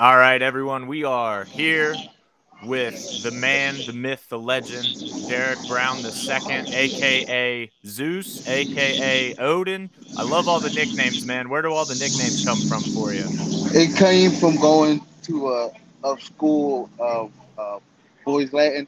All 0.00 0.16
right, 0.16 0.40
everyone, 0.40 0.86
we 0.86 1.02
are 1.02 1.44
here 1.46 2.04
with 2.60 2.94
the 3.16 3.32
man, 3.32 3.84
the 3.84 3.92
myth, 3.92 4.28
the 4.28 4.38
legend, 4.38 4.96
Derek 5.26 5.66
Brown 5.66 6.00
II, 6.04 6.66
aka 6.70 7.72
Zeus, 7.84 8.40
aka 8.46 9.34
Odin. 9.38 9.90
I 10.14 10.22
love 10.22 10.46
all 10.46 10.60
the 10.60 10.70
nicknames, 10.70 11.24
man. 11.24 11.48
Where 11.48 11.62
do 11.62 11.72
all 11.72 11.84
the 11.84 11.96
nicknames 11.96 12.40
come 12.40 12.62
from 12.62 12.86
for 12.86 13.12
you? 13.12 13.32
It 13.74 13.96
came 13.96 14.30
from 14.30 14.54
going 14.58 15.00
to 15.24 15.48
a, 15.48 15.70
a 16.04 16.20
school 16.20 16.88
of 17.00 17.32
uh, 17.58 17.80
boys 18.24 18.52
Latin 18.52 18.86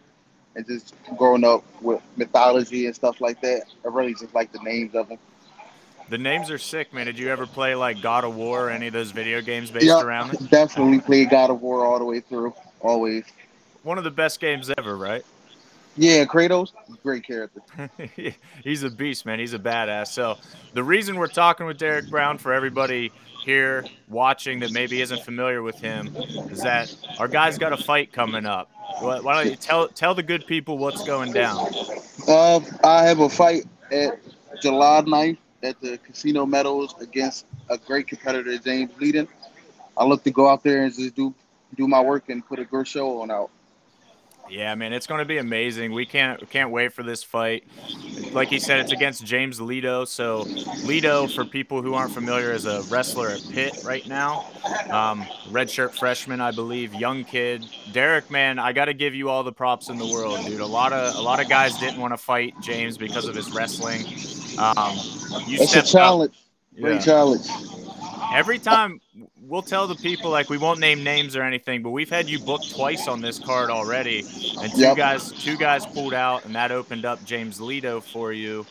and 0.54 0.64
just 0.64 0.94
growing 1.16 1.42
up 1.44 1.64
with 1.82 2.02
mythology 2.16 2.86
and 2.86 2.94
stuff 2.94 3.20
like 3.20 3.40
that. 3.40 3.64
I 3.84 3.88
really 3.88 4.14
just 4.14 4.32
like 4.32 4.52
the 4.52 4.60
names 4.60 4.94
of 4.94 5.08
them. 5.08 5.18
The 6.10 6.18
names 6.18 6.50
are 6.50 6.58
sick, 6.58 6.92
man. 6.92 7.06
Did 7.06 7.20
you 7.20 7.28
ever 7.28 7.46
play 7.46 7.76
like 7.76 8.02
God 8.02 8.24
of 8.24 8.34
War 8.34 8.66
or 8.66 8.70
any 8.70 8.88
of 8.88 8.92
those 8.92 9.12
video 9.12 9.40
games 9.40 9.70
based 9.70 9.86
Yep, 9.86 10.02
around 10.02 10.34
it? 10.34 10.50
definitely 10.50 10.98
played 10.98 11.30
God 11.30 11.50
of 11.50 11.62
War 11.62 11.86
all 11.86 12.00
the 12.00 12.04
way 12.04 12.18
through, 12.18 12.52
always. 12.80 13.24
One 13.84 13.96
of 13.96 14.02
the 14.02 14.10
best 14.10 14.40
games 14.40 14.72
ever, 14.76 14.96
right? 14.96 15.24
Yeah, 15.96 16.24
Kratos, 16.24 16.72
great 17.04 17.24
character. 17.24 17.60
He's 18.64 18.82
a 18.82 18.90
beast, 18.90 19.24
man. 19.24 19.38
He's 19.38 19.54
a 19.54 19.58
badass. 19.58 20.08
So, 20.08 20.36
the 20.74 20.82
reason 20.82 21.14
we're 21.16 21.28
talking 21.28 21.66
with 21.66 21.78
Derek 21.78 22.10
Brown 22.10 22.38
for 22.38 22.52
everybody 22.52 23.12
here 23.44 23.84
watching 24.08 24.58
that 24.60 24.72
maybe 24.72 25.00
isn't 25.00 25.22
familiar 25.22 25.62
with 25.62 25.78
him 25.80 26.12
is 26.50 26.60
that 26.62 26.92
our 27.20 27.28
guy's 27.28 27.56
got 27.56 27.72
a 27.72 27.76
fight 27.76 28.12
coming 28.12 28.46
up. 28.46 28.68
Why 29.00 29.20
why 29.20 29.42
don't 29.42 29.50
you 29.50 29.56
tell 29.56 29.86
tell 29.88 30.14
the 30.14 30.22
good 30.24 30.46
people 30.46 30.76
what's 30.76 31.04
going 31.06 31.32
down? 31.32 31.72
Uh, 32.26 32.60
I 32.82 33.04
have 33.04 33.20
a 33.20 33.28
fight 33.28 33.64
at 33.92 34.18
July 34.60 35.02
9th 35.02 35.38
at 35.62 35.80
the 35.80 35.98
Casino 35.98 36.46
Meadows 36.46 36.94
against 37.00 37.46
a 37.68 37.78
great 37.78 38.06
competitor, 38.06 38.56
James 38.58 38.92
Leadon. 39.00 39.28
I 39.96 40.04
look 40.04 40.24
to 40.24 40.30
go 40.30 40.48
out 40.48 40.62
there 40.62 40.84
and 40.84 40.94
just 40.94 41.14
do 41.14 41.34
do 41.76 41.86
my 41.86 42.00
work 42.00 42.28
and 42.28 42.44
put 42.44 42.58
a 42.58 42.64
good 42.64 42.86
show 42.86 43.20
on 43.22 43.30
out. 43.30 43.50
Yeah, 44.50 44.74
man, 44.74 44.92
it's 44.92 45.06
going 45.06 45.20
to 45.20 45.24
be 45.24 45.38
amazing. 45.38 45.92
We 45.92 46.06
can't 46.06 46.50
can't 46.50 46.70
wait 46.70 46.92
for 46.92 47.04
this 47.04 47.22
fight. 47.22 47.64
Like 48.32 48.48
he 48.48 48.58
said, 48.58 48.80
it's 48.80 48.90
against 48.90 49.24
James 49.24 49.60
Lito. 49.60 50.06
So 50.08 50.44
Lito, 50.86 51.32
for 51.32 51.44
people 51.44 51.82
who 51.82 51.94
aren't 51.94 52.12
familiar, 52.12 52.50
is 52.50 52.66
a 52.66 52.82
wrestler 52.90 53.28
at 53.28 53.42
Pitt 53.52 53.82
right 53.84 54.06
now. 54.08 54.46
Um, 54.90 55.22
redshirt 55.50 55.96
freshman, 55.96 56.40
I 56.40 56.50
believe, 56.50 56.92
young 56.94 57.24
kid. 57.24 57.64
Derek, 57.92 58.28
man, 58.28 58.58
I 58.58 58.72
got 58.72 58.86
to 58.86 58.94
give 58.94 59.14
you 59.14 59.28
all 59.28 59.44
the 59.44 59.52
props 59.52 59.88
in 59.88 59.98
the 59.98 60.06
world, 60.06 60.44
dude. 60.44 60.60
A 60.60 60.66
lot 60.66 60.92
of 60.92 61.14
a 61.14 61.20
lot 61.20 61.40
of 61.40 61.48
guys 61.48 61.78
didn't 61.78 62.00
want 62.00 62.12
to 62.12 62.18
fight 62.18 62.54
James 62.60 62.98
because 62.98 63.26
of 63.26 63.36
his 63.36 63.52
wrestling. 63.52 64.04
Um, 64.60 64.96
you 65.46 65.54
It's 65.56 65.62
a 65.64 65.66
stepped 65.68 65.86
up. 65.88 65.92
challenge, 65.92 66.34
great 66.80 66.94
Yeah. 66.94 66.98
challenge. 67.00 67.46
Every 68.34 68.58
time 68.58 69.00
we'll 69.42 69.62
tell 69.62 69.86
the 69.88 69.94
people 69.96 70.30
like 70.30 70.50
we 70.50 70.58
won't 70.58 70.78
name 70.78 71.02
names 71.02 71.34
or 71.34 71.42
anything, 71.42 71.82
but 71.82 71.90
we've 71.90 72.10
had 72.10 72.28
you 72.28 72.38
booked 72.38 72.70
twice 72.70 73.08
on 73.08 73.20
this 73.20 73.38
card 73.38 73.70
already, 73.70 74.24
and 74.60 74.70
two 74.72 74.82
Yep. 74.82 74.96
guys 74.96 75.32
two 75.32 75.56
guys 75.56 75.86
pulled 75.86 76.14
out, 76.14 76.44
and 76.44 76.54
that 76.54 76.70
opened 76.70 77.04
up 77.04 77.24
James 77.24 77.58
Lito 77.58 78.02
for 78.02 78.32
you. 78.32 78.66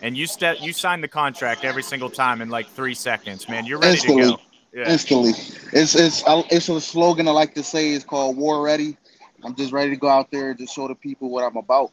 And 0.00 0.16
you 0.16 0.26
step 0.26 0.58
you 0.60 0.72
signed 0.72 1.02
the 1.02 1.08
contract 1.08 1.64
every 1.64 1.82
single 1.82 2.10
time 2.10 2.40
in 2.40 2.48
like 2.48 2.68
three 2.70 2.94
seconds, 2.94 3.48
man. 3.48 3.66
You're 3.66 3.78
ready 3.78 3.98
to 3.98 4.06
Instantly. 4.12 4.22
go. 4.32 4.40
Yeah. 4.74 4.90
Instantly, 4.90 5.30
it's 5.72 5.94
it's 5.94 6.22
it's 6.26 6.68
a 6.68 6.80
slogan 6.80 7.28
I 7.28 7.32
like 7.32 7.54
to 7.54 7.62
say. 7.62 7.92
It's 7.92 8.04
called 8.04 8.36
War 8.36 8.62
Ready. 8.62 8.96
I'm 9.44 9.54
just 9.54 9.72
ready 9.72 9.90
to 9.90 9.96
go 9.96 10.08
out 10.08 10.30
there 10.30 10.50
and 10.50 10.58
just 10.58 10.74
show 10.74 10.88
the 10.88 10.94
people 10.94 11.28
what 11.28 11.44
I'm 11.44 11.56
about. 11.56 11.90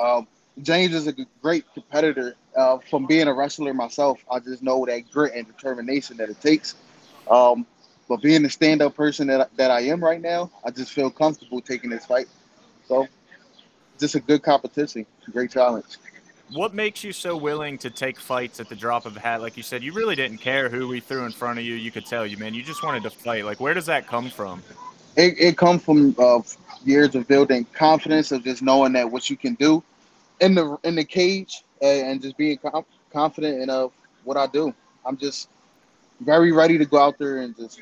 Um, 0.00 0.26
James 0.60 0.94
is 0.94 1.06
a 1.06 1.14
great 1.40 1.64
competitor. 1.72 2.36
Uh, 2.54 2.78
from 2.90 3.06
being 3.06 3.28
a 3.28 3.32
wrestler 3.32 3.72
myself, 3.72 4.22
I 4.30 4.38
just 4.38 4.62
know 4.62 4.84
that 4.84 5.10
grit 5.10 5.32
and 5.34 5.46
determination 5.46 6.18
that 6.18 6.28
it 6.28 6.40
takes. 6.40 6.74
Um, 7.30 7.66
but 8.08 8.20
being 8.20 8.42
the 8.42 8.50
stand-up 8.50 8.94
person 8.94 9.28
that, 9.28 9.56
that 9.56 9.70
I 9.70 9.80
am 9.82 10.04
right 10.04 10.20
now, 10.20 10.50
I 10.64 10.70
just 10.70 10.92
feel 10.92 11.10
comfortable 11.10 11.62
taking 11.62 11.88
this 11.88 12.04
fight. 12.04 12.26
So, 12.86 13.06
just 13.98 14.16
a 14.16 14.20
good 14.20 14.42
competition, 14.42 15.06
great 15.30 15.50
challenge. 15.50 15.96
What 16.52 16.74
makes 16.74 17.02
you 17.02 17.12
so 17.12 17.34
willing 17.34 17.78
to 17.78 17.88
take 17.88 18.20
fights 18.20 18.60
at 18.60 18.68
the 18.68 18.74
drop 18.76 19.06
of 19.06 19.16
a 19.16 19.20
hat? 19.20 19.40
Like 19.40 19.56
you 19.56 19.62
said, 19.62 19.82
you 19.82 19.94
really 19.94 20.16
didn't 20.16 20.38
care 20.38 20.68
who 20.68 20.86
we 20.88 21.00
threw 21.00 21.24
in 21.24 21.32
front 21.32 21.58
of 21.58 21.64
you. 21.64 21.74
You 21.74 21.90
could 21.90 22.04
tell 22.04 22.26
you, 22.26 22.36
man. 22.36 22.52
You 22.52 22.62
just 22.62 22.82
wanted 22.82 23.04
to 23.04 23.10
fight. 23.10 23.46
Like, 23.46 23.60
where 23.60 23.72
does 23.72 23.86
that 23.86 24.06
come 24.06 24.28
from? 24.28 24.62
It, 25.16 25.34
it 25.38 25.56
comes 25.56 25.82
from 25.82 26.14
uh, 26.18 26.40
years 26.84 27.14
of 27.14 27.26
building 27.26 27.64
confidence 27.72 28.32
of 28.32 28.44
just 28.44 28.60
knowing 28.60 28.92
that 28.92 29.10
what 29.10 29.30
you 29.30 29.36
can 29.36 29.54
do 29.54 29.82
in 30.42 30.54
the 30.54 30.76
in 30.84 30.96
the 30.96 31.04
cage 31.04 31.64
uh, 31.80 31.86
and 31.86 32.20
just 32.20 32.36
being 32.36 32.58
com- 32.58 32.84
confident 33.12 33.62
in 33.62 33.70
uh, 33.70 33.88
what 34.24 34.36
I 34.36 34.46
do. 34.48 34.74
I'm 35.06 35.16
just 35.16 35.48
very 36.20 36.52
ready 36.52 36.76
to 36.78 36.84
go 36.84 36.98
out 36.98 37.16
there 37.18 37.38
and 37.38 37.56
just 37.56 37.80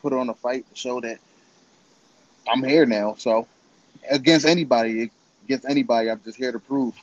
put 0.00 0.12
on 0.12 0.28
a 0.30 0.34
fight 0.34 0.68
to 0.68 0.74
show 0.74 1.00
that 1.02 1.18
I'm 2.50 2.64
here 2.64 2.86
now. 2.86 3.14
So 3.16 3.46
against 4.10 4.46
anybody, 4.46 5.10
against 5.44 5.66
anybody, 5.68 6.10
I'm 6.10 6.20
just 6.24 6.38
here 6.38 6.50
to 6.50 6.58
prove. 6.58 6.94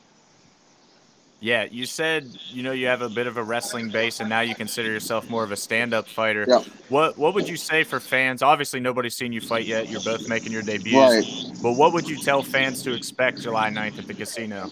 Yeah, 1.42 1.68
you 1.72 1.86
said 1.86 2.28
you 2.50 2.64
know 2.64 2.74
you 2.74 2.88
have 2.88 3.02
a 3.02 3.08
bit 3.08 3.26
of 3.26 3.38
a 3.38 3.44
wrestling 3.44 3.90
base, 3.90 4.20
and 4.20 4.28
now 4.28 4.42
you 4.42 4.56
consider 4.56 4.92
yourself 4.92 5.30
more 5.30 5.44
of 5.44 5.54
a 5.54 5.56
stand-up 5.56 6.08
fighter. 6.08 6.46
Yeah. 6.48 6.64
What 6.90 7.18
What 7.18 7.34
would 7.34 7.48
you 7.48 7.56
say 7.56 7.84
for 7.84 8.02
fans? 8.02 8.42
Obviously, 8.42 8.82
nobody's 8.82 9.16
seen 9.16 9.32
you 9.32 9.40
fight 9.40 9.66
yet. 9.66 9.90
You're 9.90 10.02
both 10.02 10.28
making 10.28 10.52
your 10.52 10.64
debuts. 10.64 10.94
Right. 10.94 11.64
But 11.64 11.74
what 11.74 11.94
would 11.94 12.10
you 12.10 12.18
tell 12.18 12.44
fans 12.44 12.84
to 12.84 12.94
expect 12.94 13.42
July 13.42 13.70
9th 13.70 14.00
at 14.00 14.08
the 14.08 14.14
casino? 14.14 14.70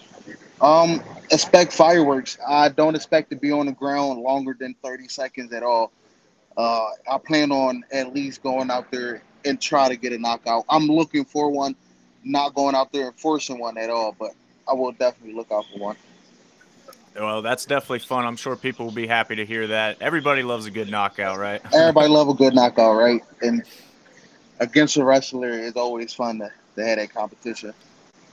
Um, 0.60 1.02
expect 1.30 1.72
fireworks. 1.72 2.36
I 2.46 2.68
don't 2.68 2.94
expect 2.94 3.30
to 3.30 3.36
be 3.36 3.50
on 3.50 3.66
the 3.66 3.72
ground 3.72 4.20
longer 4.20 4.54
than 4.58 4.74
30 4.82 5.08
seconds 5.08 5.52
at 5.52 5.62
all. 5.62 5.92
Uh, 6.56 6.88
I 7.10 7.18
plan 7.18 7.52
on 7.52 7.84
at 7.92 8.12
least 8.12 8.42
going 8.42 8.70
out 8.70 8.90
there 8.90 9.22
and 9.44 9.60
try 9.60 9.88
to 9.88 9.96
get 9.96 10.12
a 10.12 10.18
knockout. 10.18 10.64
I'm 10.68 10.86
looking 10.86 11.24
for 11.24 11.50
one, 11.50 11.76
not 12.24 12.54
going 12.54 12.74
out 12.74 12.92
there 12.92 13.06
and 13.06 13.18
forcing 13.18 13.58
one 13.58 13.78
at 13.78 13.88
all, 13.88 14.14
but 14.18 14.32
I 14.68 14.74
will 14.74 14.92
definitely 14.92 15.34
look 15.34 15.50
out 15.52 15.64
for 15.72 15.78
one. 15.78 15.96
Well, 17.18 17.42
that's 17.42 17.66
definitely 17.66 18.00
fun. 18.00 18.24
I'm 18.24 18.36
sure 18.36 18.54
people 18.54 18.86
will 18.86 18.92
be 18.92 19.06
happy 19.06 19.36
to 19.36 19.44
hear 19.44 19.66
that. 19.68 20.00
Everybody 20.00 20.42
loves 20.42 20.66
a 20.66 20.70
good 20.70 20.88
knockout, 20.88 21.38
right? 21.38 21.60
Everybody 21.74 22.08
love 22.08 22.28
a 22.28 22.34
good 22.34 22.54
knockout, 22.54 22.96
right? 22.96 23.22
And 23.42 23.64
against 24.60 24.96
a 24.96 25.04
wrestler, 25.04 25.50
it's 25.50 25.76
always 25.76 26.14
fun 26.14 26.38
to, 26.38 26.52
to 26.76 26.86
have 26.86 26.98
that 26.98 27.12
competition. 27.12 27.74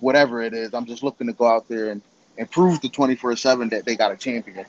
whatever 0.00 0.42
it 0.42 0.54
is. 0.54 0.74
I'm 0.74 0.86
just 0.86 1.02
looking 1.02 1.26
to 1.26 1.32
go 1.32 1.46
out 1.46 1.68
there 1.68 1.90
and, 1.90 2.02
and 2.38 2.50
prove 2.50 2.80
to 2.80 2.88
24 2.88 3.36
7 3.36 3.68
that 3.70 3.84
they 3.84 3.94
got 3.94 4.10
a 4.10 4.16
champion. 4.16 4.64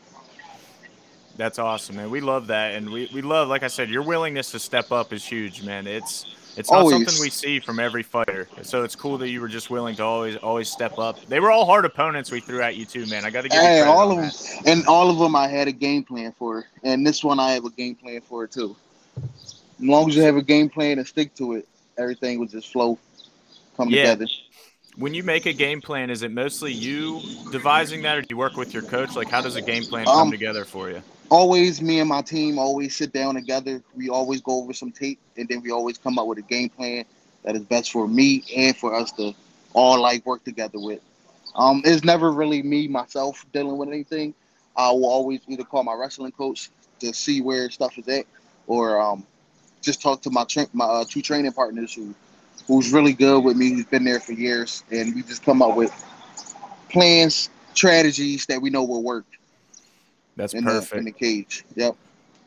That's 1.37 1.59
awesome, 1.59 1.95
man. 1.95 2.11
We 2.11 2.19
love 2.19 2.47
that, 2.47 2.75
and 2.75 2.89
we, 2.89 3.09
we 3.13 3.21
love, 3.21 3.47
like 3.47 3.63
I 3.63 3.67
said, 3.67 3.89
your 3.89 4.03
willingness 4.03 4.51
to 4.51 4.59
step 4.59 4.91
up 4.91 5.13
is 5.13 5.25
huge, 5.25 5.63
man. 5.63 5.87
It's 5.87 6.25
it's 6.57 6.71
not 6.71 6.79
Always. 6.79 6.93
something 7.05 7.21
we 7.21 7.29
see 7.29 7.59
from 7.59 7.79
every 7.79 8.03
fighter, 8.03 8.47
so 8.61 8.83
it's 8.83 8.95
cool 8.95 9.17
that 9.19 9.29
you 9.29 9.41
were 9.41 9.47
just 9.47 9.69
willing 9.69 9.95
to 9.95 10.03
always 10.03 10.35
always 10.37 10.69
step 10.69 10.97
up. 10.99 11.17
They 11.27 11.39
were 11.39 11.51
all 11.51 11.65
hard 11.65 11.85
opponents 11.85 12.31
we 12.31 12.39
threw 12.41 12.61
at 12.61 12.75
you 12.75 12.85
too, 12.85 13.05
man. 13.07 13.25
I 13.25 13.29
got 13.29 13.43
to 13.43 13.49
give 13.49 13.61
you 13.61 13.67
Hey, 13.69 13.81
all 13.81 14.11
of 14.11 14.17
them, 14.17 14.25
that. 14.25 14.61
and 14.67 14.85
all 14.87 15.09
of 15.09 15.17
them, 15.19 15.35
I 15.35 15.47
had 15.47 15.67
a 15.67 15.71
game 15.71 16.03
plan 16.03 16.33
for, 16.37 16.65
and 16.83 17.05
this 17.05 17.23
one 17.23 17.39
I 17.39 17.51
have 17.51 17.65
a 17.65 17.69
game 17.71 17.95
plan 17.95 18.21
for 18.21 18.47
too. 18.47 18.75
As 19.17 19.53
long 19.79 20.09
as 20.09 20.15
you 20.15 20.21
have 20.23 20.35
a 20.35 20.43
game 20.43 20.69
plan 20.69 20.99
and 20.99 21.07
stick 21.07 21.33
to 21.35 21.53
it, 21.53 21.67
everything 21.97 22.39
will 22.39 22.47
just 22.47 22.71
flow. 22.71 22.99
come 23.77 23.89
Yeah. 23.89 24.11
together. 24.11 24.27
When 24.97 25.13
you 25.13 25.23
make 25.23 25.45
a 25.45 25.53
game 25.53 25.81
plan, 25.81 26.09
is 26.09 26.21
it 26.21 26.31
mostly 26.31 26.73
you 26.73 27.21
devising 27.51 28.01
that, 28.01 28.17
or 28.17 28.21
do 28.21 28.27
you 28.31 28.37
work 28.37 28.57
with 28.57 28.73
your 28.73 28.83
coach? 28.83 29.15
Like, 29.15 29.29
how 29.29 29.41
does 29.41 29.55
a 29.55 29.61
game 29.61 29.85
plan 29.85 30.05
come 30.05 30.13
Um, 30.27 30.31
together 30.31 30.65
for 30.65 30.89
you? 30.89 31.01
Always, 31.31 31.81
me 31.81 32.01
and 32.01 32.09
my 32.09 32.21
team 32.21 32.59
always 32.59 32.93
sit 32.97 33.13
down 33.13 33.35
together. 33.35 33.81
We 33.95 34.09
always 34.09 34.41
go 34.41 34.61
over 34.61 34.73
some 34.73 34.91
tape, 34.91 35.17
and 35.37 35.47
then 35.47 35.61
we 35.61 35.71
always 35.71 35.97
come 35.97 36.19
up 36.19 36.27
with 36.27 36.39
a 36.39 36.43
game 36.43 36.69
plan 36.69 37.05
that 37.43 37.55
is 37.55 37.63
best 37.63 37.91
for 37.93 38.05
me 38.05 38.43
and 38.55 38.75
for 38.75 38.93
us 38.93 39.13
to 39.13 39.33
all 39.73 40.01
like 40.01 40.25
work 40.25 40.43
together 40.43 40.77
with. 40.77 40.99
Um, 41.55 41.83
it's 41.85 42.03
never 42.03 42.33
really 42.33 42.61
me 42.61 42.89
myself 42.89 43.45
dealing 43.53 43.77
with 43.77 43.87
anything. 43.87 44.33
I 44.75 44.91
will 44.91 45.05
always 45.09 45.39
either 45.47 45.63
call 45.63 45.83
my 45.85 45.93
wrestling 45.93 46.33
coach 46.33 46.69
to 46.99 47.13
see 47.13 47.41
where 47.41 47.69
stuff 47.69 47.97
is 47.97 48.09
at, 48.09 48.25
or 48.67 48.99
um, 49.01 49.25
just 49.81 50.01
talk 50.01 50.21
to 50.23 50.31
my 50.31 50.43
tra- 50.43 50.67
my 50.73 50.85
uh, 50.85 51.05
two 51.07 51.21
training 51.21 51.53
partners 51.53 51.93
who 51.93 52.13
who's 52.67 52.91
really 52.91 53.13
good 53.13 53.39
with 53.41 53.55
me, 53.55 53.69
who's 53.69 53.85
been 53.85 54.03
there 54.03 54.19
for 54.19 54.33
years, 54.33 54.83
and 54.91 55.15
we 55.15 55.23
just 55.23 55.45
come 55.45 55.61
up 55.61 55.77
with 55.77 55.93
plans, 56.89 57.49
strategies 57.73 58.45
that 58.47 58.61
we 58.61 58.69
know 58.69 58.83
will 58.83 59.03
work 59.03 59.25
That's 60.35 60.53
in 60.53 60.63
the 60.63 60.71
perfect. 60.71 60.99
in 60.99 61.05
the 61.05 61.11
cage. 61.11 61.65
Yep. 61.75 61.95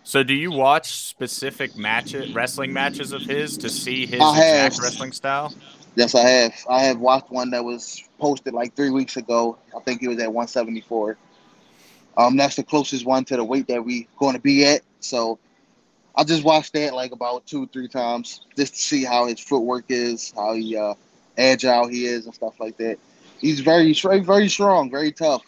So, 0.06 0.22
do 0.22 0.34
you 0.34 0.50
watch 0.50 0.92
specific 0.92 1.76
matches, 1.76 2.34
wrestling 2.34 2.72
matches 2.72 3.12
of 3.12 3.22
his 3.22 3.56
to 3.58 3.70
see 3.70 4.04
his 4.06 4.20
I 4.20 4.36
have. 4.36 4.66
exact 4.66 4.82
wrestling 4.82 5.12
style? 5.12 5.54
Yes, 5.96 6.14
I 6.14 6.28
have. 6.28 6.54
I 6.68 6.82
have 6.82 6.98
watched 6.98 7.30
one 7.30 7.50
that 7.50 7.64
was 7.64 8.02
posted 8.18 8.52
like 8.52 8.74
three 8.74 8.90
weeks 8.90 9.16
ago. 9.16 9.56
I 9.74 9.80
think 9.80 10.02
it 10.02 10.08
was 10.08 10.18
at 10.18 10.32
174. 10.32 11.16
Um, 12.16 12.36
that's 12.36 12.56
the 12.56 12.62
closest 12.62 13.06
one 13.06 13.24
to 13.26 13.36
the 13.36 13.44
weight 13.44 13.66
that 13.68 13.84
we 13.84 14.08
going 14.18 14.34
to 14.34 14.40
be 14.40 14.64
at. 14.66 14.82
So 15.00 15.38
I 16.16 16.24
just 16.24 16.44
watched 16.44 16.72
that 16.74 16.94
like 16.94 17.12
about 17.12 17.46
two, 17.46 17.64
or 17.64 17.66
three 17.66 17.88
times 17.88 18.40
just 18.56 18.74
to 18.74 18.80
see 18.80 19.04
how 19.04 19.26
his 19.26 19.40
footwork 19.40 19.86
is, 19.88 20.32
how 20.36 20.54
he 20.54 20.76
uh, 20.76 20.94
agile 21.38 21.88
he 21.88 22.06
is, 22.06 22.26
and 22.26 22.34
stuff 22.34 22.60
like 22.60 22.76
that. 22.76 22.98
He's 23.40 23.60
very, 23.60 23.92
very, 23.94 24.20
very 24.20 24.48
strong, 24.48 24.90
very 24.90 25.12
tough. 25.12 25.42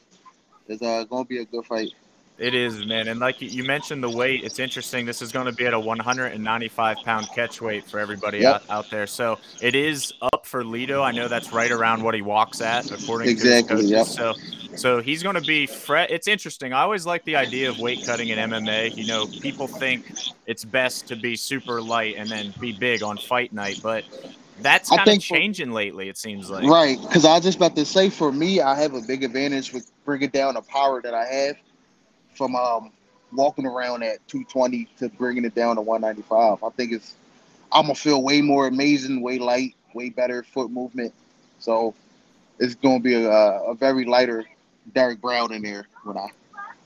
It's 0.69 0.83
uh, 0.83 1.05
going 1.05 1.25
to 1.25 1.29
be 1.29 1.38
a 1.38 1.44
good 1.44 1.65
fight. 1.65 1.91
It 2.38 2.55
is, 2.55 2.85
man. 2.85 3.09
And 3.09 3.19
like 3.19 3.41
you- 3.41 3.65
mentioned, 3.65 4.03
the 4.03 4.11
weight, 4.11 4.44
it's 4.44 4.59
interesting. 4.59 5.06
This 5.06 5.23
is 5.23 5.33
going 5.33 5.47
to 5.47 5.53
be 5.53 5.67
at 5.67 5.73
a 5.73 5.81
195 5.81 6.99
pound 7.05 7.29
catch 7.35 7.61
weight 7.62 7.88
for 7.88 7.99
everybody 7.99 8.38
Yep. 8.41 8.55
out, 8.55 8.62
out 8.71 8.91
there. 8.91 9.06
So 9.06 9.38
it 9.62 9.75
is 9.75 10.12
up 10.21 10.44
for 10.47 10.62
Lito. 10.62 11.03
I 11.03 11.12
know 11.12 11.29
that's 11.29 11.53
right 11.53 11.71
around 11.71 12.03
what 12.03 12.15
he 12.15 12.21
walks 12.23 12.61
at, 12.61 12.91
according 12.91 13.29
Exactly, 13.31 13.77
to 13.77 13.83
his 13.83 13.91
yep. 13.91 14.06
coaches. 14.06 14.15
So, 14.15 14.77
so 14.77 15.00
he's 15.00 15.23
going 15.23 15.37
to 15.37 15.41
be 15.41 15.67
fret. 15.67 16.11
It's 16.11 16.29
interesting. 16.29 16.75
I 16.75 16.83
always 16.83 17.06
like 17.06 17.25
the 17.25 17.37
idea 17.37 17.71
of 17.71 17.79
weight 17.79 18.05
cutting 18.05 18.29
in 18.29 18.38
MMA. 18.38 18.94
You 18.94 19.06
know, 19.06 19.27
people 19.41 19.67
think 19.67 20.12
it's 20.47 20.65
best 20.65 21.09
to 21.09 21.17
be 21.17 21.37
super 21.37 21.81
light 21.81 22.17
and 22.19 22.29
then 22.29 22.53
be 22.61 22.73
big 22.73 23.03
on 23.03 23.17
fight 23.17 23.55
night, 23.55 23.81
but 23.83 24.05
that's 24.61 24.91
kind 24.91 25.00
of 25.00 25.06
think 25.06 25.23
for- 25.23 25.35
changing 25.37 25.71
lately. 25.73 26.11
It 26.11 26.19
seems 26.19 26.50
like. 26.50 26.65
Right, 26.69 26.99
because 27.00 27.25
I 27.25 27.35
was 27.37 27.44
just 27.44 27.56
about 27.56 27.75
to 27.77 27.87
say, 27.87 28.11
for 28.11 28.31
me, 28.31 28.61
I 28.61 28.79
have 28.79 28.93
a 28.93 29.00
big 29.00 29.25
advantage 29.25 29.73
with 29.73 29.91
bringing 30.05 30.29
down 30.31 30.55
the 30.55 30.62
power 30.62 31.00
that 31.00 31.15
I 31.15 31.25
have 31.25 31.56
from 32.37 32.55
um, 32.55 32.93
walking 33.33 33.67
around 33.67 34.03
at 34.03 34.27
220 34.29 34.88
to 34.99 35.09
bringing 35.11 35.44
it 35.44 35.55
down 35.55 35.77
to 35.77 35.83
195. 35.83 36.62
I 36.62 36.71
think 36.77 36.93
it's 36.93 37.15
I'm 37.73 37.85
gonna 37.85 37.94
feel 37.94 38.23
way 38.23 38.41
more 38.43 38.69
amazing, 38.69 39.23
way 39.23 39.38
light, 39.38 39.75
way 39.94 40.11
better 40.11 40.43
foot 40.43 40.71
movement. 40.71 41.12
So 41.59 41.94
it's 42.59 42.75
gonna 42.75 43.00
be 43.00 43.15
a, 43.15 43.31
a 43.31 43.75
very 43.75 44.05
lighter 44.05 44.44
Derek 44.94 45.21
Brown 45.21 45.53
in 45.53 45.62
there 45.62 45.87
when 46.05 46.17
I 46.17 46.29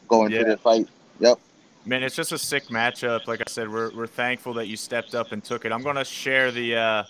go 0.09 0.25
into 0.25 0.39
Yeah. 0.39 0.45
the 0.45 0.57
fight. 0.57 0.89
Yep. 1.19 1.39
Man, 1.85 2.03
it's 2.03 2.15
just 2.17 2.33
a 2.33 2.39
sick 2.39 2.69
matchup. 2.69 3.27
Like 3.27 3.41
I 3.41 3.51
said, 3.51 3.71
we're, 3.71 3.91
we're 3.95 4.07
thankful 4.07 4.55
that 4.55 4.67
you 4.67 4.77
stepped 4.77 5.15
up 5.15 5.33
and 5.33 5.43
took 5.43 5.65
it. 5.65 5.73
I'm 5.73 5.83
going 5.83 5.97
to 5.97 6.05
share 6.05 6.51
the 6.51 6.77
uh, 6.77 7.05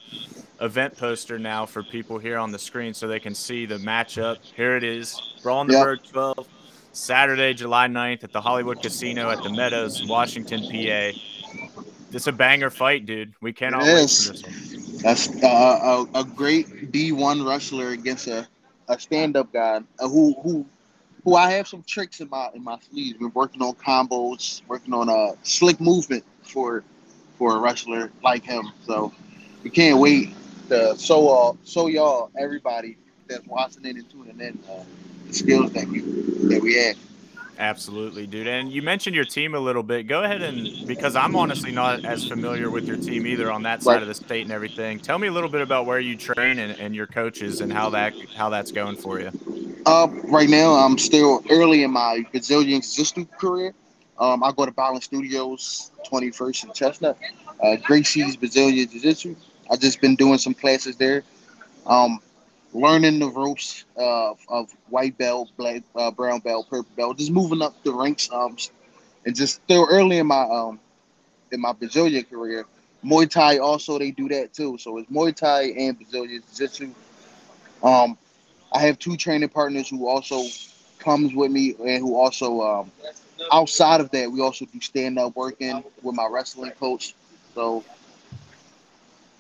event 0.61 0.97
poster 0.97 1.39
now 1.39 1.67
for 1.67 1.83
people 1.83 2.19
here 2.19 2.39
on 2.39 2.53
the 2.53 2.59
screen 2.59 2.95
so 2.95 3.09
they 3.09 3.19
can 3.19 3.35
see 3.35 3.67
the 3.67 3.79
matchup. 3.79 4.37
Here 4.57 4.77
it 4.77 4.85
is 4.85 5.21
Brawl 5.43 5.63
in 5.63 5.67
the 5.69 5.75
Yep. 5.75 5.83
Burgh 5.83 6.01
12, 6.13 6.49
Saturday, 6.93 7.55
July 7.55 7.87
9th 7.87 8.25
at 8.25 8.33
the 8.33 8.41
Hollywood 8.41 8.83
Casino 8.83 9.31
at 9.31 9.43
the 9.43 9.51
Meadows, 9.51 10.07
Washington, 10.07 10.61
PA. 10.63 11.19
It's 12.13 12.27
a 12.27 12.33
banger 12.33 12.71
fight, 12.71 13.07
dude. 13.07 13.35
We 13.41 13.53
cannot 13.53 13.83
It 13.83 13.95
wait 13.95 14.05
is. 14.05 14.27
for 14.27 14.33
this 14.33 14.43
one. 14.43 14.97
That's 15.03 15.43
uh, 15.43 16.07
a, 16.15 16.21
a 16.21 16.25
great 16.25 16.93
D1 16.93 17.47
wrestler 17.47 17.91
against 17.91 18.27
a, 18.27 18.47
a 18.89 18.99
stand-up 18.99 19.53
guy 19.53 19.81
uh, 19.99 20.09
who 20.09 20.35
who 20.43 20.67
who 21.25 21.37
I 21.37 21.51
have 21.53 21.69
some 21.69 21.83
tricks 21.85 22.21
in 22.21 22.29
my 22.29 22.49
in 22.55 22.65
my 22.65 22.79
sleeves. 22.91 23.19
Been 23.19 23.31
working 23.33 23.63
on 23.63 23.75
combos, 23.75 24.63
working 24.67 24.93
on 24.93 25.09
a 25.09 25.35
slick 25.43 25.81
movement 25.81 26.25
for 26.43 26.83
for 27.39 27.57
a 27.57 27.61
wrestler 27.61 28.11
like 28.23 28.45
him. 28.45 28.73
So 28.85 29.13
we 29.63 29.71
can't 29.71 29.99
wait 29.99 30.35
to 30.69 30.97
show 30.99 31.29
all 31.29 31.59
show 31.65 31.87
y'all 31.87 32.31
everybody 32.39 32.99
that's 33.29 33.47
watching 33.47 33.85
in 33.87 33.97
and 33.97 34.11
tuning 34.11 34.41
in 34.41 34.59
uh, 34.69 34.83
skills 35.35 35.73
that 35.73 35.87
we 35.89 36.01
that 36.49 36.61
we 36.63 36.75
have. 36.77 36.97
Absolutely, 37.59 38.27
dude. 38.27 38.47
And 38.47 38.73
you 38.73 38.81
mentioned 38.81 39.15
your 39.15 39.27
team 39.27 39.55
a 39.55 39.59
little 39.61 39.83
bit. 39.83 40.07
Go 40.07 40.23
ahead 40.23 40.41
and 40.41 40.87
because 40.87 41.15
I'm 41.15 41.37
honestly 41.37 41.71
not 41.71 42.07
as 42.07 42.27
familiar 42.27 42.71
with 42.71 42.87
your 42.87 42.97
team 42.97 43.27
either 43.27 43.53
on 43.53 43.65
that 43.65 43.83
side 43.83 43.95
Right. 43.95 44.03
of 44.03 44.09
the 44.09 44.15
state 44.15 44.43
and 44.43 44.51
everything. 44.53 44.99
Tell 44.99 45.19
me 45.19 45.29
a 45.29 45.33
little 45.33 45.51
bit 45.51 45.61
about 45.61 45.85
where 45.85 46.01
you 46.01 46.17
train 46.17 46.59
and, 46.59 46.79
and 46.81 46.95
your 46.95 47.07
coaches 47.07 47.61
and 47.61 47.71
how 47.71 47.91
that 47.91 48.15
how 48.35 48.49
that's 48.49 48.73
going 48.73 48.97
for 48.97 49.21
you. 49.21 49.31
Uh, 49.85 50.09
right 50.25 50.49
now, 50.49 50.73
I'm 50.73 50.97
still 50.97 51.43
early 51.51 51.83
in 51.83 51.91
my 51.91 52.25
Brazilian 52.31 52.81
Jiu-Jitsu 52.81 53.27
career. 53.39 53.75
Um, 54.19 54.43
I 54.43 54.53
go 54.53 54.65
to 54.67 54.73
Balance 54.73 55.05
Studios, 55.07 55.91
21st 56.11 56.65
and 56.65 56.75
Chestnut. 56.75 57.19
Uh, 57.63 57.77
Gracie's 57.77 58.37
Brazilian 58.37 58.89
Jiu-Jitsu. 58.89 59.37
I 59.71 59.77
just 59.77 60.01
been 60.01 60.17
doing 60.17 60.39
some 60.39 60.55
classes 60.55 60.97
there. 60.97 61.23
Um, 61.87 62.21
learning 62.73 63.19
the 63.19 63.29
ropes 63.29 63.85
uh, 63.97 64.33
of 64.49 64.71
white 64.89 65.17
belt, 65.19 65.51
black, 65.57 65.83
uh, 65.97 66.11
brown 66.11 66.41
belt, 66.41 66.69
purple 66.71 66.91
belt. 66.97 67.19
Just 67.19 67.31
moving 67.31 67.63
up 67.63 67.83
the 67.85 67.93
ranks. 67.93 68.31
Um, 68.33 68.57
and 69.25 69.35
just 69.35 69.57
still 69.65 69.87
early 69.91 70.19
in 70.19 70.27
my 70.27 70.43
um 70.43 70.79
in 71.53 71.61
my 71.61 71.73
Brazilian 71.73 72.25
career. 72.25 72.65
Muay 73.05 73.29
Thai 73.29 73.59
also 73.59 73.99
they 73.99 74.11
do 74.11 74.29
that 74.29 74.53
too. 74.53 74.79
So 74.79 74.99
it's 74.99 75.11
Muay 75.11 75.35
Thai 75.35 75.63
and 75.77 75.97
Brazilian 75.97 76.43
Jiu-Jitsu. 76.55 76.95
Um, 77.83 78.17
I 78.73 78.81
have 78.81 78.99
two 78.99 79.17
training 79.17 79.49
partners 79.49 79.89
who 79.89 80.07
also 80.07 80.43
comes 80.99 81.35
with 81.35 81.51
me 81.51 81.75
and 81.85 81.99
who 82.01 82.15
also 82.17 82.61
um, 82.61 82.93
outside 83.53 84.01
of 84.01 84.11
that 84.11 84.31
we 84.31 84.41
also 84.41 84.67
do 84.67 84.81
stand 84.81 85.19
up 85.19 85.35
working 85.35 85.83
with 86.03 86.15
my 86.15 86.27
wrestling 86.31 86.73
coach. 86.73 87.15
So 87.55 87.85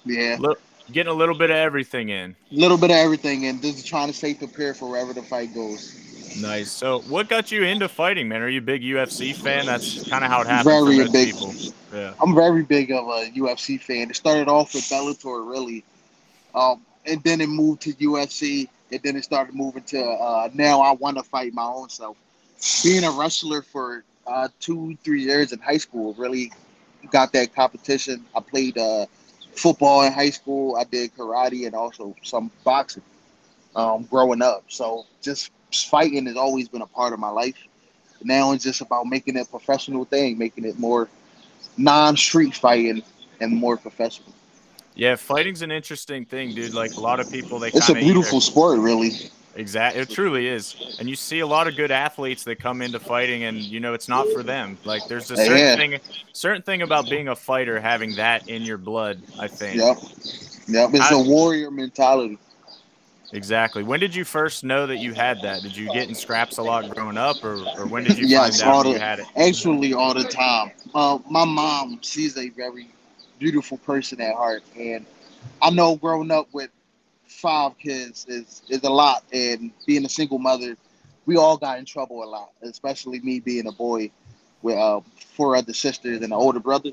yeah, 0.04 0.36
Look, 0.38 0.60
getting 0.92 1.10
a 1.12 1.14
little 1.16 1.36
bit 1.36 1.50
of 1.50 1.56
everything 1.56 2.08
in. 2.10 2.34
a 2.50 2.54
little 2.54 2.76
bit 2.76 2.90
of 2.90 2.96
everything 2.96 3.46
and 3.46 3.60
just 3.62 3.86
trying 3.86 4.08
to 4.08 4.14
stay 4.14 4.34
prepared 4.34 4.76
for 4.76 4.90
wherever 4.90 5.12
the 5.12 5.22
fight 5.22 5.54
goes. 5.54 5.96
Nice. 6.40 6.70
So, 6.70 7.00
what 7.02 7.28
got 7.28 7.50
you 7.50 7.64
into 7.64 7.88
fighting, 7.88 8.28
man? 8.28 8.40
Are 8.42 8.48
you 8.48 8.58
a 8.58 8.62
big 8.62 8.82
UFC 8.82 9.34
fan? 9.34 9.66
That's 9.66 10.08
kind 10.08 10.24
of 10.24 10.30
how 10.30 10.42
it 10.42 10.46
happens 10.46 10.86
Very 10.86 11.08
big. 11.10 11.34
people. 11.34 11.52
Yeah. 11.92 12.14
I'm 12.20 12.34
very 12.34 12.62
big 12.62 12.92
of 12.92 13.04
a 13.08 13.30
UFC 13.34 13.80
fan. 13.80 14.10
It 14.10 14.16
started 14.16 14.46
off 14.48 14.74
with 14.74 14.84
Bellator 14.84 15.48
really, 15.48 15.82
um, 16.54 16.82
and 17.04 17.20
then 17.24 17.40
it 17.40 17.48
moved 17.48 17.82
to 17.82 17.92
UFC, 17.94 18.68
and 18.92 19.00
then 19.02 19.16
it 19.16 19.24
started 19.24 19.54
moving 19.56 19.82
to 19.84 20.00
uh, 20.04 20.48
now 20.54 20.80
I 20.82 20.92
want 20.92 21.16
to 21.16 21.24
fight 21.24 21.52
my 21.52 21.64
own 21.64 21.88
self. 21.88 22.16
Being 22.84 23.02
a 23.04 23.10
wrestler 23.10 23.62
for 23.62 24.04
uh, 24.26 24.48
two, 24.60 24.96
three 25.02 25.22
years 25.22 25.52
in 25.52 25.58
high 25.58 25.78
school 25.78 26.14
really 26.14 26.52
got 27.10 27.32
that 27.32 27.54
competition. 27.54 28.24
I 28.36 28.40
played 28.40 28.78
uh, 28.78 29.06
football 29.54 30.02
in 30.02 30.12
high 30.12 30.30
school. 30.30 30.76
I 30.76 30.84
did 30.84 31.14
karate 31.16 31.66
and 31.66 31.74
also 31.74 32.14
some 32.22 32.50
boxing 32.64 33.02
um, 33.76 34.04
growing 34.04 34.42
up. 34.42 34.64
So 34.68 35.06
just 35.22 35.50
fighting 35.72 36.26
has 36.26 36.36
always 36.36 36.68
been 36.68 36.82
a 36.82 36.86
part 36.86 37.12
of 37.12 37.18
my 37.18 37.30
life. 37.30 37.56
Now 38.22 38.52
it's 38.52 38.64
just 38.64 38.80
about 38.80 39.06
making 39.06 39.36
it 39.36 39.46
a 39.46 39.50
professional 39.50 40.04
thing, 40.04 40.38
making 40.38 40.64
it 40.64 40.78
more 40.78 41.08
non-street 41.76 42.54
fighting 42.54 43.02
and 43.40 43.56
more 43.56 43.76
professional. 43.76 44.32
Yeah, 44.94 45.16
fighting's 45.16 45.62
an 45.62 45.70
interesting 45.70 46.24
thing, 46.26 46.54
dude. 46.54 46.74
Like 46.74 46.96
a 46.96 47.00
lot 47.00 47.20
of 47.20 47.30
people, 47.30 47.58
they 47.58 47.68
It's 47.68 47.88
a 47.88 47.94
beautiful 47.94 48.40
sport, 48.40 48.78
really. 48.80 49.12
Exactly, 49.56 50.02
it 50.02 50.08
truly 50.08 50.46
is, 50.46 50.76
and 50.98 51.08
you 51.08 51.16
see 51.16 51.40
a 51.40 51.46
lot 51.46 51.66
of 51.66 51.76
good 51.76 51.90
athletes 51.90 52.44
that 52.44 52.60
come 52.60 52.82
into 52.82 53.00
fighting, 53.00 53.44
and 53.44 53.58
you 53.58 53.80
know 53.80 53.94
it's 53.94 54.08
not 54.08 54.28
for 54.28 54.42
them. 54.42 54.78
Like 54.84 55.08
there's 55.08 55.30
a 55.30 55.36
certain 55.36 55.56
Yeah. 55.58 55.76
thing, 55.76 56.00
certain 56.32 56.62
thing 56.62 56.82
about 56.82 57.08
being 57.08 57.28
a 57.28 57.34
fighter, 57.36 57.80
having 57.80 58.14
that 58.14 58.48
in 58.48 58.62
your 58.62 58.78
blood. 58.78 59.20
I 59.38 59.48
think. 59.48 59.78
Yep. 59.78 59.96
Yep. 60.68 60.90
It's 60.94 61.12
I- 61.12 61.14
a 61.14 61.18
warrior 61.18 61.70
mentality. 61.70 62.38
Exactly. 63.32 63.84
When 63.84 64.00
did 64.00 64.12
you 64.14 64.24
first 64.24 64.64
know 64.64 64.86
that 64.88 64.96
you 64.96 65.14
had 65.14 65.40
that? 65.42 65.62
Did 65.62 65.76
you 65.76 65.88
get 65.92 66.08
in 66.08 66.14
scraps 66.16 66.58
a 66.58 66.62
lot 66.62 66.88
growing 66.90 67.16
up, 67.16 67.44
or, 67.44 67.64
or 67.76 67.86
when 67.86 68.02
did 68.02 68.18
you 68.18 68.26
Yes, 68.26 68.60
find 68.60 68.72
out 68.72 68.82
the- 68.84 68.90
you 68.90 68.98
had 68.98 69.20
it? 69.20 69.26
Actually, 69.36 69.94
all 69.94 70.14
the 70.14 70.24
time. 70.24 70.72
Uh, 70.94 71.18
my 71.28 71.44
mom, 71.44 72.00
she's 72.02 72.36
a 72.36 72.48
very 72.50 72.88
beautiful 73.38 73.78
person 73.78 74.20
at 74.20 74.34
heart, 74.34 74.64
and 74.76 75.06
I 75.62 75.70
know 75.70 75.94
growing 75.96 76.30
up 76.32 76.48
with 76.52 76.70
five 77.30 77.78
kids 77.78 78.26
is 78.28 78.62
is 78.68 78.82
a 78.82 78.90
lot, 78.90 79.22
and 79.32 79.70
being 79.86 80.04
a 80.04 80.08
single 80.08 80.38
mother, 80.38 80.76
we 81.26 81.36
all 81.36 81.56
got 81.56 81.78
in 81.78 81.84
trouble 81.84 82.22
a 82.22 82.26
lot, 82.26 82.50
especially 82.62 83.20
me 83.20 83.40
being 83.40 83.66
a 83.66 83.72
boy 83.72 84.10
with 84.62 84.76
uh, 84.76 85.00
four 85.36 85.56
other 85.56 85.72
sisters 85.72 86.16
and 86.16 86.24
an 86.24 86.32
older 86.32 86.60
brother. 86.60 86.90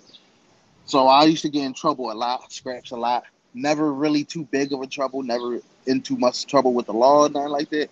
So 0.85 1.07
I 1.07 1.25
used 1.25 1.41
to 1.41 1.49
get 1.49 1.65
in 1.65 1.73
trouble 1.73 2.11
a 2.11 2.13
lot, 2.13 2.51
scraps 2.51 2.91
a 2.91 2.95
lot. 2.95 3.25
Never 3.53 3.91
really 3.91 4.23
too 4.23 4.45
big 4.45 4.71
of 4.71 4.81
a 4.81 4.87
trouble. 4.87 5.23
Never 5.23 5.59
in 5.85 6.01
too 6.01 6.17
much 6.17 6.45
trouble 6.45 6.73
with 6.73 6.85
the 6.85 6.93
law, 6.93 7.27
nothing 7.27 7.49
like 7.49 7.69
that. 7.71 7.89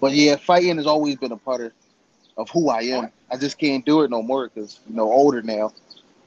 But 0.00 0.12
yeah, 0.12 0.36
fighting 0.36 0.76
has 0.76 0.86
always 0.86 1.16
been 1.16 1.32
a 1.32 1.36
part 1.36 1.60
of, 1.60 1.72
of 2.36 2.50
who 2.50 2.68
I 2.68 2.82
am. 2.82 3.10
I 3.30 3.36
just 3.36 3.58
can't 3.58 3.84
do 3.84 4.02
it 4.02 4.10
no 4.10 4.22
more 4.22 4.48
because 4.48 4.80
you 4.88 4.94
know 4.96 5.10
older 5.12 5.42
now. 5.42 5.72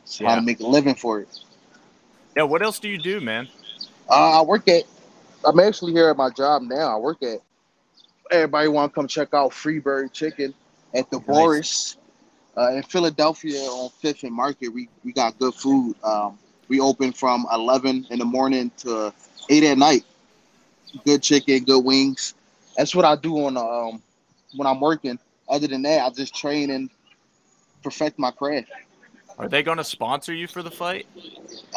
Trying 0.09 0.29
Yeah. 0.29 0.35
to 0.37 0.41
make 0.41 0.59
a 0.59 0.65
living 0.67 0.95
for 0.95 1.19
it. 1.19 1.27
Yeah. 2.35 2.43
What 2.43 2.61
else 2.61 2.79
do 2.79 2.87
you 2.87 2.97
do, 2.97 3.19
man? 3.21 3.47
Uh, 4.09 4.39
I 4.39 4.41
work 4.41 4.67
at. 4.67 4.83
I'm 5.45 5.59
actually 5.59 5.93
here 5.93 6.09
at 6.09 6.17
my 6.17 6.29
job 6.29 6.63
now. 6.63 6.95
I 6.95 6.99
work 6.99 7.23
at. 7.23 7.39
Everybody 8.31 8.67
want 8.67 8.91
to 8.91 8.95
come 8.95 9.07
check 9.07 9.33
out 9.33 9.51
Freebird 9.51 10.13
Chicken 10.13 10.53
at 10.93 11.09
the 11.09 11.17
Nice. 11.17 11.25
Bourse 11.25 11.97
uh, 12.57 12.71
in 12.73 12.83
Philadelphia 12.83 13.59
on 13.61 13.89
Fifth 14.01 14.23
and 14.23 14.33
Market. 14.33 14.69
We 14.69 14.89
we 15.03 15.13
got 15.13 15.37
good 15.39 15.53
food. 15.55 15.95
Um, 16.03 16.37
we 16.67 16.79
open 16.79 17.11
from 17.11 17.47
11 17.51 18.07
in 18.11 18.19
the 18.19 18.25
morning 18.25 18.71
to 18.79 19.13
eight 19.49 19.63
at 19.63 19.77
night. 19.77 20.05
Good 21.05 21.23
chicken, 21.23 21.63
good 21.63 21.83
wings. 21.83 22.35
That's 22.77 22.93
what 22.93 23.05
I 23.05 23.15
do 23.15 23.45
on 23.45 23.57
um 23.57 24.01
when 24.55 24.67
I'm 24.67 24.79
working. 24.79 25.17
Other 25.47 25.67
than 25.67 25.81
that, 25.83 26.05
I 26.05 26.09
just 26.11 26.35
train 26.35 26.69
and 26.69 26.89
perfect 27.83 28.19
my 28.19 28.31
craft. 28.31 28.69
Are 29.39 29.47
they 29.47 29.63
going 29.63 29.77
to 29.77 29.83
sponsor 29.85 30.33
you 30.33 30.47
for 30.47 30.61
the 30.61 30.69
fight? 30.69 31.07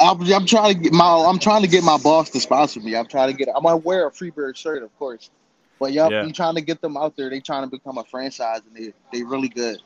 I'm, 0.01 0.21
I'm 0.33 0.47
trying 0.47 0.75
to 0.75 0.81
get 0.81 0.93
my 0.93 1.25
I'm 1.29 1.39
trying 1.39 1.63
to 1.63 1.69
get 1.69 1.85
my 1.85 1.97
boss 1.97 2.29
to 2.31 2.41
sponsor 2.41 2.81
me. 2.81 2.97
I'm 2.97 3.07
trying 3.07 3.31
to 3.31 3.37
get 3.37 3.49
I'm 3.55 3.63
gonna 3.63 3.77
wear 3.77 4.07
a 4.09 4.11
Freebird 4.11 4.57
shirt, 4.57 4.83
of 4.83 4.97
course. 4.99 5.31
But 5.79 5.93
yep, 5.93 6.11
Yeah. 6.11 6.23
I'm 6.23 6.33
trying 6.33 6.57
to 6.57 6.61
get 6.61 6.81
them 6.81 6.97
out 6.97 7.17
there. 7.17 7.31
They 7.31 7.41
trying 7.41 7.63
to 7.63 7.71
become 7.71 7.99
a 7.99 8.05
franchise 8.05 8.61
and 8.67 8.77
they 8.77 8.93
they 9.13 9.23
really 9.23 9.49
good. 9.49 9.79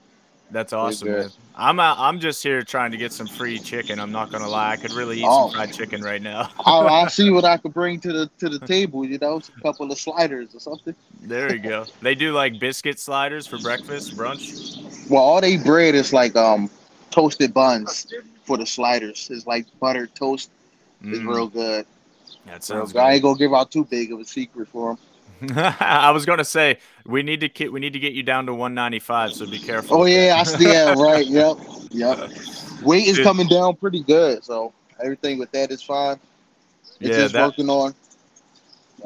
That's 0.50 0.72
awesome, 0.72 1.08
good. 1.08 1.20
man. 1.22 1.30
I'm 1.56 1.80
uh, 1.80 1.94
I'm 1.98 2.20
just 2.20 2.42
here 2.42 2.62
trying 2.62 2.92
to 2.92 2.96
get 2.96 3.12
some 3.12 3.26
free 3.26 3.58
chicken. 3.58 3.98
I'm 3.98 4.12
not 4.12 4.30
gonna 4.30 4.48
lie. 4.48 4.70
I 4.72 4.76
could 4.76 4.92
really 4.92 5.18
eat 5.18 5.26
Oh. 5.26 5.48
some 5.48 5.56
fried 5.58 5.72
chicken 5.74 6.02
right 6.02 6.22
now. 6.22 6.48
I'll, 6.60 6.86
I'll 6.88 7.08
see 7.10 7.30
what 7.30 7.44
I 7.44 7.56
can 7.58 7.72
bring 7.72 7.98
to 8.00 8.12
the 8.12 8.30
to 8.38 8.48
the 8.48 8.64
table. 8.66 9.04
You 9.04 9.18
know, 9.18 9.38
a 9.58 9.60
couple 9.60 9.90
of 9.90 9.98
sliders 9.98 10.54
or 10.54 10.60
something. 10.60 10.94
there 11.20 11.52
you 11.52 11.58
go. 11.60 11.84
They 12.00 12.14
do 12.14 12.32
like 12.32 12.58
biscuit 12.58 12.98
sliders 13.00 13.46
for 13.46 13.58
breakfast, 13.58 14.16
brunch. 14.16 15.08
Well, 15.10 15.22
all 15.22 15.40
they 15.40 15.56
bread 15.58 15.94
is 15.94 16.12
like 16.12 16.36
um 16.36 16.70
toasted 17.16 17.54
buns 17.54 18.06
for 18.44 18.58
the 18.58 18.66
sliders. 18.66 19.28
It's 19.32 19.46
like 19.46 19.66
buttered 19.80 20.14
toast. 20.14 20.50
It's 21.02 21.20
Mm, 21.20 21.28
real 21.34 21.48
good. 21.48 21.86
that 22.46 22.62
sounds 22.62 22.92
good. 22.92 22.98
I 23.00 23.12
ain't 23.14 23.22
gonna 23.22 23.38
give 23.38 23.54
out 23.54 23.70
too 23.70 23.84
big 23.84 24.12
of 24.12 24.20
a 24.20 24.24
secret 24.24 24.68
for 24.68 24.98
them. 25.40 25.56
I 25.80 26.10
was 26.10 26.26
gonna 26.26 26.44
say 26.44 26.78
we 27.06 27.22
need 27.22 27.40
to 27.40 27.68
we 27.70 27.80
need 27.80 27.94
to 27.94 27.98
get 27.98 28.12
you 28.12 28.22
down 28.22 28.44
to 28.46 28.52
195, 28.52 29.32
so 29.32 29.46
be 29.46 29.58
careful. 29.58 30.02
Oh 30.02 30.04
yeah, 30.04 30.36
I 30.38 30.42
see 30.44 30.64
that. 30.64 30.96
Right. 30.98 31.26
Yep. 31.26 31.56
Yep. 31.90 32.30
Weight 32.82 33.06
is 33.06 33.16
Dude. 33.16 33.24
coming 33.24 33.48
down 33.48 33.76
pretty 33.76 34.02
good, 34.02 34.44
so 34.44 34.72
everything 35.02 35.38
with 35.38 35.50
that 35.52 35.70
is 35.70 35.82
fine. 35.82 36.18
It's 37.00 37.10
Yeah, 37.10 37.16
just 37.24 37.32
that- 37.34 37.44
working 37.46 37.70
on 37.70 37.94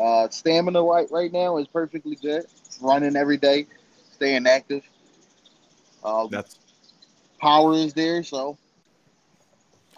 uh, 0.01 0.29
stamina 0.31 0.83
right 0.83 1.09
right 1.13 1.33
now 1.33 1.59
is 1.59 1.69
perfectly 1.69 2.17
good. 2.17 2.45
Running 2.81 3.15
every 3.17 3.37
day, 3.37 3.67
staying 4.13 4.47
active. 4.47 4.83
Uh, 6.03 6.27
That's 6.29 6.59
power 7.41 7.75
is 7.75 7.93
there, 7.95 8.23
so 8.23 8.57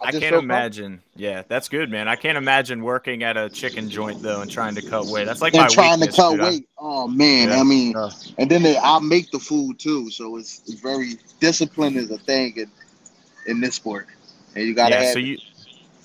I, 0.01 0.11
just 0.11 0.23
can't 0.23 0.33
feel 0.33 0.41
imagine. 0.41 1.01
Yeah, 1.15 1.43
that's 1.47 1.69
good, 1.69 1.91
man. 1.91 2.09
I 2.09 2.17
can't 2.17 2.37
imagine 2.37 2.83
working 2.83 3.23
at 3.23 3.37
a 3.37 3.49
chicken 3.49 3.89
joint 3.89 4.21
though 4.23 4.41
and 4.41 4.51
trying 4.51 4.75
to 4.75 4.83
cut 4.83 5.07
weight. 5.07 5.27
That's 5.27 5.41
like 5.41 5.53
com- 5.53 5.61
my 5.61 5.65
and 5.67 5.73
trying 5.73 6.01
to 6.01 6.11
cut 6.11 6.31
dude. 6.33 6.41
Weight. 6.41 6.69
Oh 6.79 7.07
man, 7.07 7.49
Yeah. 7.49 7.61
I 7.61 7.63
mean, 7.63 7.93
Yeah. 7.93 8.11
and 8.39 8.51
then 8.51 8.63
they, 8.63 8.77
I 8.79 8.99
make 9.01 9.31
the 9.31 9.39
food 9.39 9.79
too, 9.79 10.11
so 10.11 10.37
it's, 10.39 10.61
it's 10.67 10.81
very 10.81 11.19
discipline 11.41 11.97
is 11.97 12.11
a 12.11 12.19
thing 12.19 12.55
in 12.57 12.71
in 13.47 13.61
this 13.61 13.75
sport, 13.77 14.07
and 14.55 14.65
you 14.67 14.75
gotta 14.75 14.95
yeah, 14.95 15.03
have 15.03 15.13
so 15.13 15.19
it. 15.19 15.25
you 15.25 15.39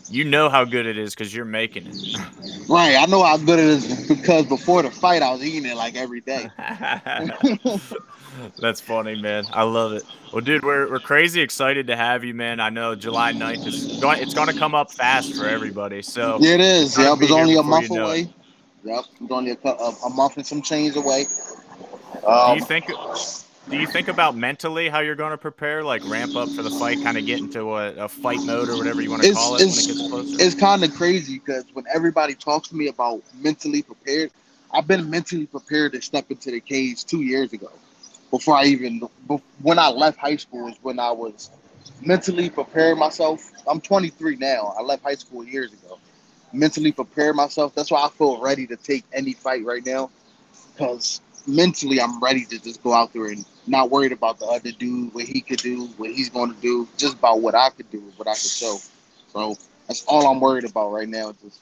you 0.09 0.23
know 0.23 0.49
how 0.49 0.63
good 0.65 0.85
it 0.85 0.97
is 0.97 1.13
because 1.13 1.33
you're 1.33 1.45
making 1.45 1.87
it. 1.87 1.95
right. 2.69 2.95
I 2.95 3.05
know 3.07 3.23
how 3.23 3.37
good 3.37 3.59
it 3.59 3.65
is 3.65 4.07
because 4.07 4.45
before 4.45 4.81
the 4.83 4.91
fight, 4.91 5.21
I 5.21 5.31
was 5.31 5.43
eating 5.43 5.69
it 5.69 5.75
like 5.75 5.95
every 5.95 6.21
day. 6.21 6.49
That's 8.59 8.79
funny, 8.79 9.19
man. 9.19 9.45
I 9.51 9.63
love 9.63 9.93
it. 9.93 10.03
Well, 10.31 10.41
dude, 10.41 10.63
we're, 10.63 10.89
we're 10.89 10.99
crazy 10.99 11.41
excited 11.41 11.87
to 11.87 11.95
have 11.95 12.23
you, 12.23 12.33
man. 12.33 12.59
I 12.59 12.69
know 12.69 12.95
July 12.95 13.33
9th 13.33 13.65
is 13.65 13.99
going. 13.99 14.21
It's 14.21 14.33
going 14.33 14.47
to 14.47 14.53
come 14.53 14.75
up 14.75 14.91
fast 14.91 15.35
for 15.35 15.45
everybody. 15.47 16.01
So 16.01 16.37
it 16.41 16.59
is. 16.59 16.97
Yep, 16.97 17.17
it's 17.21 17.31
only 17.31 17.55
a 17.55 17.63
month 17.63 17.89
know 17.89 17.95
it. 17.95 18.03
away. 18.03 18.33
Yep, 18.83 19.05
it's 19.21 19.31
only 19.31 19.51
a, 19.51 19.57
a, 19.67 19.95
a 20.05 20.09
month 20.09 20.37
and 20.37 20.45
some 20.45 20.61
change 20.61 20.95
away. 20.95 21.25
do 22.21 22.27
Um, 22.27 22.57
you 22.57 22.63
think? 22.65 22.85
Do 23.69 23.77
you 23.77 23.87
think 23.87 24.07
about 24.07 24.35
mentally 24.37 24.87
how 24.87 24.99
you're 25.01 25.15
going 25.15 25.31
to 25.31 25.37
prepare, 25.37 25.83
like 25.83 26.01
ramp 26.07 26.35
up 26.37 26.49
for 26.49 26.63
the 26.63 26.69
fight, 26.69 27.03
kind 27.03 27.17
of 27.17 27.25
get 27.25 27.39
into 27.39 27.75
a, 27.75 28.05
a 28.05 28.07
fight 28.07 28.39
mode 28.45 28.69
or 28.69 28.77
whatever 28.77 29.01
you 29.01 29.09
want 29.09 29.23
to 29.23 29.27
It's- 29.27 29.43
call 29.43 29.55
it 29.55 29.59
when 29.59 29.67
it 29.67 29.71
it's- 29.73 29.87
gets 29.87 30.09
closer? 30.09 30.37
it's 30.39 30.55
kind 30.55 30.83
of 30.85 30.95
crazy 30.95 31.39
because 31.39 31.65
when 31.73 31.83
everybody 31.93 32.33
talks 32.33 32.69
to 32.69 32.75
me 32.75 32.87
about 32.87 33.21
mentally 33.41 33.81
prepared, 33.81 34.31
I've 34.73 34.87
been 34.87 35.09
mentally 35.09 35.47
prepared 35.47 35.91
to 35.93 36.01
step 36.01 36.31
into 36.31 36.51
the 36.51 36.61
cage 36.61 37.03
two 37.05 37.21
years 37.23 37.51
ago. 37.51 37.69
Before 38.31 38.55
I 38.55 38.65
even, 38.65 39.01
when 39.61 39.79
I 39.79 39.89
left 39.89 40.17
high 40.17 40.35
school, 40.37 40.67
is 40.69 40.75
when 40.81 40.99
I 40.99 41.11
was 41.11 41.49
mentally 42.01 42.49
preparing 42.49 42.97
myself. 42.97 43.51
I'm 43.69 43.81
23 43.81 44.37
now. 44.37 44.73
I 44.77 44.81
left 44.81 45.03
high 45.03 45.15
school 45.15 45.43
years 45.45 45.73
ago. 45.73 45.97
Mentally 46.53 46.91
prepare 46.93 47.33
myself. 47.33 47.73
That's 47.75 47.91
why 47.91 48.05
I 48.05 48.09
feel 48.09 48.39
ready 48.41 48.65
to 48.67 48.75
take 48.77 49.03
any 49.13 49.33
fight 49.33 49.65
right 49.65 49.85
now, 49.85 50.09
because 50.73 51.21
mentally 51.47 52.01
I'm 52.01 52.21
ready 52.21 52.45
to 52.45 52.59
just 52.59 52.83
go 52.83 52.93
out 52.93 53.13
there 53.13 53.27
and 53.27 53.45
not 53.65 53.89
worried 53.89 54.11
about 54.11 54.39
the 54.39 54.45
other 54.45 54.71
dude, 54.71 55.13
what 55.13 55.25
he 55.25 55.41
could 55.41 55.59
do, 55.59 55.85
what 55.97 56.11
he's 56.11 56.29
going 56.29 56.53
to 56.53 56.61
do, 56.61 56.87
just 56.97 57.15
about 57.15 57.41
what 57.41 57.55
I 57.55 57.69
could 57.69 57.89
do, 57.89 57.99
what 58.17 58.27
I 58.27 58.33
could 58.33 58.41
show. 58.41 58.77
So 59.29 59.55
that's 59.87 60.05
all 60.05 60.27
I'm 60.27 60.39
worried 60.39 60.65
about 60.65 60.91
right 60.91 61.07
now. 61.07 61.33
Just 61.43 61.59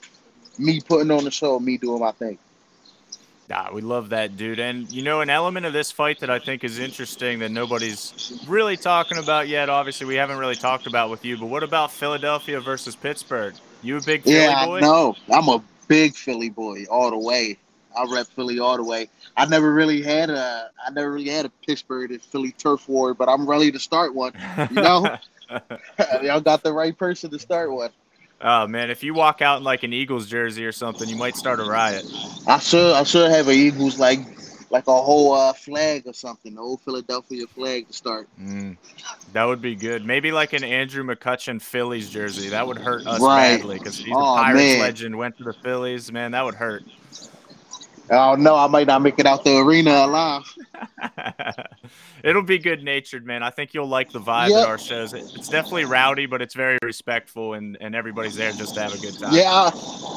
me 0.60 0.82
putting 0.82 1.12
on 1.12 1.24
the 1.24 1.32
show, 1.32 1.60
me 1.60 1.78
doing 1.78 2.00
my 2.00 2.12
thing. 2.12 2.38
Nah, 3.48 3.72
we 3.72 3.82
love 3.82 4.10
that, 4.10 4.38
dude. 4.38 4.60
And 4.60 4.92
you 4.92 5.04
know, 5.04 5.22
an 5.22 5.30
element 5.30 5.68
of 5.68 5.74
this 5.74 5.92
fight 5.92 6.20
that 6.22 6.32
I 6.32 6.40
think 6.40 6.64
is 6.64 6.80
interesting 6.80 7.40
that 7.40 7.52
nobody's 7.52 8.42
really 8.48 8.76
talking 8.76 9.20
about 9.20 9.48
yet. 9.48 9.70
Obviously, 9.70 10.08
we 10.08 10.16
haven't 10.16 10.40
really 10.40 10.56
talked 10.56 10.88
about 10.88 11.12
with 11.12 11.24
you. 11.24 11.38
But 11.38 11.46
what 11.48 11.62
about 11.62 11.92
Philadelphia 11.92 12.60
versus 12.60 12.96
Pittsburgh? 12.96 13.54
You 13.84 13.98
a 13.98 14.02
big 14.02 14.24
Philly 14.24 14.38
yeah, 14.38 14.66
boy? 14.66 14.78
I 14.78 14.82
know. 14.82 15.16
I'm 15.32 15.48
a 15.48 15.64
big 15.88 16.16
Philly 16.16 16.50
boy 16.50 16.86
all 16.90 17.12
the 17.12 17.20
way. 17.20 17.58
I 17.96 18.06
rep 18.12 18.28
Philly 18.28 18.60
all 18.60 18.78
the 18.78 18.84
way. 18.84 19.10
I 19.38 19.46
never 19.46 19.74
really 19.74 20.02
had 20.02 20.30
a 20.30 20.70
I 20.86 20.92
never 20.92 21.12
really 21.12 21.30
had 21.30 21.46
a 21.46 21.52
Pittsburgh 21.66 22.12
and 22.12 22.22
Philly 22.22 22.52
turf 22.52 22.88
war, 22.88 23.14
but 23.14 23.30
I'm 23.30 23.48
ready 23.48 23.72
to 23.72 23.80
start 23.80 24.14
one. 24.14 24.34
You 24.70 24.82
know? 24.82 25.10
Y'all 26.24 26.42
got 26.42 26.64
the 26.64 26.74
right 26.74 26.98
person 26.98 27.30
to 27.32 27.40
start 27.40 27.72
one. 27.72 27.92
oh 28.42 28.68
man, 28.68 28.90
if 28.90 29.04
you 29.04 29.14
walk 29.14 29.42
out 29.42 29.58
in 29.58 29.64
like 29.64 29.84
an 29.84 29.94
Eagles 29.94 30.28
jersey 30.28 30.66
or 30.66 30.72
something, 30.72 31.08
you 31.08 31.16
might 31.16 31.36
start 31.36 31.60
a 31.60 31.64
riot. 31.64 32.06
I 32.48 32.60
should 32.60 32.94
I 32.94 33.04
should 33.04 33.32
have 33.32 33.48
an 33.48 33.56
Eagles 33.56 33.98
like 34.00 34.20
like 34.72 34.88
a 34.88 35.02
whole 35.02 35.34
uh, 35.34 35.54
flag 35.54 36.04
or 36.06 36.14
something, 36.14 36.56
the 36.56 36.62
old 36.62 36.82
Philadelphia 36.82 37.46
flag 37.48 37.88
to 37.88 37.94
start. 37.94 38.28
Mm, 38.42 38.78
that 39.34 39.44
would 39.46 39.62
be 39.62 39.76
good. 39.76 40.06
Maybe 40.06 40.32
like 40.32 40.54
an 40.54 40.64
Andrew 40.64 41.04
McCutchen 41.04 41.62
Phillies 41.62 42.10
jersey. 42.10 42.50
That 42.50 42.68
would 42.68 42.78
hurt 42.80 43.08
us 43.08 43.22
Right. 43.22 43.60
badly 43.60 43.76
because 43.76 43.98
he's 43.98 44.16
Oh, 44.16 44.34
a 44.34 44.36
Pirates 44.36 44.74
man. 44.74 44.80
legend. 44.80 45.18
Went 45.18 45.38
to 45.38 45.44
the 45.44 45.54
Phillies, 45.64 46.12
man. 46.12 46.32
That 46.32 46.44
would 46.46 46.56
hurt. 46.56 46.84
Oh 48.10 48.36
no, 48.36 48.56
I 48.56 48.68
might 48.68 48.88
not 48.88 49.02
make 49.02 49.18
it 49.18 49.26
out 49.26 49.44
the 49.44 49.58
arena 49.58 49.92
alive. 50.06 50.44
It'll 52.24 52.44
be 52.44 52.60
good 52.60 52.84
natured, 52.84 53.26
man. 53.26 53.42
I 53.44 53.50
think 53.50 53.74
you'll 53.74 53.88
like 53.88 54.12
the 54.12 54.20
vibe 54.20 54.50
Yep. 54.50 54.60
at 54.64 54.68
our 54.68 54.78
shows. 54.78 55.14
It's 55.14 55.50
definitely 55.50 55.86
rowdy, 55.86 56.26
but 56.26 56.42
it's 56.42 56.54
very 56.54 56.78
respectful, 56.84 57.54
and, 57.54 57.78
and 57.82 57.96
everybody's 57.96 58.36
there 58.36 58.52
just 58.52 58.76
to 58.76 58.82
have 58.82 58.94
a 58.94 58.98
good 59.00 59.18
time. 59.18 59.34
Yeah, 59.34 59.72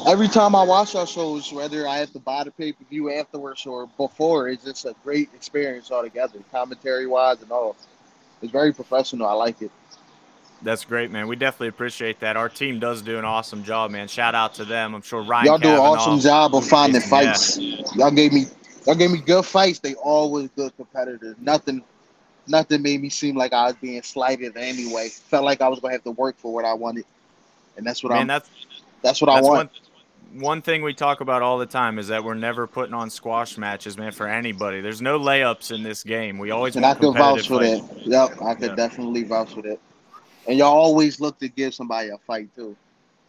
every 0.07 0.27
time 0.27 0.55
I 0.55 0.63
watch 0.63 0.95
our 0.95 1.07
shows, 1.07 1.51
whether 1.51 1.87
I 1.87 1.97
have 1.97 2.11
to 2.13 2.19
buy 2.19 2.43
the 2.43 2.51
pay 2.51 2.73
per 2.73 2.83
view 2.85 3.11
afterwards 3.11 3.65
or 3.65 3.87
before, 3.97 4.49
it's 4.49 4.63
just 4.63 4.85
a 4.85 4.95
great 5.03 5.29
experience 5.33 5.91
altogether, 5.91 6.39
commentary 6.51 7.07
wise 7.07 7.41
and 7.41 7.51
all. 7.51 7.75
It's 8.41 8.51
very 8.51 8.71
professional. 8.73 9.27
I 9.27 9.33
like 9.33 9.61
it. 9.61 9.71
That's 10.61 10.83
great, 10.83 11.09
man. 11.09 11.27
We 11.27 11.35
definitely 11.35 11.69
appreciate 11.69 12.19
that. 12.19 12.35
Our 12.35 12.49
team 12.49 12.79
does 12.79 13.01
do 13.01 13.17
an 13.17 13.25
awesome 13.25 13.63
job, 13.63 13.91
man. 13.91 14.07
Shout 14.07 14.35
out 14.35 14.53
to 14.55 14.65
them. 14.65 14.93
I'm 14.93 15.01
sure 15.01 15.21
Ryan. 15.21 15.47
Y'all 15.47 15.57
do 15.57 15.69
an 15.69 15.77
awesome 15.77 16.19
job 16.19 16.53
of 16.53 16.67
finding 16.67 17.01
Yeah. 17.01 17.33
fights. 17.33 17.57
Y'all 17.95 18.11
gave 18.11 18.33
me 18.33 18.45
y'all 18.85 18.95
gave 18.95 19.11
me 19.11 19.19
good 19.19 19.45
fights. 19.45 19.79
They 19.79 19.95
always 19.95 20.49
good 20.55 20.75
competitors. 20.75 21.35
Nothing 21.39 21.83
nothing 22.47 22.81
made 22.81 23.01
me 23.01 23.09
seem 23.09 23.37
like 23.37 23.53
I 23.53 23.67
was 23.67 23.75
being 23.75 24.01
slighted 24.01 24.55
in 24.55 24.61
any 24.61 24.93
way. 24.93 25.09
Felt 25.09 25.45
like 25.45 25.61
I 25.61 25.69
was 25.69 25.79
gonna 25.79 25.93
have 25.93 26.03
to 26.03 26.11
work 26.11 26.37
for 26.37 26.53
what 26.53 26.65
I 26.65 26.73
wanted. 26.73 27.05
And 27.77 27.85
that's 27.85 28.03
what 28.03 28.11
Man, 28.11 28.21
I'm 28.21 28.27
that's 28.27 28.49
that's 29.01 29.21
what 29.21 29.29
I 29.29 29.39
want. 29.39 29.53
one 29.53 29.69
one 30.33 30.61
thing 30.61 30.83
we 30.83 30.93
talk 30.93 31.21
about 31.21 31.41
all 31.41 31.57
the 31.57 31.65
time 31.65 31.97
is 31.97 32.09
that 32.09 32.23
we're 32.23 32.33
never 32.35 32.67
putting 32.67 32.93
on 32.93 33.09
squash 33.09 33.57
matches, 33.57 33.97
man, 33.97 34.11
for 34.11 34.27
anybody. 34.27 34.81
There's 34.81 35.01
no 35.01 35.19
layups 35.19 35.71
in 35.73 35.83
this 35.83 36.03
game. 36.03 36.37
We 36.37 36.51
always 36.51 36.75
And 36.75 36.85
I 36.85 36.93
could 36.93 37.13
vouch 37.13 37.47
for 37.47 37.59
that. 37.59 37.81
Yep, 38.05 38.41
I 38.41 38.53
could 38.55 38.69
Yeah. 38.69 38.75
definitely 38.75 39.23
vouch 39.23 39.53
for 39.53 39.61
that. 39.63 39.79
And 40.47 40.57
y'all 40.57 40.75
always 40.75 41.19
look 41.19 41.39
to 41.39 41.47
give 41.47 41.73
somebody 41.73 42.09
a 42.09 42.17
fight 42.17 42.53
too. 42.55 42.75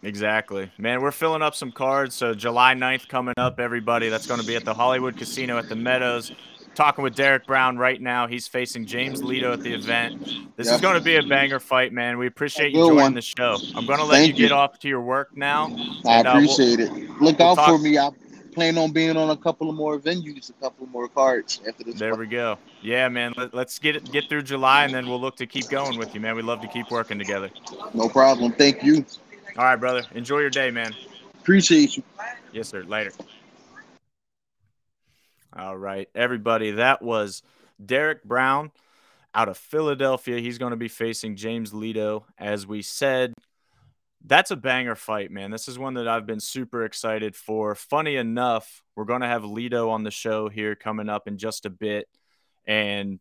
Exactly. 0.03 0.71
Man, 0.79 1.03
we're 1.03 1.11
filling 1.11 1.43
up 1.43 1.55
some 1.55 1.73
cards. 1.73 2.15
So 2.15 2.35
July 2.35 2.75
9th 2.75 3.09
coming 3.09 3.35
up, 3.37 3.61
everybody. 3.61 4.09
That's 4.09 4.27
going 4.27 4.41
to 4.41 4.47
be 4.47 4.57
at 4.57 4.65
the 4.65 4.73
Hollywood 4.73 5.17
Casino 5.17 5.59
at 5.59 5.69
the 5.69 5.77
Meadows. 5.77 6.33
talking 6.75 7.05
with 7.05 7.15
Derek 7.15 7.47
Brown 7.47 7.77
right 7.77 8.01
now. 8.01 8.27
He's 8.27 8.49
facing 8.49 8.87
James 8.87 9.21
Lito 9.21 9.53
at 9.53 9.61
the 9.61 9.75
event. 9.75 10.21
This 10.57 10.69
yep. 10.69 10.77
is 10.77 10.81
going 10.81 10.97
to 10.97 11.05
be 11.05 11.17
a 11.17 11.23
banger 11.23 11.61
fight, 11.61 11.93
man. 11.93 12.17
We 12.17 12.27
appreciate 12.27 12.73
you 12.73 12.79
joining 12.79 12.97
one. 12.97 13.15
the 13.15 13.21
show. 13.21 13.59
I'm 13.75 13.85
going 13.85 13.99
to 13.99 14.05
let 14.05 14.27
you 14.27 14.33
get 14.33 14.53
off 14.53 14.79
to 14.79 14.89
your 14.89 15.03
work 15.03 15.37
now. 15.37 15.67
I 16.07 16.21
and, 16.21 16.29
appreciate 16.29 16.81
uh, 16.81 16.93
we'll, 16.93 17.03
it. 17.03 17.11
Look 17.21 17.39
we'll 17.39 17.49
out 17.49 17.55
talk- 17.57 17.69
for 17.69 17.79
me. 17.79 17.99
I 17.99 18.11
plan 18.51 18.77
on 18.79 18.93
being 18.93 19.17
on 19.17 19.31
a 19.31 19.37
couple 19.37 19.69
of 19.71 19.77
more 19.77 19.99
venues, 19.99 20.51
a 20.51 20.53
couple 20.55 20.85
of 20.85 20.91
more 20.91 21.09
cards 21.09 21.61
after 21.67 21.85
this. 21.85 21.99
There 21.99 22.15
we 22.15 22.27
go. 22.27 22.59
Yeah, 22.83 23.09
man. 23.09 23.33
Let, 23.37 23.55
us 23.55 23.79
get 23.79 23.97
it, 23.97 24.11
get 24.11 24.29
through 24.29 24.43
July, 24.43 24.85
and 24.85 24.95
then 24.95 25.09
we'll 25.09 25.21
look 25.21 25.37
to 25.37 25.47
keep 25.47 25.69
going 25.69 25.99
with 25.99 26.15
you, 26.15 26.21
man. 26.21 26.37
We 26.37 26.43
love 26.43 26.61
to 26.63 26.69
keep 26.69 26.91
working 26.91 27.19
together. 27.19 27.51
No 27.95 28.09
problem. 28.09 28.53
Thank 28.53 28.83
you. 28.83 29.05
All 29.57 29.65
right, 29.65 29.77
brother. 29.77 30.03
Enjoy 30.15 30.39
your 30.39 30.51
day, 30.51 30.71
man. 30.71 30.95
Appreciate 31.41 31.97
you. 31.97 32.03
Yes, 32.53 32.69
sir. 32.69 32.83
Later. 32.83 33.13
All 35.57 35.77
right, 35.77 36.09
everybody. 36.15 36.73
That 36.73 37.03
was 37.03 37.43
Derek 37.85 38.23
Brown 38.25 38.71
out 39.35 39.49
of 39.49 39.57
Philadelphia. 39.57 40.39
He's 40.39 40.59
going 40.59 40.71
to 40.71 40.77
be 40.77 40.89
facing 40.89 41.37
James 41.37 41.73
Lito. 41.73 42.25
As 42.39 42.67
we 42.67 42.83
said, 42.83 43.35
that's 44.25 44.51
a 44.51 44.57
banger 44.57 44.95
fight, 44.95 45.31
man. 45.31 45.51
This 45.51 45.69
is 45.69 45.79
one 45.79 45.95
that 45.95 46.09
I've 46.09 46.27
been 46.27 46.41
super 46.41 46.85
excited 46.85 47.35
for. 47.35 47.75
Funny 47.75 48.17
enough, 48.17 48.83
we're 48.95 49.05
going 49.05 49.23
to 49.23 49.27
have 49.27 49.43
Lito 49.43 49.91
on 49.91 50.03
the 50.03 50.11
show 50.11 50.49
here 50.49 50.75
coming 50.75 51.09
up 51.09 51.27
in 51.27 51.39
just 51.39 51.65
a 51.65 51.71
bit. 51.71 52.07
And 52.67 53.19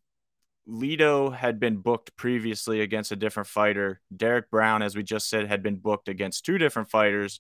Lito 0.68 1.34
had 1.34 1.60
been 1.60 1.78
booked 1.78 2.16
previously 2.18 2.82
against 2.82 3.12
a 3.12 3.16
different 3.16 3.48
fighter. 3.48 4.02
Derek 4.16 4.52
Brown, 4.52 4.82
as 4.82 4.96
we 4.96 5.04
just 5.04 5.30
said, 5.30 5.48
had 5.48 5.64
been 5.64 5.78
booked 5.78 6.10
against 6.10 6.46
two 6.46 6.58
different 6.58 6.90
fighters. 6.90 7.40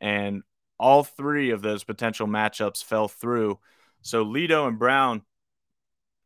And 0.00 0.42
all 0.78 1.04
three 1.04 1.50
of 1.50 1.60
those 1.60 1.84
potential 1.84 2.26
matchups 2.26 2.82
fell 2.82 3.08
through. 3.08 3.58
So 4.00 4.24
Lito 4.24 4.66
and 4.66 4.78
Brown, 4.78 5.22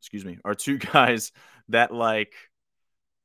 excuse 0.00 0.24
me, 0.24 0.38
are 0.44 0.54
two 0.54 0.78
guys 0.92 1.32
that 1.68 1.92
like 1.92 2.34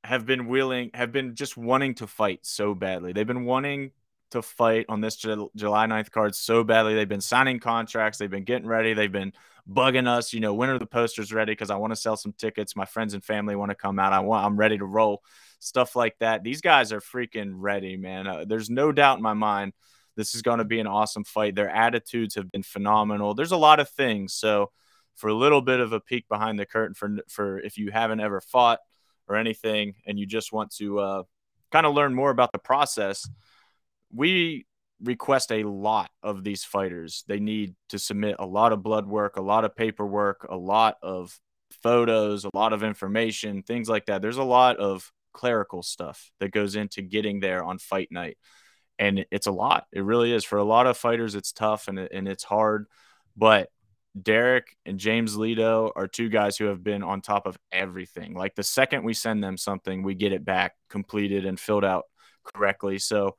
have 0.08 0.26
been 0.26 0.48
willing, 0.48 0.90
have 0.94 1.12
been 1.12 1.36
just 1.36 1.58
wanting 1.58 1.96
to 1.96 2.08
fight 2.08 2.40
so 2.44 2.74
badly. 2.74 3.12
They've 3.12 3.28
been 3.28 3.44
wanting 3.44 3.92
to 4.32 4.42
fight 4.42 4.86
on 4.88 5.02
this 5.02 5.18
July 5.18 5.88
9th 5.88 6.12
card 6.12 6.34
so 6.34 6.64
badly. 6.64 6.96
They've 6.96 7.08
been 7.08 7.20
signing 7.22 7.60
contracts, 7.60 8.18
they've 8.18 8.30
been 8.30 8.46
getting 8.46 8.68
ready, 8.68 8.94
they've 8.94 9.12
been 9.12 9.34
bugging 9.70 10.08
us, 10.08 10.34
you 10.34 10.40
know, 10.40 10.54
when 10.54 10.70
are 10.70 10.80
the 10.80 10.86
posters 10.86 11.34
ready 11.34 11.52
because 11.52 11.70
I 11.70 11.76
want 11.76 11.92
to 11.92 11.98
sell 11.98 12.16
some 12.16 12.32
tickets. 12.32 12.74
My 12.74 12.86
friends 12.86 13.14
and 13.14 13.24
family 13.24 13.58
want 13.58 13.72
to 13.72 13.76
come 13.76 14.00
out. 14.00 14.14
I 14.14 14.22
want 14.22 14.46
I'm 14.46 14.56
ready 14.56 14.78
to 14.78 14.86
roll. 14.86 15.24
Stuff 15.60 15.94
like 15.96 16.18
that. 16.20 16.42
These 16.42 16.62
guys 16.62 16.94
are 16.94 17.02
freaking 17.02 17.52
ready, 17.56 17.98
man. 17.98 18.28
Uh, 18.28 18.46
there's 18.48 18.70
no 18.70 18.94
doubt 18.94 19.18
in 19.18 19.24
my 19.24 19.34
mind 19.34 19.74
this 20.16 20.36
is 20.36 20.42
going 20.42 20.60
to 20.60 20.66
be 20.66 20.80
an 20.80 20.88
awesome 20.88 21.26
fight. 21.26 21.54
Their 21.54 21.70
attitudes 21.70 22.36
have 22.36 22.50
been 22.50 22.64
phenomenal. 22.64 23.34
There's 23.34 23.52
a 23.52 23.58
lot 23.58 23.82
of 23.82 23.90
things. 23.90 24.34
So, 24.34 24.72
for 25.16 25.30
a 25.30 25.34
little 25.34 25.62
bit 25.62 25.80
of 25.80 25.94
a 25.94 26.00
peek 26.00 26.30
behind 26.30 26.60
the 26.60 26.66
curtain 26.66 26.94
for 26.94 27.18
for 27.28 27.60
if 27.60 27.78
you 27.78 27.92
haven't 27.92 28.20
ever 28.20 28.40
fought 28.40 28.80
or 29.28 29.36
anything 29.36 29.96
and 30.06 30.20
you 30.20 30.26
just 30.26 30.52
want 30.52 30.72
to 30.76 31.00
uh, 31.00 31.24
kind 31.72 31.86
of 31.86 31.94
learn 31.94 32.14
more 32.14 32.30
about 32.30 32.52
the 32.52 32.60
process, 32.60 33.28
we 34.14 34.66
request 35.02 35.52
a 35.52 35.64
lot 35.64 36.10
of 36.24 36.44
these 36.44 36.64
fighters. 36.64 37.24
They 37.28 37.40
need 37.40 37.76
to 37.90 38.00
submit 38.00 38.38
a 38.40 38.46
lot 38.46 38.74
of 38.74 38.84
blood 38.84 39.06
work, 39.06 39.38
a 39.38 39.42
lot 39.42 39.66
of 39.66 39.76
paperwork, 39.76 40.48
a 40.50 40.58
lot 40.58 40.98
of 41.04 41.40
photos, 41.84 42.46
a 42.46 42.50
lot 42.54 42.74
of 42.74 42.84
information, 42.84 43.64
things 43.64 43.90
like 43.90 44.06
that. 44.06 44.22
There's 44.22 44.38
a 44.38 44.44
lot 44.44 44.78
of 44.78 45.12
clerical 45.34 45.84
stuff 45.84 46.32
that 46.40 46.52
goes 46.52 46.76
into 46.76 47.02
getting 47.02 47.40
there 47.40 47.64
on 47.64 47.78
fight 47.78 48.08
night 48.12 48.38
and 49.00 49.26
it's 49.32 49.48
a 49.48 49.52
lot. 49.52 49.86
It 49.92 50.04
really 50.04 50.34
is 50.34 50.44
for 50.44 50.58
a 50.58 50.64
lot 50.64 50.88
of 50.88 50.98
fighters. 50.98 51.36
It's 51.36 51.52
tough 51.52 51.88
and 51.88 52.00
and 52.00 52.28
it's 52.28 52.44
hard, 52.44 52.88
but 53.36 53.70
Derek 54.20 54.76
and 54.86 55.00
James 55.00 55.36
Lito 55.36 55.92
are 55.96 56.08
two 56.08 56.30
guys 56.30 56.58
who 56.58 56.66
have 56.66 56.84
been 56.84 57.04
on 57.04 57.22
top 57.22 57.46
of 57.46 57.58
everything. 57.72 58.34
Like 58.34 58.56
the 58.56 58.64
second 58.64 59.04
we 59.04 59.14
send 59.14 59.44
them 59.44 59.58
something, 59.58 60.04
we 60.04 60.16
get 60.16 60.34
it 60.34 60.44
back 60.44 60.74
completed 60.90 61.46
and 61.46 61.60
filled 61.60 61.86
out 61.86 62.06
correctly. 62.44 63.00
So 63.00 63.36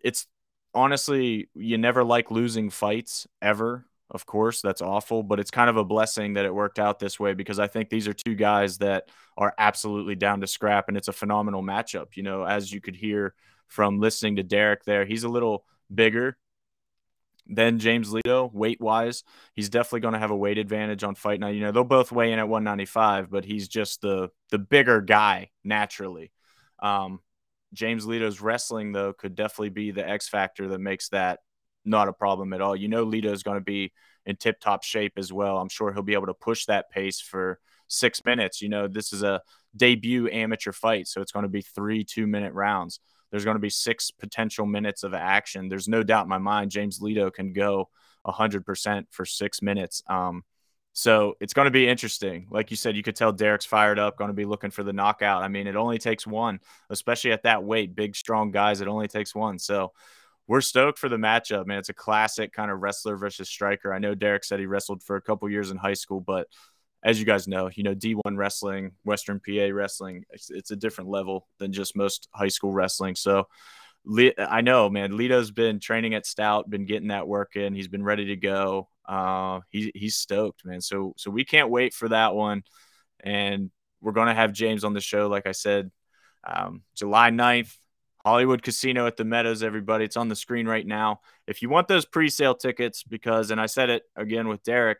it's 0.00 0.26
honestly, 0.74 1.48
you 1.54 1.78
never 1.78 2.04
like 2.04 2.30
losing 2.30 2.70
fights 2.70 3.26
ever. 3.40 3.86
Of 4.10 4.24
course, 4.24 4.62
that's 4.62 4.80
awful, 4.80 5.22
but 5.22 5.38
it's 5.38 5.50
kind 5.50 5.68
of 5.68 5.76
a 5.76 5.84
blessing 5.84 6.34
that 6.34 6.46
it 6.46 6.54
worked 6.54 6.78
out 6.78 6.98
this 6.98 7.20
way 7.20 7.34
because 7.34 7.58
I 7.58 7.66
think 7.66 7.90
these 7.90 8.08
are 8.08 8.14
two 8.14 8.34
guys 8.34 8.78
that 8.78 9.10
are 9.36 9.54
absolutely 9.58 10.14
down 10.14 10.40
to 10.40 10.46
scrap 10.46 10.88
and 10.88 10.96
it's 10.96 11.08
a 11.08 11.12
phenomenal 11.12 11.62
matchup. 11.62 12.16
You 12.16 12.22
know, 12.22 12.42
as 12.42 12.72
you 12.72 12.80
could 12.80 12.96
hear 12.96 13.34
from 13.68 14.00
listening 14.00 14.36
to 14.36 14.42
Derek 14.42 14.84
there. 14.84 15.04
He's 15.04 15.24
a 15.24 15.28
little 15.28 15.64
bigger 15.94 16.36
than 17.48 17.78
James 17.78 18.10
Lito 18.10 18.52
weight 18.52 18.80
wise. 18.80 19.24
He's 19.54 19.70
definitely 19.70 20.00
going 20.00 20.14
to 20.14 20.20
have 20.20 20.30
a 20.30 20.36
weight 20.36 20.58
advantage 20.58 21.02
on 21.02 21.14
fight 21.14 21.40
night. 21.40 21.54
You 21.54 21.62
know, 21.62 21.72
they'll 21.72 21.84
both 21.84 22.12
weigh 22.12 22.32
in 22.32 22.38
at 22.38 22.48
195, 22.48 23.30
but 23.30 23.44
he's 23.44 23.68
just 23.68 24.02
the 24.02 24.30
the 24.50 24.58
bigger 24.58 25.00
guy 25.00 25.50
naturally. 25.64 26.30
Um, 26.80 27.20
James 27.72 28.06
Lito's 28.06 28.40
wrestling 28.40 28.92
though 28.92 29.12
could 29.12 29.34
definitely 29.34 29.70
be 29.70 29.90
the 29.90 30.08
X 30.08 30.28
factor 30.28 30.68
that 30.68 30.80
makes 30.80 31.08
that 31.10 31.40
not 31.84 32.08
a 32.08 32.12
problem 32.12 32.52
at 32.52 32.60
all. 32.60 32.76
You 32.76 32.88
know, 32.88 33.06
Lito's 33.06 33.42
going 33.42 33.58
to 33.58 33.64
be 33.64 33.92
in 34.26 34.36
tip 34.36 34.60
top 34.60 34.84
shape 34.84 35.14
as 35.16 35.32
well. 35.32 35.58
I'm 35.58 35.68
sure 35.68 35.92
he'll 35.92 36.02
be 36.02 36.14
able 36.14 36.26
to 36.26 36.34
push 36.34 36.66
that 36.66 36.90
pace 36.90 37.20
for 37.20 37.58
six 37.88 38.24
minutes. 38.24 38.60
You 38.60 38.68
know, 38.68 38.88
this 38.88 39.12
is 39.12 39.22
a 39.22 39.40
debut 39.76 40.28
amateur 40.28 40.72
fight, 40.72 41.08
so 41.08 41.20
it's 41.20 41.32
going 41.32 41.44
to 41.44 41.48
be 41.48 41.62
three 41.62 42.04
two 42.04 42.26
minute 42.26 42.52
rounds. 42.52 43.00
There's 43.30 43.44
going 43.44 43.56
to 43.56 43.60
be 43.60 43.70
six 43.70 44.10
potential 44.10 44.66
minutes 44.66 45.02
of 45.02 45.14
action. 45.14 45.68
There's 45.68 45.88
no 45.88 46.02
doubt 46.02 46.24
in 46.24 46.28
my 46.28 46.38
mind 46.38 46.70
James 46.70 47.00
Lito 47.00 47.32
can 47.32 47.52
go 47.52 47.88
100% 48.26 49.04
for 49.10 49.24
six 49.24 49.62
minutes. 49.62 50.02
Um, 50.08 50.44
so 50.92 51.34
it's 51.40 51.52
going 51.52 51.66
to 51.66 51.70
be 51.70 51.88
interesting. 51.88 52.48
Like 52.50 52.70
you 52.70 52.76
said, 52.76 52.96
you 52.96 53.02
could 53.02 53.14
tell 53.14 53.32
Derek's 53.32 53.64
fired 53.64 53.98
up, 53.98 54.16
going 54.16 54.30
to 54.30 54.34
be 54.34 54.44
looking 54.44 54.70
for 54.70 54.82
the 54.82 54.92
knockout. 54.92 55.42
I 55.42 55.48
mean, 55.48 55.66
it 55.66 55.76
only 55.76 55.98
takes 55.98 56.26
one, 56.26 56.58
especially 56.90 57.32
at 57.32 57.44
that 57.44 57.62
weight. 57.62 57.94
Big, 57.94 58.16
strong 58.16 58.50
guys, 58.50 58.80
it 58.80 58.88
only 58.88 59.06
takes 59.06 59.34
one. 59.34 59.58
So 59.58 59.92
we're 60.48 60.60
stoked 60.62 60.98
for 60.98 61.08
the 61.08 61.16
matchup, 61.16 61.66
man. 61.66 61.78
It's 61.78 61.90
a 61.90 61.94
classic 61.94 62.52
kind 62.52 62.70
of 62.70 62.80
wrestler 62.80 63.16
versus 63.16 63.48
striker. 63.48 63.92
I 63.92 63.98
know 63.98 64.14
Derek 64.14 64.44
said 64.44 64.58
he 64.58 64.66
wrestled 64.66 65.02
for 65.02 65.16
a 65.16 65.22
couple 65.22 65.48
years 65.48 65.70
in 65.70 65.76
high 65.76 65.94
school, 65.94 66.20
but 66.20 66.48
as 67.02 67.18
you 67.18 67.24
guys 67.24 67.46
know, 67.46 67.70
you 67.72 67.82
know, 67.82 67.94
D1 67.94 68.36
wrestling, 68.36 68.92
Western 69.04 69.40
PA 69.40 69.68
wrestling, 69.72 70.24
it's, 70.30 70.50
it's, 70.50 70.70
a 70.72 70.76
different 70.76 71.10
level 71.10 71.46
than 71.58 71.72
just 71.72 71.96
most 71.96 72.28
high 72.32 72.48
school 72.48 72.72
wrestling. 72.72 73.14
So 73.14 73.46
I 74.38 74.62
know, 74.62 74.88
man, 74.88 75.16
Lito's 75.16 75.50
been 75.50 75.80
training 75.80 76.14
at 76.14 76.26
Stout, 76.26 76.68
been 76.68 76.86
getting 76.86 77.08
that 77.08 77.28
work 77.28 77.56
in. 77.56 77.74
He's 77.74 77.88
been 77.88 78.02
ready 78.02 78.26
to 78.26 78.36
go. 78.36 78.88
Uh, 79.06 79.60
he, 79.70 79.92
he's 79.94 80.16
stoked, 80.16 80.64
man. 80.64 80.80
So, 80.80 81.14
so 81.16 81.30
we 81.30 81.44
can't 81.44 81.70
wait 81.70 81.94
for 81.94 82.08
that 82.08 82.34
one. 82.34 82.62
And 83.20 83.70
we're 84.00 84.12
going 84.12 84.28
to 84.28 84.34
have 84.34 84.52
James 84.52 84.84
on 84.84 84.92
the 84.92 85.00
show. 85.00 85.28
Like 85.28 85.46
I 85.46 85.52
said, 85.52 85.90
um, 86.44 86.82
July 86.94 87.30
9th, 87.30 87.74
Hollywood 88.24 88.62
Casino 88.62 89.06
at 89.06 89.16
the 89.16 89.24
Meadows, 89.24 89.62
everybody. 89.62 90.04
It's 90.04 90.16
on 90.16 90.28
the 90.28 90.36
screen 90.36 90.66
right 90.66 90.86
now. 90.86 91.20
If 91.46 91.62
you 91.62 91.68
want 91.68 91.88
those 91.88 92.04
pre-sale 92.04 92.54
tickets, 92.54 93.02
because, 93.02 93.50
and 93.50 93.60
I 93.60 93.66
said 93.66 93.90
it 93.90 94.02
again 94.16 94.48
with 94.48 94.62
Derek, 94.62 94.98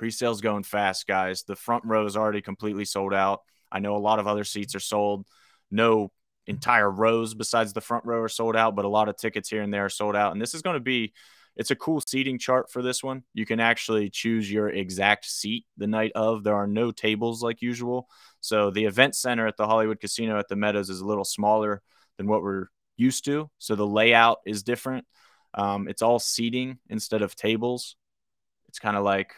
Pre-sales 0.00 0.40
going 0.40 0.62
fast, 0.62 1.06
guys. 1.06 1.42
The 1.42 1.54
front 1.54 1.84
row 1.84 2.06
is 2.06 2.16
already 2.16 2.40
completely 2.40 2.86
sold 2.86 3.12
out. 3.12 3.42
I 3.70 3.80
know 3.80 3.96
a 3.96 3.98
lot 3.98 4.18
of 4.18 4.26
other 4.26 4.44
seats 4.44 4.74
are 4.74 4.80
sold. 4.80 5.26
No 5.70 6.10
entire 6.46 6.90
rows 6.90 7.34
besides 7.34 7.74
the 7.74 7.82
front 7.82 8.06
row 8.06 8.22
are 8.22 8.28
sold 8.30 8.56
out, 8.56 8.74
but 8.74 8.86
a 8.86 8.88
lot 8.88 9.10
of 9.10 9.18
tickets 9.18 9.50
here 9.50 9.60
and 9.60 9.74
there 9.74 9.84
are 9.84 9.90
sold 9.90 10.16
out. 10.16 10.32
And 10.32 10.40
this 10.40 10.54
is 10.54 10.62
going 10.62 10.72
to 10.72 10.80
be 10.80 11.12
it's 11.54 11.70
a 11.70 11.76
cool 11.76 12.00
seating 12.00 12.38
chart 12.38 12.72
for 12.72 12.80
this 12.80 13.02
one. 13.02 13.24
You 13.34 13.44
can 13.44 13.60
actually 13.60 14.08
choose 14.08 14.50
your 14.50 14.70
exact 14.70 15.26
seat 15.26 15.66
the 15.76 15.86
night 15.86 16.12
of. 16.14 16.44
There 16.44 16.56
are 16.56 16.66
no 16.66 16.92
tables 16.92 17.42
like 17.42 17.60
usual. 17.60 18.08
So 18.40 18.70
the 18.70 18.86
event 18.86 19.14
center 19.14 19.46
at 19.46 19.58
the 19.58 19.66
Hollywood 19.66 20.00
Casino 20.00 20.38
at 20.38 20.48
the 20.48 20.56
Meadows 20.56 20.88
is 20.88 21.00
a 21.00 21.06
little 21.06 21.26
smaller 21.26 21.82
than 22.16 22.26
what 22.26 22.42
we're 22.42 22.68
used 22.96 23.26
to. 23.26 23.50
So 23.58 23.74
the 23.74 23.86
layout 23.86 24.38
is 24.46 24.62
different. 24.62 25.04
Um, 25.52 25.88
it's 25.88 26.00
all 26.00 26.18
seating 26.18 26.78
instead 26.88 27.20
of 27.20 27.36
tables. 27.36 27.96
It's 28.66 28.78
kind 28.78 28.96
of 28.96 29.04
like 29.04 29.34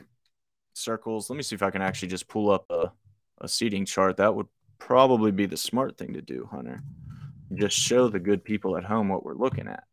circles. 0.75 1.31
Let 1.31 1.37
me 1.37 1.43
see 1.43 1.55
if 1.55 1.63
I 1.63 1.71
can 1.71 1.83
actually 1.83 2.09
just 2.09 2.29
pull 2.29 2.51
up 2.51 2.67
a, 2.71 2.93
a 3.41 3.49
seating 3.49 3.85
chart. 3.85 4.17
That 4.17 4.35
would 4.35 4.47
probably 4.79 5.31
be 5.31 5.47
the 5.47 5.57
smart 5.57 5.97
thing 5.97 6.15
to 6.15 6.23
do, 6.23 6.49
Hunter. 6.51 6.83
Just 7.55 7.77
show 7.77 8.09
the 8.09 8.19
good 8.19 8.45
people 8.45 8.77
at 8.77 8.85
home 8.85 9.09
what 9.09 9.25
we're 9.25 9.35
looking 9.35 9.69
at. 9.69 9.85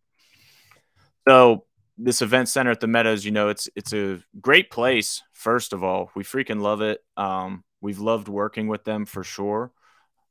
So 1.28 1.66
this 1.98 2.22
event 2.22 2.48
center 2.48 2.72
at 2.72 2.80
the 2.80 2.88
Meadows, 2.88 3.26
you 3.26 3.32
know, 3.32 3.50
it's 3.50 3.70
it's 3.76 3.94
a 3.94 4.20
great 4.40 4.72
place. 4.72 5.22
First 5.34 5.74
of 5.74 5.84
all, 5.84 6.10
we 6.16 6.24
freaking 6.24 6.62
love 6.62 6.82
it. 6.82 7.04
Um, 7.18 7.64
we've 7.82 8.00
loved 8.00 8.30
working 8.30 8.68
with 8.68 8.86
them 8.86 9.06
for 9.06 9.24
sure. 9.24 9.72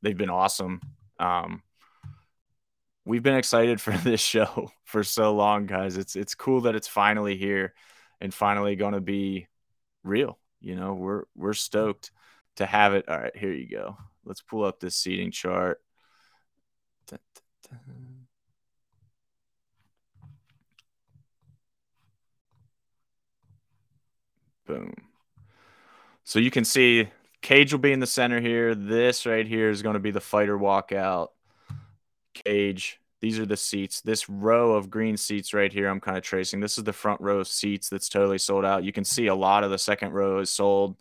They've 0.02 0.16
been 0.16 0.30
awesome. 0.30 0.80
Um, 1.20 1.62
we've 3.04 3.22
been 3.22 3.36
excited 3.36 3.80
for 3.82 3.92
this 3.92 4.20
show 4.20 4.70
for 4.84 5.04
so 5.04 5.34
long, 5.34 5.66
guys. 5.66 5.96
It's 5.96 6.16
it's 6.16 6.34
cool 6.34 6.62
that 6.62 6.74
it's 6.74 6.88
finally 6.88 7.36
here 7.36 7.74
and 8.20 8.32
finally 8.32 8.74
going 8.74 8.94
to 8.94 9.00
be 9.00 9.46
real. 10.02 10.38
You 10.60 10.76
know, 10.76 10.94
we're 10.94 11.24
we're 11.34 11.52
mm. 11.52 11.56
stoked 11.56 12.10
to 12.56 12.66
have 12.66 12.94
it. 12.94 13.08
All 13.08 13.18
right, 13.18 13.36
here 13.36 13.52
you 13.52 13.68
go. 13.68 13.96
Let's 14.24 14.42
pull 14.42 14.64
up 14.64 14.80
this 14.80 14.96
seating 14.96 15.30
chart. 15.30 15.80
Da, 17.06 17.16
da, 17.34 17.70
da. 17.70 17.76
Boom. 24.66 24.92
So 26.24 26.38
you 26.38 26.50
can 26.50 26.64
see 26.64 27.08
Cage 27.40 27.72
will 27.72 27.78
be 27.78 27.92
in 27.92 28.00
the 28.00 28.06
center 28.06 28.40
here. 28.40 28.74
This 28.74 29.24
right 29.24 29.46
here 29.46 29.70
is 29.70 29.82
going 29.82 29.94
to 29.94 30.00
be 30.00 30.10
the 30.10 30.20
fighter 30.20 30.58
walkout. 30.58 31.28
Cage. 32.34 33.00
These 33.20 33.38
are 33.38 33.46
the 33.46 33.56
seats. 33.56 34.00
This 34.00 34.28
row 34.28 34.74
of 34.74 34.90
green 34.90 35.16
seats 35.16 35.52
right 35.52 35.72
here, 35.72 35.88
I'm 35.88 36.00
kind 36.00 36.16
of 36.16 36.22
tracing. 36.22 36.60
This 36.60 36.78
is 36.78 36.84
the 36.84 36.92
front 36.92 37.20
row 37.20 37.40
of 37.40 37.48
seats 37.48 37.88
that's 37.88 38.08
totally 38.08 38.38
sold 38.38 38.64
out. 38.64 38.84
You 38.84 38.92
can 38.92 39.04
see 39.04 39.26
a 39.26 39.34
lot 39.34 39.64
of 39.64 39.70
the 39.70 39.78
second 39.78 40.12
row 40.12 40.38
is 40.38 40.50
sold. 40.50 40.96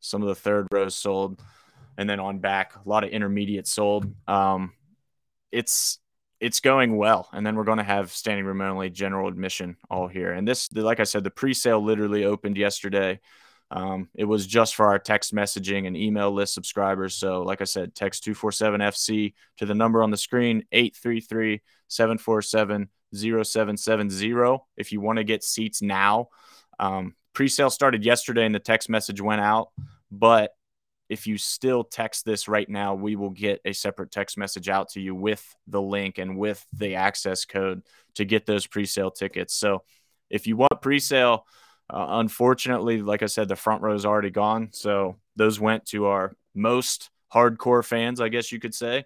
Some 0.00 0.22
of 0.22 0.28
the 0.28 0.34
third 0.34 0.68
row 0.70 0.84
is 0.84 0.94
sold. 0.94 1.40
And 1.98 2.08
then 2.08 2.18
on 2.18 2.38
back, 2.38 2.74
a 2.76 2.88
lot 2.88 3.04
of 3.04 3.10
intermediate 3.10 3.66
sold. 3.66 4.12
Um, 4.26 4.72
it's 5.52 5.98
it's 6.40 6.60
going 6.60 6.96
well. 6.96 7.28
And 7.32 7.46
then 7.46 7.56
we're 7.56 7.64
going 7.64 7.78
to 7.78 7.84
have 7.84 8.10
standing 8.10 8.44
room 8.44 8.60
only 8.60 8.90
general 8.90 9.28
admission 9.28 9.76
all 9.90 10.08
here. 10.08 10.32
And 10.32 10.46
this, 10.46 10.70
like 10.72 11.00
I 11.00 11.04
said, 11.04 11.24
the 11.24 11.30
pre-sale 11.30 11.82
literally 11.82 12.24
opened 12.24 12.56
yesterday. 12.56 13.20
Um, 13.70 14.08
it 14.14 14.24
was 14.24 14.46
just 14.46 14.74
for 14.74 14.86
our 14.86 14.98
text 14.98 15.34
messaging 15.34 15.86
and 15.86 15.96
email 15.96 16.30
list 16.30 16.54
subscribers. 16.54 17.14
So, 17.14 17.42
like 17.42 17.60
I 17.60 17.64
said, 17.64 17.94
text 17.94 18.24
247FC 18.24 19.34
to 19.58 19.66
the 19.66 19.74
number 19.74 20.02
on 20.02 20.10
the 20.10 20.16
screen 20.16 20.64
833 20.70 21.62
747 21.88 22.88
0770 23.14 24.58
if 24.76 24.92
you 24.92 25.00
want 25.00 25.18
to 25.18 25.24
get 25.24 25.42
seats 25.42 25.82
now. 25.82 26.28
Um, 26.78 27.14
Pre 27.32 27.48
sale 27.48 27.70
started 27.70 28.04
yesterday 28.04 28.46
and 28.46 28.54
the 28.54 28.60
text 28.60 28.88
message 28.88 29.20
went 29.20 29.40
out. 29.40 29.70
But 30.10 30.52
if 31.08 31.26
you 31.26 31.36
still 31.36 31.82
text 31.82 32.24
this 32.24 32.46
right 32.48 32.68
now, 32.68 32.94
we 32.94 33.16
will 33.16 33.30
get 33.30 33.60
a 33.64 33.72
separate 33.72 34.12
text 34.12 34.38
message 34.38 34.68
out 34.68 34.90
to 34.90 35.00
you 35.00 35.14
with 35.14 35.44
the 35.66 35.82
link 35.82 36.18
and 36.18 36.38
with 36.38 36.64
the 36.72 36.94
access 36.94 37.44
code 37.44 37.82
to 38.14 38.24
get 38.24 38.46
those 38.46 38.66
pre 38.66 38.86
sale 38.86 39.10
tickets. 39.10 39.54
So, 39.54 39.82
if 40.30 40.46
you 40.46 40.56
want 40.56 40.80
pre 40.80 41.00
sale, 41.00 41.44
uh, 41.90 42.06
unfortunately, 42.10 43.02
like 43.02 43.22
I 43.22 43.26
said, 43.26 43.48
the 43.48 43.56
front 43.56 43.82
row 43.82 43.94
is 43.94 44.06
already 44.06 44.30
gone. 44.30 44.68
So 44.72 45.16
those 45.36 45.60
went 45.60 45.86
to 45.86 46.06
our 46.06 46.32
most 46.54 47.10
hardcore 47.32 47.84
fans, 47.84 48.20
I 48.20 48.28
guess 48.28 48.52
you 48.52 48.60
could 48.60 48.74
say. 48.74 49.04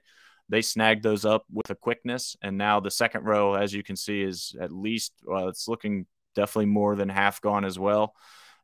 They 0.49 0.63
snagged 0.63 1.03
those 1.03 1.25
up 1.25 1.45
with 1.53 1.71
a 1.71 1.75
quickness. 1.75 2.37
And 2.41 2.57
now 2.57 2.81
the 2.81 2.91
second 2.91 3.25
row, 3.25 3.55
as 3.55 3.73
you 3.73 3.83
can 3.83 3.97
see, 3.97 4.23
is 4.23 4.55
at 4.61 4.73
least, 4.73 5.13
well, 5.25 5.49
it's 5.49 5.69
looking 5.69 6.07
definitely 6.35 6.67
more 6.67 6.95
than 6.95 7.09
half 7.09 7.41
gone 7.41 7.65
as 7.65 7.79
well. 7.79 8.15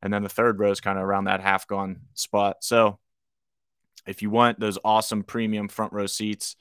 And 0.00 0.12
then 0.12 0.22
the 0.22 0.29
third 0.29 0.59
row 0.59 0.70
is 0.70 0.81
kind 0.81 0.98
of 0.98 1.05
around 1.05 1.24
that 1.24 1.40
half 1.40 1.66
gone 1.66 2.03
spot. 2.14 2.59
So 2.61 2.98
if 4.07 4.22
you 4.22 4.31
want 4.31 4.61
those 4.61 4.79
awesome 4.85 5.24
premium 5.24 5.68
front 5.68 5.92
row 5.92 6.07
seats 6.07 6.57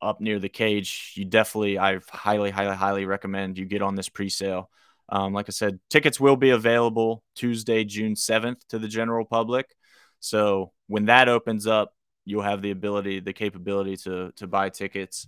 up 0.00 0.20
near 0.20 0.38
the 0.38 0.48
cage, 0.48 1.12
you 1.14 1.24
definitely, 1.24 1.78
I 1.78 1.98
highly, 2.10 2.50
highly, 2.50 2.76
highly 2.76 3.04
recommend 3.04 3.58
you 3.58 3.64
get 3.64 3.82
on 3.82 3.94
this 3.94 4.08
pre 4.08 4.28
sale. 4.28 4.70
Um, 5.08 5.32
like 5.32 5.46
I 5.48 5.52
said, 5.52 5.80
tickets 5.90 6.18
will 6.18 6.36
be 6.36 6.50
available 6.50 7.22
Tuesday, 7.34 7.84
June 7.84 8.14
7th 8.14 8.66
to 8.70 8.78
the 8.78 8.88
general 8.88 9.24
public. 9.24 9.74
So 10.20 10.72
when 10.86 11.06
that 11.06 11.28
opens 11.28 11.66
up, 11.66 11.94
you'll 12.24 12.42
have 12.42 12.62
the 12.62 12.70
ability, 12.70 13.20
the 13.20 13.32
capability 13.32 13.96
to 13.98 14.32
to 14.36 14.46
buy 14.46 14.70
tickets. 14.70 15.26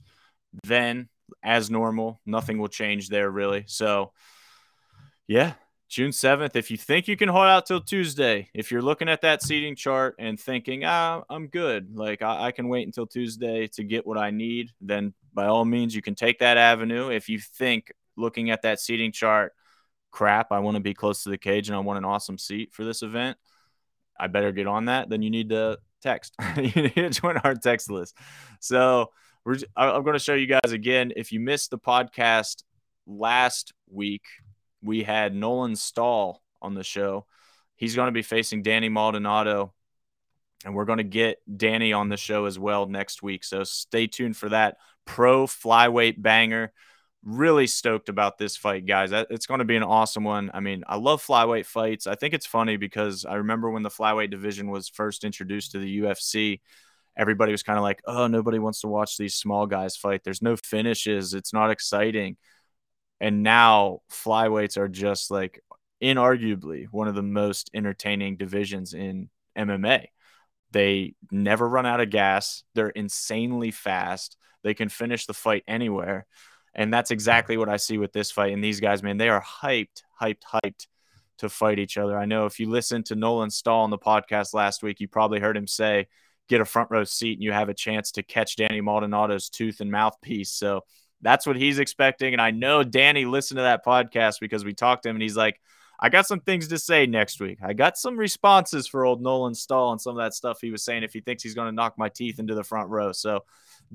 Then, 0.64 1.08
as 1.42 1.70
normal, 1.70 2.20
nothing 2.24 2.58
will 2.58 2.68
change 2.68 3.08
there 3.08 3.30
really. 3.30 3.64
So, 3.66 4.12
yeah, 5.26 5.54
June 5.88 6.10
7th. 6.10 6.56
If 6.56 6.70
you 6.70 6.76
think 6.76 7.08
you 7.08 7.16
can 7.16 7.28
hold 7.28 7.46
out 7.46 7.66
till 7.66 7.80
Tuesday, 7.80 8.48
if 8.54 8.70
you're 8.70 8.82
looking 8.82 9.08
at 9.08 9.20
that 9.20 9.42
seating 9.42 9.76
chart 9.76 10.16
and 10.18 10.40
thinking, 10.40 10.84
ah, 10.84 11.22
I'm 11.28 11.48
good, 11.48 11.94
like 11.94 12.22
I, 12.22 12.46
I 12.46 12.52
can 12.52 12.68
wait 12.68 12.86
until 12.86 13.06
Tuesday 13.06 13.66
to 13.68 13.84
get 13.84 14.06
what 14.06 14.18
I 14.18 14.30
need, 14.30 14.70
then 14.80 15.14
by 15.32 15.46
all 15.46 15.64
means, 15.64 15.94
you 15.94 16.02
can 16.02 16.14
take 16.14 16.38
that 16.38 16.56
avenue. 16.56 17.10
If 17.10 17.28
you 17.28 17.38
think 17.38 17.92
looking 18.16 18.50
at 18.50 18.62
that 18.62 18.80
seating 18.80 19.12
chart, 19.12 19.52
crap, 20.16 20.50
I 20.50 20.61
want 20.61 20.76
to 20.76 20.81
be 20.81 20.94
close 20.94 21.24
to 21.24 21.29
the 21.29 21.37
cage 21.37 21.68
and 21.68 21.76
I 21.76 21.81
want 21.81 21.98
an 21.98 22.07
awesome 22.07 22.38
seat 22.38 22.72
for 22.72 22.85
this 22.85 23.02
event, 23.02 23.37
I 24.18 24.29
better 24.29 24.50
get 24.50 24.66
on 24.66 24.87
that. 24.87 25.11
Then 25.11 25.20
you 25.20 25.29
need 25.29 25.50
to 25.50 25.79
text. 26.02 26.35
you 26.57 26.83
need 26.85 26.94
to 26.94 27.11
join 27.11 27.37
our 27.37 27.55
text 27.55 27.90
list. 27.90 28.16
So 28.59 29.11
we're, 29.44 29.59
I'm 29.76 30.02
going 30.05 30.14
to 30.14 30.18
show 30.18 30.33
you 30.33 30.46
guys 30.46 30.72
again. 30.72 31.12
If 31.16 31.33
you 31.33 31.40
missed 31.40 31.70
the 31.70 31.79
podcast 31.79 32.62
last 33.07 33.74
week, 33.90 34.24
we 34.81 35.02
had 35.02 35.35
Nolan 35.35 35.76
Stahl 35.76 36.42
on 36.62 36.72
the 36.72 36.83
show. 36.83 37.26
He's 37.76 37.94
going 37.94 38.07
to 38.07 38.12
be 38.12 38.22
facing 38.22 38.62
Danny 38.62 38.88
Maldonado, 38.88 39.74
and 40.64 40.74
we're 40.74 40.87
going 40.87 40.96
to 40.96 41.05
get 41.05 41.42
Danny 41.55 41.92
on 41.92 42.09
the 42.09 42.16
show 42.16 42.46
as 42.46 42.59
well 42.59 42.87
next 42.87 43.22
week. 43.22 43.44
So 43.44 43.64
stay 43.64 44.07
tuned 44.07 44.38
for 44.38 44.48
that 44.48 44.79
pro 45.05 45.46
flyweight 45.46 46.22
banger 46.22 46.72
really 47.26 47.66
stoked 47.66 48.08
about 48.08 48.38
this 48.38 48.56
fight, 48.56 48.86
guys. 48.86 49.10
It's 49.12 49.46
going 49.46 49.58
to 49.58 49.64
be 49.64 49.76
an 49.76 49.82
awesome 49.82 50.22
one. 50.22 50.50
I 50.54 50.60
mean, 50.60 50.84
I 50.86 50.94
love 50.96 51.26
flyweight 51.26 51.66
fights. 51.66 52.06
I 52.06 52.14
think 52.14 52.32
it's 52.32 52.46
funny 52.46 52.76
because 52.76 53.24
I 53.24 53.34
remember 53.34 53.68
when 53.68 53.82
the 53.82 53.90
flyweight 53.90 54.30
division 54.30 54.70
was 54.70 54.88
first 54.88 55.24
introduced 55.24 55.72
to 55.72 55.78
the 55.80 56.00
UFC, 56.00 56.60
everybody 57.16 57.50
was 57.50 57.64
kind 57.64 57.78
of 57.78 57.82
like, 57.82 58.00
oh, 58.06 58.28
nobody 58.28 58.60
wants 58.60 58.82
to 58.82 58.88
watch 58.88 59.16
these 59.16 59.34
small 59.34 59.66
guys 59.66 59.96
fight. 59.96 60.22
There's 60.22 60.40
no 60.40 60.56
finishes, 60.56 61.34
it's 61.34 61.52
not 61.52 61.72
exciting. 61.72 62.36
And 63.20 63.42
now 63.42 64.02
flyweights 64.12 64.76
are 64.76 64.88
just 64.88 65.30
like 65.30 65.60
inarguably 66.00 66.86
one 66.90 67.08
of 67.08 67.16
the 67.16 67.22
most 67.22 67.70
entertaining 67.74 68.36
divisions 68.36 68.94
in 68.94 69.30
MMA. 69.58 70.06
They 70.70 71.14
never 71.32 71.68
run 71.68 71.86
out 71.86 72.00
of 72.00 72.10
gas, 72.10 72.62
they're 72.74 72.88
insanely 72.90 73.72
fast, 73.72 74.36
they 74.62 74.74
can 74.74 74.88
finish 74.88 75.26
the 75.26 75.34
fight 75.34 75.64
anywhere 75.66 76.26
and 76.76 76.92
that's 76.92 77.10
exactly 77.10 77.56
what 77.56 77.70
I 77.70 77.78
see 77.78 77.98
with 77.98 78.12
this 78.12 78.30
fight. 78.30 78.52
And 78.52 78.62
these 78.62 78.80
guys, 78.80 79.02
man, 79.02 79.16
they 79.16 79.30
are 79.30 79.42
hyped, 79.42 80.02
hyped, 80.20 80.42
hyped 80.52 80.86
to 81.38 81.48
fight 81.48 81.78
each 81.78 81.96
other. 81.96 82.18
I 82.18 82.26
know 82.26 82.44
if 82.44 82.60
you 82.60 82.68
listened 82.68 83.06
to 83.06 83.16
Nolan 83.16 83.50
Stahl 83.50 83.80
on 83.80 83.90
the 83.90 83.98
podcast 83.98 84.54
last 84.54 84.82
week, 84.82 85.00
you 85.00 85.08
probably 85.08 85.40
heard 85.40 85.56
him 85.56 85.66
say, 85.66 86.06
get 86.48 86.60
a 86.60 86.66
front 86.66 86.90
row 86.90 87.02
seat 87.02 87.32
and 87.32 87.42
you 87.42 87.50
have 87.50 87.70
a 87.70 87.74
chance 87.74 88.12
to 88.12 88.22
catch 88.22 88.56
Danny 88.56 88.82
Maldonado's 88.82 89.48
tooth 89.48 89.80
and 89.80 89.90
mouthpiece. 89.90 90.52
So 90.52 90.82
that's 91.22 91.46
what 91.46 91.56
he's 91.56 91.78
expecting. 91.78 92.34
And 92.34 92.42
I 92.42 92.50
know 92.50 92.82
Danny 92.84 93.24
listened 93.24 93.56
to 93.56 93.62
that 93.62 93.84
podcast 93.84 94.34
because 94.40 94.64
we 94.64 94.74
talked 94.74 95.04
to 95.04 95.08
him 95.08 95.16
and 95.16 95.22
he's 95.22 95.36
like, 95.36 95.60
I 95.98 96.10
got 96.10 96.26
some 96.26 96.40
things 96.40 96.68
to 96.68 96.78
say 96.78 97.06
next 97.06 97.40
week. 97.40 97.58
I 97.62 97.72
got 97.72 97.96
some 97.96 98.18
responses 98.18 98.86
for 98.86 99.06
old 99.06 99.22
Nolan 99.22 99.54
Stahl 99.54 99.92
and 99.92 100.00
some 100.00 100.18
of 100.18 100.22
that 100.22 100.34
stuff 100.34 100.60
he 100.60 100.70
was 100.70 100.84
saying 100.84 101.04
if 101.04 101.14
he 101.14 101.22
thinks 101.22 101.42
he's 101.42 101.54
going 101.54 101.68
to 101.68 101.74
knock 101.74 101.94
my 101.96 102.10
teeth 102.10 102.38
into 102.38 102.54
the 102.54 102.62
front 102.62 102.90
row. 102.90 103.12
So 103.12 103.44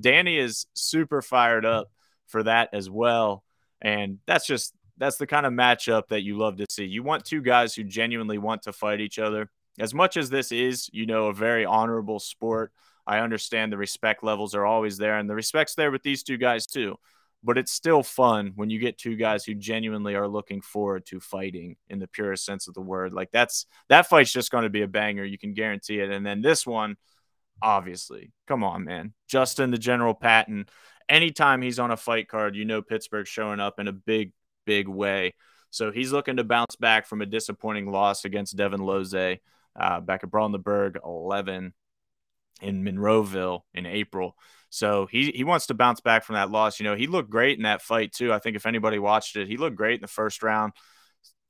Danny 0.00 0.36
is 0.36 0.66
super 0.74 1.22
fired 1.22 1.64
up 1.64 1.92
for 2.26 2.42
that 2.42 2.70
as 2.72 2.88
well. 2.90 3.44
And 3.80 4.18
that's 4.26 4.46
just 4.46 4.74
that's 4.98 5.16
the 5.16 5.26
kind 5.26 5.46
of 5.46 5.52
matchup 5.52 6.08
that 6.08 6.22
you 6.22 6.38
love 6.38 6.56
to 6.56 6.66
see. 6.70 6.84
You 6.84 7.02
want 7.02 7.24
two 7.24 7.42
guys 7.42 7.74
who 7.74 7.82
genuinely 7.82 8.38
want 8.38 8.62
to 8.62 8.72
fight 8.72 9.00
each 9.00 9.18
other. 9.18 9.50
As 9.78 9.94
much 9.94 10.16
as 10.16 10.30
this 10.30 10.52
is, 10.52 10.88
you 10.92 11.06
know, 11.06 11.26
a 11.26 11.34
very 11.34 11.64
honorable 11.64 12.20
sport, 12.20 12.72
I 13.06 13.18
understand 13.18 13.72
the 13.72 13.78
respect 13.78 14.22
levels 14.22 14.54
are 14.54 14.66
always 14.66 14.98
there, 14.98 15.18
and 15.18 15.28
the 15.28 15.34
respect's 15.34 15.74
there 15.74 15.90
with 15.90 16.02
these 16.02 16.22
two 16.22 16.36
guys 16.36 16.66
too. 16.66 16.96
But 17.42 17.58
it's 17.58 17.72
still 17.72 18.04
fun 18.04 18.52
when 18.54 18.70
you 18.70 18.78
get 18.78 18.98
two 18.98 19.16
guys 19.16 19.44
who 19.44 19.54
genuinely 19.54 20.14
are 20.14 20.28
looking 20.28 20.60
forward 20.60 21.04
to 21.06 21.18
fighting 21.18 21.76
in 21.88 21.98
the 21.98 22.06
purest 22.06 22.44
sense 22.44 22.68
of 22.68 22.74
the 22.74 22.80
word. 22.80 23.12
Like 23.12 23.32
that's 23.32 23.66
that 23.88 24.06
fight's 24.08 24.32
just 24.32 24.52
going 24.52 24.62
to 24.62 24.70
be 24.70 24.82
a 24.82 24.88
banger. 24.88 25.24
You 25.24 25.38
can 25.38 25.52
guarantee 25.52 25.98
it. 25.98 26.10
And 26.10 26.24
then 26.24 26.42
this 26.42 26.64
one, 26.64 26.96
obviously, 27.60 28.30
come 28.46 28.62
on, 28.62 28.84
man, 28.84 29.14
Justin 29.26 29.72
the 29.72 29.78
General 29.78 30.14
Patton 30.14 30.66
anytime 31.08 31.62
he's 31.62 31.78
on 31.78 31.90
a 31.90 31.96
fight 31.96 32.28
card, 32.28 32.56
you 32.56 32.64
know 32.64 32.82
Pittsburgh's 32.82 33.28
showing 33.28 33.60
up 33.60 33.78
in 33.78 33.88
a 33.88 33.92
big, 33.92 34.32
big 34.66 34.88
way. 34.88 35.34
So 35.70 35.90
he's 35.90 36.12
looking 36.12 36.36
to 36.36 36.44
bounce 36.44 36.76
back 36.76 37.06
from 37.06 37.22
a 37.22 37.26
disappointing 37.26 37.90
loss 37.90 38.24
against 38.24 38.56
Devin 38.56 38.80
Loze 38.80 39.14
uh, 39.14 40.00
back 40.00 40.22
at 40.22 40.30
Brawl 40.30 40.46
in 40.46 40.52
the 40.52 40.58
Burgh 40.58 40.98
11 41.02 41.72
in 42.60 42.84
Monroeville 42.84 43.62
in 43.74 43.86
April. 43.86 44.36
So 44.70 45.06
he 45.06 45.30
he 45.32 45.44
wants 45.44 45.66
to 45.66 45.74
bounce 45.74 46.00
back 46.00 46.24
from 46.24 46.34
that 46.34 46.50
loss. 46.50 46.80
You 46.80 46.84
know, 46.84 46.94
he 46.94 47.06
looked 47.06 47.30
great 47.30 47.58
in 47.58 47.64
that 47.64 47.82
fight 47.82 48.12
too. 48.12 48.32
I 48.32 48.38
think 48.38 48.56
if 48.56 48.66
anybody 48.66 48.98
watched 48.98 49.36
it, 49.36 49.48
he 49.48 49.56
looked 49.56 49.76
great 49.76 49.96
in 49.96 50.00
the 50.00 50.08
first 50.08 50.42
round. 50.42 50.72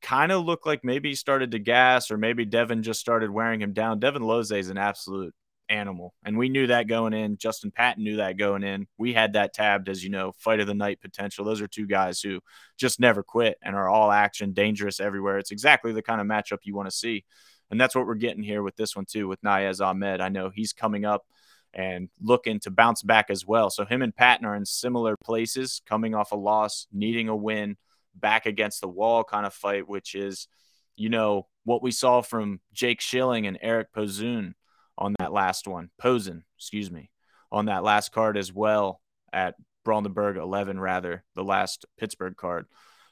Kind 0.00 0.32
of 0.32 0.44
looked 0.44 0.66
like 0.66 0.82
maybe 0.82 1.10
he 1.10 1.14
started 1.14 1.52
to 1.52 1.60
gas 1.60 2.10
or 2.10 2.16
maybe 2.16 2.44
Devin 2.44 2.82
just 2.82 3.00
started 3.00 3.30
wearing 3.30 3.62
him 3.62 3.72
down. 3.72 4.00
Devin 4.00 4.22
Loze 4.22 4.50
is 4.50 4.70
an 4.70 4.78
absolute 4.78 5.34
animal. 5.72 6.14
And 6.24 6.36
we 6.36 6.48
knew 6.48 6.66
that 6.68 6.86
going 6.86 7.14
in. 7.14 7.38
Justin 7.38 7.70
Patton 7.70 8.04
knew 8.04 8.16
that 8.16 8.36
going 8.36 8.62
in. 8.62 8.86
We 8.98 9.12
had 9.14 9.32
that 9.32 9.54
tabbed 9.54 9.88
as, 9.88 10.04
you 10.04 10.10
know, 10.10 10.32
fight 10.38 10.60
of 10.60 10.66
the 10.66 10.74
night 10.74 11.00
potential. 11.00 11.44
Those 11.44 11.60
are 11.60 11.66
two 11.66 11.86
guys 11.86 12.20
who 12.20 12.40
just 12.78 13.00
never 13.00 13.22
quit 13.22 13.56
and 13.62 13.74
are 13.74 13.88
all 13.88 14.12
action, 14.12 14.52
dangerous 14.52 15.00
everywhere. 15.00 15.38
It's 15.38 15.50
exactly 15.50 15.92
the 15.92 16.02
kind 16.02 16.20
of 16.20 16.26
matchup 16.26 16.58
you 16.62 16.74
want 16.74 16.88
to 16.88 16.96
see. 16.96 17.24
And 17.70 17.80
that's 17.80 17.94
what 17.94 18.06
we're 18.06 18.14
getting 18.14 18.42
here 18.42 18.62
with 18.62 18.76
this 18.76 18.94
one, 18.94 19.06
too, 19.06 19.26
with 19.26 19.40
Nayez 19.42 19.84
Ahmed. 19.84 20.20
I 20.20 20.28
know 20.28 20.50
he's 20.54 20.74
coming 20.74 21.06
up 21.06 21.24
and 21.72 22.10
looking 22.20 22.60
to 22.60 22.70
bounce 22.70 23.02
back 23.02 23.30
as 23.30 23.46
well. 23.46 23.70
So 23.70 23.86
him 23.86 24.02
and 24.02 24.14
Patton 24.14 24.44
are 24.44 24.54
in 24.54 24.66
similar 24.66 25.16
places, 25.16 25.80
coming 25.86 26.14
off 26.14 26.32
a 26.32 26.36
loss, 26.36 26.86
needing 26.92 27.28
a 27.28 27.36
win, 27.36 27.78
back 28.14 28.44
against 28.44 28.82
the 28.82 28.88
wall 28.88 29.24
kind 29.24 29.46
of 29.46 29.54
fight, 29.54 29.88
which 29.88 30.14
is, 30.14 30.48
you 30.96 31.08
know, 31.08 31.46
what 31.64 31.82
we 31.82 31.90
saw 31.90 32.20
from 32.20 32.60
Jake 32.74 33.00
Schilling 33.00 33.46
and 33.46 33.58
Eric 33.62 33.88
Pozoon 33.96 34.52
on 34.98 35.14
that 35.18 35.32
last 35.32 35.66
one. 35.66 35.90
Posen, 35.98 36.44
excuse 36.56 36.90
me, 36.90 37.10
on 37.50 37.66
that 37.66 37.84
last 37.84 38.12
card 38.12 38.36
as 38.36 38.52
well 38.52 39.00
at 39.32 39.54
Brawl 39.84 39.98
in 39.98 40.04
the 40.04 40.10
Burgh 40.10 40.36
11, 40.36 40.78
rather, 40.78 41.24
the 41.34 41.44
last 41.44 41.86
Pittsburgh 41.98 42.36
card. 42.36 42.66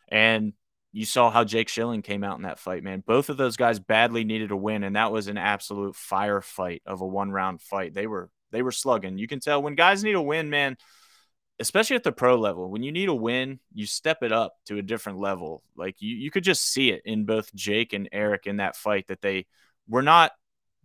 And 0.09 0.53
you 0.93 1.05
saw 1.05 1.31
how 1.31 1.45
Jake 1.45 1.69
Schilling 1.69 2.03
came 2.03 2.25
out 2.25 2.37
in 2.37 2.43
that 2.43 2.59
fight, 2.59 2.83
man. 2.83 3.03
Both 3.07 3.29
of 3.29 3.37
those 3.37 3.57
guys 3.57 3.79
badly 3.79 4.25
needed 4.25 4.51
a 4.51 4.57
win, 4.57 4.83
and 4.83 4.97
that 4.97 5.13
was 5.13 5.29
an 5.29 5.39
absolute 5.39 5.95
firefight 5.95 6.81
of 6.85 7.01
a 7.01 7.07
one 7.07 7.31
round 7.31 7.63
fight. 7.63 7.95
They 7.95 8.07
were 8.07 8.31
they 8.51 8.63
were 8.63 8.73
slugging. 8.73 9.19
You 9.19 9.29
can 9.29 9.41
tell 9.41 9.63
when 9.63 9.77
guys 9.77 10.03
need 10.03 10.17
a 10.17 10.23
win, 10.23 10.51
man, 10.51 10.77
especially 11.61 11.97
at 11.97 12.03
the 12.03 12.13
pro 12.13 12.37
level. 12.37 12.71
When 12.71 12.83
you 12.83 12.91
need 12.91 13.09
a 13.09 13.15
win, 13.15 13.61
you 13.73 13.87
step 13.87 14.23
it 14.23 14.33
up 14.33 14.55
to 14.67 14.79
a 14.79 14.83
different 14.83 15.21
level. 15.21 15.63
Like 15.77 15.97
you, 16.01 16.17
you 16.17 16.31
could 16.31 16.45
just 16.45 16.65
see 16.65 16.91
it 16.91 17.03
in 17.05 17.25
both 17.25 17.55
Jake 17.55 17.93
and 17.93 18.09
Eric 18.11 18.47
in 18.47 18.57
that 18.57 18.77
fight 18.77 19.07
that 19.09 19.23
they 19.23 19.47
were 19.89 20.03
not 20.03 20.33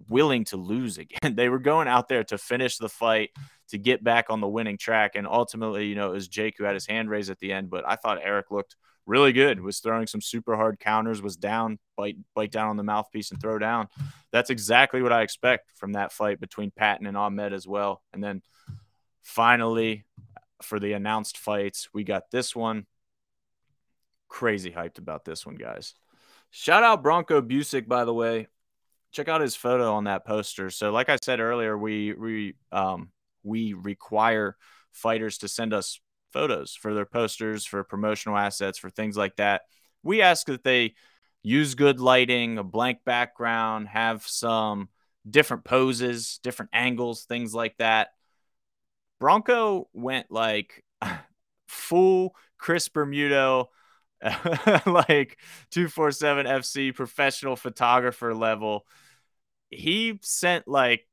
willing 0.07 0.45
to 0.45 0.57
lose 0.57 0.97
again. 0.97 1.35
they 1.35 1.49
were 1.49 1.59
going 1.59 1.87
out 1.87 2.09
there 2.09 2.23
to 2.25 2.37
finish 2.37 2.77
the 2.77 2.89
fight, 2.89 3.31
to 3.69 3.77
get 3.77 4.03
back 4.03 4.29
on 4.29 4.41
the 4.41 4.47
winning 4.47 4.77
track. 4.77 5.11
And 5.15 5.27
ultimately, 5.27 5.87
you 5.87 5.95
know, 5.95 6.11
it 6.11 6.15
was 6.15 6.27
Jake 6.27 6.55
who 6.57 6.63
had 6.63 6.73
his 6.73 6.85
hand 6.85 7.09
raised 7.09 7.29
at 7.29 7.39
the 7.39 7.51
end. 7.51 7.69
But 7.69 7.87
I 7.87 7.95
thought 7.95 8.19
Eric 8.21 8.51
looked 8.51 8.75
really 9.05 9.33
good, 9.33 9.61
was 9.61 9.79
throwing 9.79 10.07
some 10.07 10.21
super 10.21 10.55
hard 10.55 10.79
counters, 10.79 11.21
was 11.21 11.35
down, 11.35 11.79
bite, 11.95 12.17
bite 12.33 12.51
down 12.51 12.69
on 12.69 12.77
the 12.77 12.83
mouthpiece 12.83 13.31
and 13.31 13.39
throw 13.39 13.59
down. 13.59 13.87
That's 14.31 14.49
exactly 14.49 15.01
what 15.01 15.13
I 15.13 15.21
expect 15.21 15.71
from 15.75 15.93
that 15.93 16.11
fight 16.11 16.39
between 16.39 16.71
Patton 16.71 17.05
and 17.05 17.17
Ahmed 17.17 17.53
as 17.53 17.67
well. 17.67 18.01
And 18.13 18.23
then 18.23 18.41
finally, 19.21 20.05
for 20.61 20.79
the 20.79 20.93
announced 20.93 21.37
fights, 21.37 21.89
we 21.93 22.03
got 22.03 22.31
this 22.31 22.55
one. 22.55 22.85
Crazy 24.27 24.71
hyped 24.71 24.97
about 24.97 25.23
this 25.23 25.45
one, 25.45 25.55
guys. 25.55 25.93
Shout 26.49 26.83
out 26.83 27.03
Bronco 27.03 27.41
Busick, 27.41 27.87
by 27.87 28.05
the 28.05 28.13
way. 28.13 28.47
Check 29.15 29.29
out 29.29 29.39
his 29.39 29.55
photo 29.55 29.93
on 29.93 30.03
that 30.03 30.25
poster. 30.25 30.69
So, 30.69 30.91
like 30.91 31.07
I 31.07 31.17
said 31.23 31.39
earlier, 31.39 31.77
we 31.77 32.13
we 32.13 32.55
um, 32.73 33.11
we 33.43 33.71
require 33.73 34.57
fighters 34.91 35.37
to 35.37 35.47
send 35.47 35.73
us 35.73 36.01
photos 36.33 36.75
for 36.75 36.93
their 36.93 37.05
posters, 37.05 37.65
for 37.65 37.81
promotional 37.85 38.37
assets, 38.37 38.77
for 38.77 38.89
things 38.89 39.15
like 39.15 39.37
that. 39.37 39.61
We 40.03 40.21
ask 40.21 40.47
that 40.47 40.65
they 40.65 40.95
use 41.43 41.75
good 41.75 42.01
lighting, 42.01 42.57
a 42.57 42.63
blank 42.63 42.99
background, 43.05 43.87
have 43.87 44.27
some 44.27 44.89
different 45.29 45.63
poses, 45.63 46.41
different 46.43 46.71
angles, 46.73 47.23
things 47.23 47.53
like 47.55 47.77
that. 47.77 48.09
Bronco 49.21 49.87
went 49.93 50.29
like 50.29 50.83
full 51.69 52.35
Chris 52.57 52.89
Bermudo, 52.89 53.69
like 54.85 55.37
247 55.71 56.47
FC 56.47 56.93
professional 56.93 57.55
photographer 57.55 58.33
level. 58.33 58.85
He 59.69 60.19
sent 60.21 60.67
like 60.67 61.07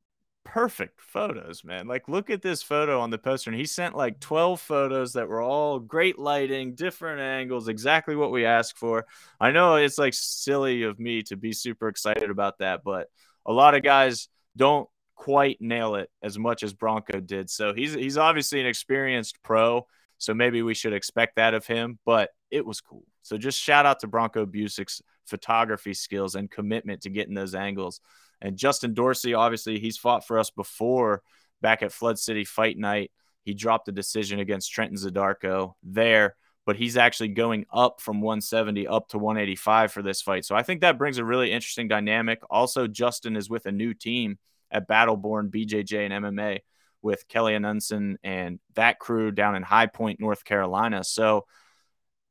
perfect 0.44 1.00
photos, 1.00 1.64
man. 1.64 1.86
Like, 1.86 2.08
look 2.08 2.30
at 2.30 2.42
this 2.42 2.62
photo 2.62 3.00
on 3.00 3.10
the 3.10 3.18
poster. 3.18 3.50
And 3.50 3.58
he 3.58 3.66
sent 3.66 3.96
like 3.96 4.20
12 4.20 4.60
photos 4.60 5.12
that 5.14 5.28
were 5.28 5.42
all 5.42 5.78
great 5.78 6.18
lighting, 6.18 6.74
different 6.74 7.20
angles, 7.20 7.68
exactly 7.68 8.16
what 8.16 8.32
we 8.32 8.44
asked 8.44 8.78
for. 8.78 9.06
I 9.40 9.50
know 9.50 9.76
it's 9.76 9.98
like 9.98 10.14
silly 10.14 10.82
of 10.82 10.98
me 10.98 11.22
to 11.24 11.36
be 11.36 11.52
super 11.52 11.88
excited 11.88 12.30
about 12.30 12.58
that, 12.58 12.82
but 12.84 13.08
a 13.46 13.52
lot 13.52 13.74
of 13.74 13.82
guys 13.82 14.28
don't 14.56 14.88
quite 15.14 15.58
nail 15.60 15.94
it 15.94 16.10
as 16.22 16.38
much 16.38 16.62
as 16.62 16.74
Bronco 16.74 17.20
did. 17.20 17.48
So 17.50 17.74
he's 17.74 17.94
he's 17.94 18.18
obviously 18.18 18.60
an 18.60 18.66
experienced 18.66 19.42
pro. 19.42 19.86
So 20.18 20.34
maybe 20.34 20.62
we 20.62 20.74
should 20.74 20.92
expect 20.92 21.36
that 21.36 21.54
of 21.54 21.66
him, 21.66 21.98
but 22.04 22.30
it 22.50 22.64
was 22.64 22.80
cool. 22.80 23.04
So 23.22 23.36
just 23.36 23.58
shout 23.60 23.86
out 23.86 24.00
to 24.00 24.06
Bronco 24.06 24.46
Busick's 24.46 25.02
photography 25.26 25.94
skills 25.94 26.34
and 26.34 26.50
commitment 26.50 27.02
to 27.02 27.10
getting 27.10 27.34
those 27.34 27.54
angles. 27.54 28.00
And 28.42 28.58
Justin 28.58 28.92
Dorsey, 28.92 29.34
obviously, 29.34 29.78
he's 29.78 29.96
fought 29.96 30.26
for 30.26 30.38
us 30.38 30.50
before 30.50 31.22
back 31.62 31.82
at 31.82 31.92
Flood 31.92 32.18
City 32.18 32.44
Fight 32.44 32.76
Night. 32.76 33.12
He 33.44 33.54
dropped 33.54 33.88
a 33.88 33.92
decision 33.92 34.40
against 34.40 34.72
Trenton 34.72 34.98
Zadarko 34.98 35.74
there, 35.82 36.34
but 36.66 36.76
he's 36.76 36.96
actually 36.96 37.28
going 37.28 37.66
up 37.72 38.00
from 38.00 38.20
170 38.20 38.86
up 38.88 39.08
to 39.08 39.18
185 39.18 39.92
for 39.92 40.02
this 40.02 40.20
fight. 40.20 40.44
So 40.44 40.54
I 40.56 40.62
think 40.62 40.80
that 40.80 40.98
brings 40.98 41.18
a 41.18 41.24
really 41.24 41.52
interesting 41.52 41.88
dynamic. 41.88 42.40
Also, 42.50 42.86
Justin 42.86 43.36
is 43.36 43.48
with 43.48 43.66
a 43.66 43.72
new 43.72 43.94
team 43.94 44.38
at 44.70 44.88
Battleborn 44.88 45.50
BJJ 45.50 46.10
and 46.10 46.24
MMA 46.24 46.60
with 47.00 47.26
Kelly 47.28 47.52
Anundson 47.52 48.16
and 48.22 48.58
that 48.74 48.98
crew 48.98 49.30
down 49.30 49.54
in 49.54 49.62
High 49.62 49.86
Point, 49.86 50.20
North 50.20 50.44
Carolina. 50.44 51.04
So 51.04 51.46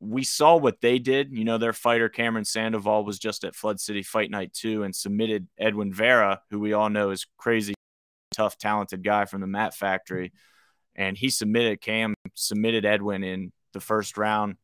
we 0.01 0.23
saw 0.23 0.55
what 0.55 0.81
they 0.81 0.99
did. 0.99 1.31
You 1.31 1.45
know, 1.45 1.57
their 1.57 1.73
fighter 1.73 2.09
Cameron 2.09 2.43
Sandoval 2.43 3.05
was 3.05 3.19
just 3.19 3.43
at 3.43 3.55
Flood 3.55 3.79
City 3.79 4.01
Fight 4.01 4.31
Night 4.31 4.51
2 4.53 4.83
and 4.83 4.95
submitted 4.95 5.47
Edwin 5.59 5.93
Vera, 5.93 6.41
who 6.49 6.59
we 6.59 6.73
all 6.73 6.89
know 6.89 7.11
is 7.11 7.27
crazy, 7.37 7.75
tough, 8.33 8.57
talented 8.57 9.03
guy 9.03 9.25
from 9.25 9.41
the 9.41 9.47
Mat 9.47 9.75
Factory. 9.75 10.33
And 10.95 11.15
he 11.15 11.29
submitted 11.29 11.81
Cam, 11.81 12.15
submitted 12.33 12.83
Edwin 12.83 13.23
in 13.23 13.51
the 13.73 13.79
first 13.79 14.17
round 14.17 14.55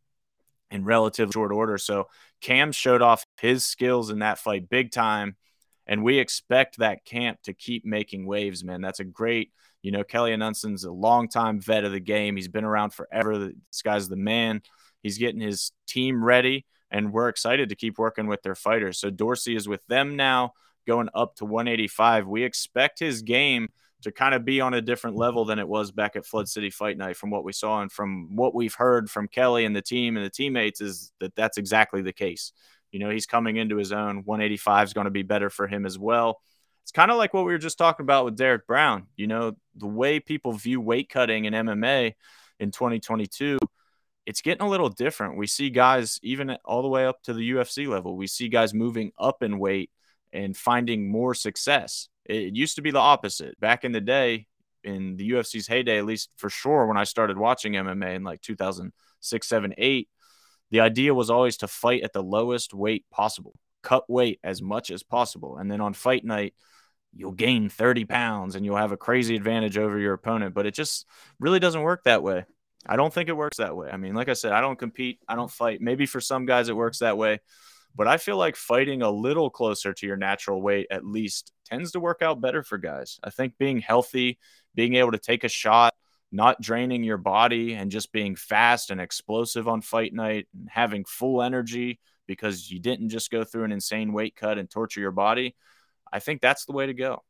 in 0.72 0.84
relative 0.84 1.32
short 1.32 1.52
order. 1.52 1.78
So 1.78 2.08
Cam 2.42 2.72
showed 2.72 3.02
off 3.02 3.24
his 3.40 3.66
skills 3.66 4.10
in 4.10 4.20
that 4.20 4.40
fight 4.40 4.68
big 4.68 4.92
time. 4.92 5.38
And 5.86 6.04
we 6.04 6.18
expect 6.18 6.80
that 6.80 7.06
camp 7.06 7.42
to 7.44 7.54
keep 7.54 7.86
making 7.86 8.26
waves, 8.26 8.64
man. 8.64 8.82
That's 8.82 9.00
a 9.00 9.06
great, 9.06 9.54
you 9.82 9.92
know, 9.92 10.04
Kelly 10.04 10.32
Anundson's 10.32 10.84
a 10.84 10.92
longtime 10.92 11.62
vet 11.62 11.86
of 11.86 11.94
the 11.94 12.02
game. 12.02 12.36
He's 12.36 12.50
been 12.50 12.66
around 12.66 12.92
forever. 12.92 13.38
This 13.38 13.82
guy's 13.84 14.10
the 14.10 14.18
man. 14.18 14.62
He's 15.02 15.18
getting 15.18 15.42
his 15.42 15.72
team 15.88 16.24
ready, 16.24 16.66
and 16.92 17.12
we're 17.12 17.30
excited 17.30 17.70
to 17.70 17.76
keep 17.76 17.98
working 17.98 18.28
with 18.28 18.42
their 18.42 18.56
fighters. 18.56 19.00
So 19.00 19.10
Dorsey 19.10 19.56
is 19.56 19.68
with 19.68 19.86
them 19.88 20.16
now, 20.16 20.54
going 20.86 21.10
up 21.14 21.36
to 21.36 21.46
185. 21.46 22.28
We 22.28 22.44
expect 22.44 23.00
his 23.00 23.22
game 23.22 23.70
to 24.04 24.12
kind 24.12 24.36
of 24.36 24.46
be 24.46 24.62
on 24.62 24.74
a 24.74 24.82
different 24.82 25.16
level 25.16 25.46
than 25.46 25.60
it 25.60 25.68
was 25.68 25.92
back 25.92 26.16
at 26.16 26.26
Flood 26.26 26.48
City 26.48 26.70
Fight 26.70 26.98
Night 26.98 27.18
from 27.18 27.30
what 27.30 27.44
we 27.44 27.52
saw 27.52 27.82
and 27.82 27.92
from 27.92 28.36
what 28.36 28.54
we've 28.54 28.76
heard 28.76 29.10
from 29.10 29.28
Kelly 29.28 29.66
and 29.66 29.76
the 29.76 29.82
team 29.82 30.18
and 30.18 30.26
the 30.26 30.30
teammates 30.30 30.82
is 30.82 31.12
that 31.20 31.36
that's 31.36 31.58
exactly 31.58 32.02
the 32.02 32.14
case. 32.14 32.54
You 32.92 33.00
know, 33.00 33.10
he's 33.10 33.26
coming 33.26 33.58
into 33.58 33.78
his 33.78 33.92
own. 33.92 34.24
185 34.24 34.88
is 34.88 34.94
going 34.94 35.06
to 35.06 35.12
be 35.12 35.24
better 35.24 35.50
for 35.50 35.68
him 35.68 35.86
as 35.86 35.98
well. 35.98 36.40
It's 36.84 36.92
kind 36.92 37.12
of 37.12 37.18
like 37.18 37.34
what 37.34 37.46
we 37.46 37.52
were 37.52 37.58
just 37.58 37.78
talking 37.78 38.04
about 38.04 38.24
with 38.24 38.38
Derek 38.38 38.66
Brown. 38.66 39.08
You 39.18 39.28
know, 39.28 39.54
the 39.76 39.88
way 39.88 40.20
people 40.20 40.54
view 40.54 40.80
weight 40.80 41.10
cutting 41.10 41.46
in 41.46 41.54
MMA 41.54 42.14
in 42.60 42.72
2022 42.72 43.58
it's 44.28 44.42
getting 44.42 44.68
a 44.68 44.70
little 44.70 44.90
different. 44.90 45.38
We 45.38 45.48
see 45.48 45.70
guys 45.70 46.20
even 46.22 46.58
all 46.66 46.82
the 46.82 46.90
way 46.90 47.06
up 47.06 47.24
to 47.24 47.34
the 47.34 47.52
UFC 47.52 47.88
level. 47.88 48.18
We 48.18 48.28
see 48.28 48.50
guys 48.50 48.74
moving 48.74 49.14
up 49.18 49.42
in 49.42 49.58
weight 49.58 49.90
and 50.34 50.56
finding 50.56 51.10
more 51.10 51.34
success. 51.34 52.10
It 52.26 52.54
used 52.54 52.76
to 52.76 52.82
be 52.82 52.92
the 52.92 53.00
opposite. 53.00 53.58
Back 53.62 53.86
in 53.86 53.94
the 53.94 54.02
day, 54.02 54.48
in 54.84 55.16
the 55.16 55.32
UFC's 55.32 55.66
heyday, 55.66 55.98
at 55.98 56.06
least 56.06 56.30
for 56.36 56.50
sure, 56.50 56.88
when 56.88 56.98
I 56.98 57.06
started 57.06 57.38
watching 57.38 57.74
MMA 57.74 58.16
in 58.16 58.24
like 58.26 58.42
2006, 58.42 59.48
7, 59.48 59.74
8, 59.78 60.10
the 60.72 60.82
idea 60.82 61.14
was 61.14 61.30
always 61.30 61.56
to 61.58 61.70
fight 61.70 62.04
at 62.04 62.12
the 62.12 62.22
lowest 62.22 62.74
weight 62.74 63.06
possible, 63.10 63.54
cut 63.82 64.10
weight 64.10 64.42
as 64.44 64.62
much 64.62 64.92
as 64.92 65.04
possible. 65.04 65.56
And 65.56 65.72
then 65.72 65.80
on 65.80 65.94
fight 65.94 66.26
night, 66.26 66.54
you'll 67.16 67.32
gain 67.32 67.70
30 67.70 68.04
pounds 68.04 68.56
and 68.56 68.66
you'll 68.66 68.76
have 68.76 68.92
a 68.92 68.98
crazy 68.98 69.38
advantage 69.38 69.78
over 69.78 69.98
your 69.98 70.14
opponent. 70.14 70.54
But 70.54 70.66
it 70.66 70.74
just 70.74 71.06
really 71.40 71.60
doesn't 71.62 71.82
work 71.82 72.04
that 72.04 72.24
way. 72.24 72.44
I 72.88 72.96
don't 72.96 73.14
think 73.14 73.30
it 73.30 73.38
works 73.38 73.58
that 73.58 73.76
way. 73.76 73.90
I 73.92 73.98
mean, 73.98 74.16
like 74.16 74.30
I 74.30 74.34
said, 74.34 74.54
I 74.54 74.62
don't 74.62 74.80
compete, 74.80 75.20
I 75.28 75.36
don't 75.36 75.52
fight. 75.52 75.82
Maybe 75.82 76.06
for 76.06 76.22
some 76.22 76.46
guys 76.46 76.70
it 76.70 76.76
works 76.76 77.00
that 77.00 77.18
way, 77.18 77.40
but 77.96 78.08
I 78.08 78.18
feel 78.18 78.38
like 78.38 78.56
fighting 78.56 79.02
a 79.02 79.12
little 79.12 79.50
closer 79.50 79.94
to 79.94 80.08
your 80.08 80.18
natural 80.18 80.62
weight 80.62 80.88
at 80.90 81.06
least 81.06 81.52
tends 81.66 81.92
to 81.92 82.00
work 82.00 82.22
out 82.22 82.42
better 82.42 82.64
for 82.64 82.78
guys. 82.78 83.20
I 83.24 83.30
think 83.30 83.58
being 83.58 83.80
healthy, 83.80 84.40
being 84.76 84.96
able 84.96 85.12
to 85.12 85.18
take 85.18 85.44
a 85.44 85.50
shot, 85.50 85.94
not 86.32 86.62
draining 86.62 87.04
your 87.04 87.18
body 87.18 87.74
and 87.74 87.92
just 87.92 88.12
being 88.12 88.36
fast 88.36 88.92
and 88.92 89.02
explosive 89.02 89.68
on 89.68 89.82
fight 89.82 90.14
night 90.14 90.48
and 90.54 90.70
having 90.70 91.06
full 91.06 91.42
energy 91.42 92.00
because 92.28 92.70
you 92.70 92.80
didn't 92.80 93.10
just 93.10 93.32
go 93.32 93.44
through 93.44 93.64
an 93.64 93.72
insane 93.72 94.14
weight 94.14 94.36
cut 94.36 94.58
and 94.58 94.70
torture 94.70 95.00
your 95.00 95.12
body. 95.12 95.56
I 96.12 96.20
think 96.20 96.42
that's 96.42 96.66
the 96.66 96.74
way 96.74 96.86
to 96.86 96.94
go. 96.94 97.24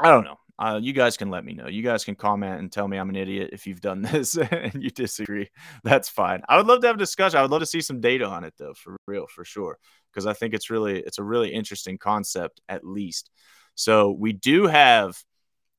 I 0.00 0.10
don't 0.10 0.24
know. 0.24 0.38
Uh, 0.58 0.78
you 0.80 0.92
guys 0.92 1.16
can 1.16 1.30
let 1.30 1.44
me 1.44 1.54
know. 1.54 1.66
You 1.66 1.82
guys 1.82 2.04
can 2.04 2.14
comment 2.14 2.60
and 2.60 2.70
tell 2.70 2.86
me 2.86 2.96
I'm 2.96 3.08
an 3.08 3.16
idiot 3.16 3.50
if 3.52 3.66
you've 3.66 3.80
done 3.80 4.02
this 4.12 4.36
and 4.36 4.74
you 4.74 4.90
disagree. 4.90 5.50
That's 5.82 6.08
fine. 6.08 6.42
I 6.48 6.56
would 6.56 6.66
love 6.66 6.80
to 6.82 6.86
have 6.86 6.96
a 6.96 7.00
discussion. 7.00 7.38
I 7.38 7.42
would 7.42 7.50
love 7.50 7.60
to 7.60 7.66
see 7.66 7.80
some 7.80 8.00
data 8.00 8.26
on 8.26 8.44
it 8.44 8.54
though, 8.58 8.74
for 8.74 8.96
real, 9.06 9.26
for 9.26 9.44
sure, 9.44 9.78
because 10.10 10.26
I 10.26 10.34
think 10.34 10.54
it's 10.54 10.70
really 10.70 11.00
it's 11.00 11.18
a 11.18 11.24
really 11.24 11.52
interesting 11.52 11.98
concept 11.98 12.60
at 12.68 12.86
least. 12.86 13.30
So 13.74 14.12
we 14.12 14.32
do 14.32 14.66
have 14.66 15.20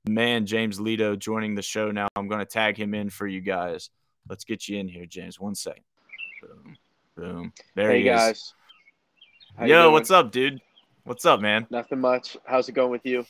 man 0.06 0.46
James 0.46 0.80
Lito 0.80 1.18
joining 1.18 1.56
the 1.56 1.62
show 1.62 1.92
now. 1.92 2.08
I'm 2.16 2.28
going 2.28 2.40
to 2.40 2.46
tag 2.46 2.76
him 2.76 2.94
in 2.94 3.10
for 3.10 3.28
you 3.28 3.42
guys. 3.42 3.90
Let's 4.28 4.44
get 4.44 4.68
you 4.68 4.80
in 4.80 4.88
here, 4.88 5.06
James. 5.06 5.40
One 5.40 5.56
second. 5.56 5.84
Boom, 6.42 6.78
boom. 7.16 7.54
There 7.76 7.92
hey 7.92 8.00
he 8.00 8.06
guys. 8.06 8.38
is. 8.38 8.54
How 9.58 9.66
you 9.66 9.74
Yo, 9.74 9.92
what's 9.92 10.12
up, 10.12 10.32
dude? 10.32 10.60
What's 11.04 11.26
up, 11.26 11.40
man? 11.40 11.68
Nothing 11.70 12.00
much. 12.00 12.36
How's 12.46 12.68
it 12.68 12.72
going 12.74 12.92
with 12.92 13.06
you? 13.06 13.26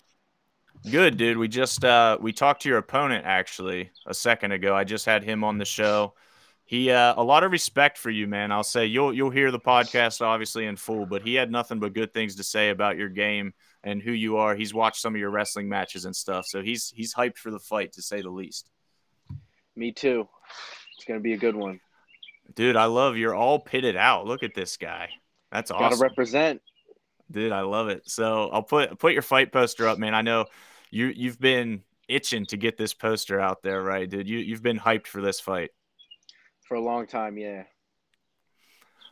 Good, 0.90 1.16
dude. 1.18 1.38
We 1.38 1.48
just 1.48 1.86
uh 1.86 2.18
we 2.20 2.34
talked 2.34 2.64
to 2.64 2.70
your 2.70 2.78
opponent 2.78 3.26
actually 3.26 3.92
a 4.06 4.14
second 4.14 4.52
ago. 4.52 4.76
I 4.76 4.84
just 4.84 5.06
had 5.06 5.24
him 5.24 5.44
on 5.44 5.58
the 5.58 5.66
show. 5.66 6.14
He 6.66 6.92
uh 6.92 7.14
a 7.16 7.24
lot 7.24 7.44
of 7.44 7.52
respect 7.52 7.98
for 7.98 8.10
you, 8.10 8.28
man. 8.28 8.52
I'll 8.52 8.64
say 8.64 8.86
you'll 8.86 9.14
you'll 9.14 9.30
hear 9.30 9.50
the 9.50 9.60
podcast 9.60 10.22
obviously 10.22 10.66
in 10.66 10.76
full, 10.76 11.06
but 11.06 11.22
he 11.22 11.36
had 11.36 11.52
nothing 11.52 11.80
but 11.80 11.94
good 11.94 12.14
things 12.14 12.36
to 12.36 12.44
say 12.44 12.70
about 12.70 12.98
your 12.98 13.10
game 13.10 13.54
and 13.84 14.02
who 14.02 14.12
you 14.12 14.38
are. 14.38 14.56
He's 14.56 14.74
watched 14.74 15.00
some 15.00 15.16
of 15.16 15.20
your 15.20 15.30
wrestling 15.30 15.70
matches 15.70 16.04
and 16.04 16.16
stuff. 16.16 16.46
So 16.48 16.62
he's 16.62 16.92
he's 16.94 17.14
hyped 17.14 17.38
for 17.38 17.50
the 17.50 17.60
fight 17.60 17.94
to 17.94 18.02
say 18.02 18.22
the 18.22 18.30
least. 18.30 18.70
Me 19.78 19.94
too. 19.94 20.28
It's 20.98 21.06
gonna 21.06 21.22
be 21.22 21.34
a 21.34 21.38
good 21.38 21.56
one. 21.56 21.80
Dude, 22.56 22.76
I 22.76 22.86
love 22.86 23.16
you're 23.16 23.36
all 23.36 23.60
pitted 23.60 23.96
out. 23.96 24.26
Look 24.26 24.44
at 24.44 24.54
this 24.54 24.76
guy. 24.76 25.10
That's 25.50 25.72
awesome. 25.72 25.98
Gotta 25.98 26.02
represent. 26.02 26.62
Dude, 27.32 27.54
I 27.54 27.62
love 27.62 27.88
it. 27.88 28.04
So 28.10 28.50
I'll 28.50 28.64
put 28.64 29.00
put 29.00 29.14
your 29.14 29.22
fight 29.22 29.54
poster 29.54 29.88
up, 29.88 29.98
man. 29.98 30.14
I 30.14 30.22
know 30.22 30.46
you 30.94 31.08
you've 31.08 31.40
been 31.40 31.82
itching 32.08 32.46
to 32.46 32.58
get 32.58 32.78
this 32.78 32.94
poster 32.94 33.40
out 33.40 33.64
there, 33.64 33.82
right, 33.82 34.10
dude? 34.10 34.30
You 34.30 34.38
you've 34.38 34.62
been 34.62 34.80
hyped 34.80 35.08
for 35.08 35.22
this 35.22 35.40
fight 35.40 35.72
for 36.62 36.76
a 36.76 36.82
long 36.82 37.08
time. 37.08 37.38
Yeah. 37.38 37.64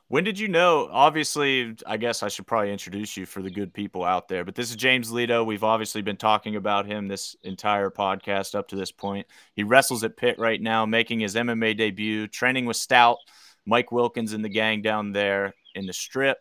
When 0.07 0.23
did 0.25 0.37
you 0.37 0.49
know? 0.49 0.89
Obviously, 0.91 1.73
I 1.87 1.95
guess 1.95 2.21
I 2.21 2.27
should 2.27 2.45
probably 2.45 2.71
introduce 2.71 3.15
you 3.15 3.25
for 3.25 3.41
the 3.41 3.49
good 3.49 3.73
people 3.73 4.03
out 4.03 4.27
there. 4.27 4.43
But 4.43 4.55
this 4.55 4.69
is 4.69 4.75
James 4.75 5.09
Lito. 5.09 5.45
We've 5.45 5.63
obviously 5.63 6.01
been 6.01 6.17
talking 6.17 6.57
about 6.57 6.85
him 6.85 7.07
this 7.07 7.35
entire 7.43 7.89
podcast 7.89 8.53
up 8.53 8.67
to 8.69 8.75
this 8.75 8.91
point. 8.91 9.25
He 9.55 9.63
wrestles 9.63 10.03
at 10.03 10.17
Pitt 10.17 10.37
right 10.37 10.61
now, 10.61 10.85
making 10.85 11.21
his 11.21 11.35
MMA 11.35 11.77
debut, 11.77 12.27
training 12.27 12.65
with 12.65 12.75
Stout, 12.75 13.19
Mike 13.65 13.93
Wilkins, 13.93 14.33
and 14.33 14.43
the 14.43 14.49
gang 14.49 14.81
down 14.81 15.13
there 15.13 15.53
in 15.75 15.85
the 15.85 15.93
strip. 15.93 16.39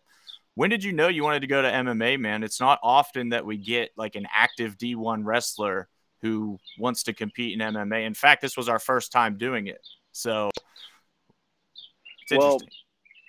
When 0.55 0.69
did 0.69 0.83
you 0.83 0.91
know 0.91 1.07
you 1.07 1.23
wanted 1.23 1.41
to 1.41 1.47
go 1.47 1.61
to 1.61 1.69
MMA, 1.69 2.19
man? 2.19 2.43
It's 2.43 2.59
not 2.59 2.79
often 2.83 3.29
that 3.29 3.45
we 3.45 3.57
get 3.57 3.91
like 3.95 4.15
an 4.15 4.27
active 4.35 4.77
D1 4.77 5.21
wrestler 5.23 5.87
who 6.21 6.59
wants 6.77 7.03
to 7.03 7.13
compete 7.13 7.59
in 7.59 7.73
MMA. 7.73 8.05
In 8.05 8.13
fact, 8.13 8.41
this 8.41 8.57
was 8.57 8.69
our 8.69 8.79
first 8.79 9.11
time 9.11 9.37
doing 9.37 9.67
it. 9.67 9.81
So 10.11 10.49
well. 12.31 12.59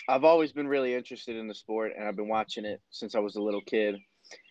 I've 0.09 0.25
always 0.25 0.53
been 0.53 0.67
really 0.67 0.95
interested 0.95 1.37
in 1.37 1.47
the 1.47 1.55
sport 1.55 1.93
and 1.97 2.07
I've 2.07 2.17
been 2.17 2.29
watching 2.29 2.65
it 2.65 2.81
since 2.91 3.15
I 3.15 3.21
was 3.21 3.37
a 3.37 3.43
little 3.43 3.63
kid. 3.63 3.97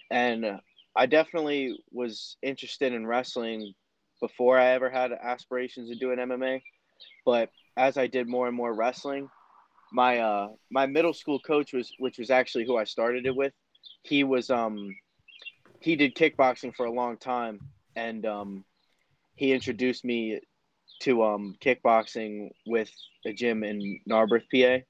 And 0.09 0.59
I 0.95 1.05
definitely 1.05 1.77
was 1.91 2.37
interested 2.41 2.93
in 2.93 3.05
wrestling 3.05 3.73
before 4.21 4.57
I 4.57 4.67
ever 4.67 4.89
had 4.89 5.11
aspirations 5.11 5.91
of 5.91 5.99
doing 5.99 6.19
MMA. 6.19 6.61
But 7.25 7.49
as 7.77 7.97
I 7.97 8.07
did 8.07 8.27
more 8.27 8.47
and 8.47 8.55
more 8.55 8.73
wrestling, 8.73 9.29
my 9.91 10.19
uh 10.19 10.49
my 10.71 10.85
middle 10.85 11.13
school 11.13 11.39
coach 11.39 11.73
was 11.73 11.91
which 11.99 12.17
was 12.17 12.29
actually 12.31 12.65
who 12.65 12.77
I 12.77 12.85
started 12.85 13.25
it 13.25 13.35
with. 13.35 13.53
He 14.03 14.23
was 14.23 14.49
um 14.49 14.95
he 15.79 15.95
did 15.95 16.15
kickboxing 16.15 16.75
for 16.75 16.85
a 16.85 16.91
long 16.91 17.17
time 17.17 17.59
and 17.95 18.25
um 18.25 18.65
he 19.35 19.51
introduced 19.51 20.05
me 20.05 20.39
to 21.01 21.23
um 21.23 21.55
kickboxing 21.61 22.49
with 22.67 22.91
a 23.25 23.33
gym 23.33 23.63
in 23.63 23.99
Narberth, 24.07 24.45
PA. 24.53 24.83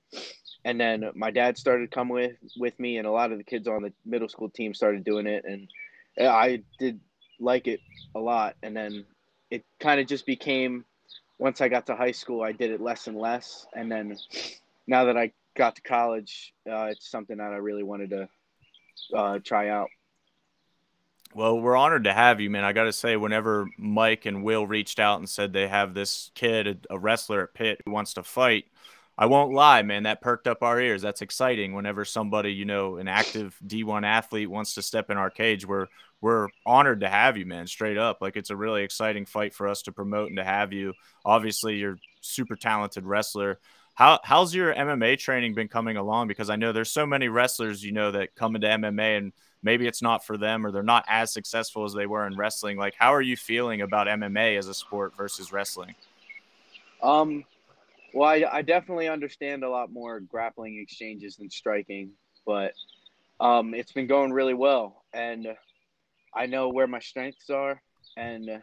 And 0.64 0.80
then 0.80 1.10
my 1.16 1.32
dad 1.32 1.58
started 1.58 1.92
coming 1.92 2.14
with 2.14 2.32
with 2.58 2.80
me 2.80 2.98
and 2.98 3.08
a 3.08 3.12
lot 3.12 3.32
of 3.32 3.38
the 3.38 3.44
kids 3.44 3.68
on 3.68 3.84
the 3.84 3.94
middle 4.06 4.30
school 4.30 4.50
team 4.50 4.74
started 4.74 5.04
doing 5.04 5.28
it 5.28 5.44
and 5.46 5.68
I 6.20 6.64
did 6.80 7.00
like 7.40 7.68
it 7.68 7.80
a 8.16 8.20
lot 8.20 8.56
and 8.62 8.76
then 8.76 9.06
it 9.50 9.64
kind 9.80 10.00
of 10.00 10.08
just 10.08 10.26
became 10.26 10.86
once 11.40 11.62
I 11.62 11.70
got 11.70 11.88
to 11.88 11.96
high 11.96 12.12
school 12.12 12.44
I 12.44 12.52
did 12.52 12.72
it 12.72 12.82
less 12.82 13.08
and 13.08 13.18
less 13.18 13.66
and 13.74 13.92
then 13.92 14.16
now 14.92 15.06
that 15.06 15.18
I 15.18 15.32
got 15.56 15.78
to 15.78 15.82
college, 15.82 16.54
uh, 16.70 16.90
it's 16.92 17.10
something 17.10 17.38
that 17.38 17.54
I 17.54 17.56
really 17.56 17.82
wanted 17.82 18.10
to 18.10 18.30
uh, 19.16 19.40
try 19.44 19.70
out. 19.70 19.88
Well, 21.34 21.62
we're 21.62 21.78
honored 21.78 22.04
to 22.04 22.14
have 22.14 22.42
you, 22.42 22.50
man. 22.50 22.66
I 22.66 22.74
got 22.74 22.84
to 22.84 22.94
say, 22.94 23.16
whenever 23.16 23.68
Mike 23.80 24.26
and 24.26 24.44
Will 24.44 24.68
reached 24.68 25.00
out 25.00 25.20
and 25.20 25.30
said 25.30 25.54
they 25.54 25.70
have 25.70 25.94
this 25.94 26.30
kid, 26.36 26.86
a 26.90 27.00
wrestler 27.00 27.42
at 27.42 27.54
Pitt 27.54 27.82
who 27.86 27.92
wants 27.92 28.16
to 28.16 28.24
fight, 28.24 28.66
I 29.18 29.28
won't 29.28 29.54
lie, 29.54 29.82
man. 29.82 30.04
That 30.04 30.20
perked 30.20 30.46
up 30.46 30.62
our 30.62 30.80
ears. 30.80 31.02
That's 31.02 31.22
exciting. 31.22 31.74
Whenever 31.74 32.04
somebody, 32.04 32.52
you 32.52 32.66
know, 32.66 32.98
an 32.98 33.08
active 33.08 33.58
D1 33.66 34.06
athlete 34.06 34.50
wants 34.50 34.74
to 34.74 34.82
step 34.82 35.10
in 35.10 35.18
our 35.18 35.30
cage, 35.30 35.66
we're 35.66 35.88
we're 36.20 36.50
honored 36.66 37.00
to 37.00 37.10
have 37.10 37.38
you, 37.38 37.46
man. 37.46 37.66
Straight 37.66 37.98
up, 37.98 38.18
like 38.20 38.36
it's 38.36 38.50
a 38.50 38.56
really 38.56 38.84
exciting 38.84 39.26
fight 39.26 39.54
for 39.54 39.70
us 39.70 39.84
to 39.84 39.94
promote 39.94 40.28
and 40.28 40.38
to 40.38 40.44
have 40.44 40.74
you. 40.74 40.94
Obviously, 41.24 41.78
you're 41.78 41.98
super 42.20 42.58
talented 42.58 43.06
wrestler. 43.06 43.60
How 43.94 44.20
how's 44.24 44.56
your 44.56 44.74
MMA 44.74 45.18
training 45.20 45.54
been 45.54 45.68
coming 45.68 45.98
along? 45.98 46.28
Because 46.28 46.50
I 46.50 46.56
know 46.56 46.72
there's 46.72 46.92
so 46.92 47.06
many 47.06 47.28
wrestlers, 47.28 47.84
you 47.84 47.92
know, 47.92 48.12
that 48.12 48.36
come 48.36 48.56
into 48.56 48.68
MMA 48.68 49.18
and 49.18 49.34
maybe 49.64 49.88
it's 49.88 50.02
not 50.02 50.26
for 50.26 50.38
them 50.38 50.66
or 50.66 50.72
they're 50.72 50.84
not 50.84 51.06
as 51.08 51.34
successful 51.34 51.84
as 51.84 51.94
they 51.94 52.06
were 52.06 52.26
in 52.26 52.36
wrestling. 52.36 52.78
Like, 52.78 52.96
how 52.98 53.14
are 53.14 53.22
you 53.22 53.38
feeling 53.38 53.82
about 53.82 54.08
MMA 54.08 54.58
as 54.58 54.68
a 54.68 54.74
sport 54.74 55.16
versus 55.16 55.52
wrestling? 55.52 55.96
Um, 57.04 57.44
well, 58.14 58.30
I, 58.30 58.46
I 58.52 58.62
definitely 58.62 59.08
understand 59.08 59.64
a 59.64 59.70
lot 59.70 59.92
more 59.92 60.20
grappling 60.20 60.78
exchanges 60.80 61.38
than 61.38 61.50
striking, 61.50 62.12
but 62.46 62.74
um, 63.40 63.74
it's 63.74 63.92
been 63.92 64.08
going 64.08 64.32
really 64.32 64.54
well, 64.54 65.04
and 65.14 65.48
I 66.34 66.46
know 66.46 66.70
where 66.70 66.88
my 66.88 67.00
strengths 67.00 67.50
are, 67.50 67.82
and 68.18 68.62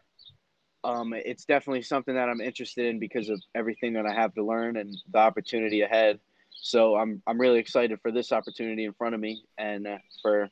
um, 0.85 1.13
it's 1.15 1.45
definitely 1.45 1.83
something 1.83 2.15
that 2.15 2.29
I'm 2.29 2.41
interested 2.41 2.87
in 2.87 2.99
because 2.99 3.29
of 3.29 3.41
everything 3.55 3.93
that 3.95 4.07
I 4.07 4.13
have 4.13 4.35
to 4.35 4.45
learn 4.45 4.77
and 4.77 4.97
the 5.13 5.19
opportunity 5.19 5.83
ahead. 5.83 6.21
So 6.61 6.97
I'm 6.97 7.23
I'm 7.27 7.41
really 7.41 7.59
excited 7.59 8.01
for 8.01 8.11
this 8.11 8.33
opportunity 8.33 8.85
in 8.85 8.93
front 8.93 9.15
of 9.15 9.21
me 9.21 9.45
and 9.59 9.87
uh, 9.87 9.99
for 10.23 10.51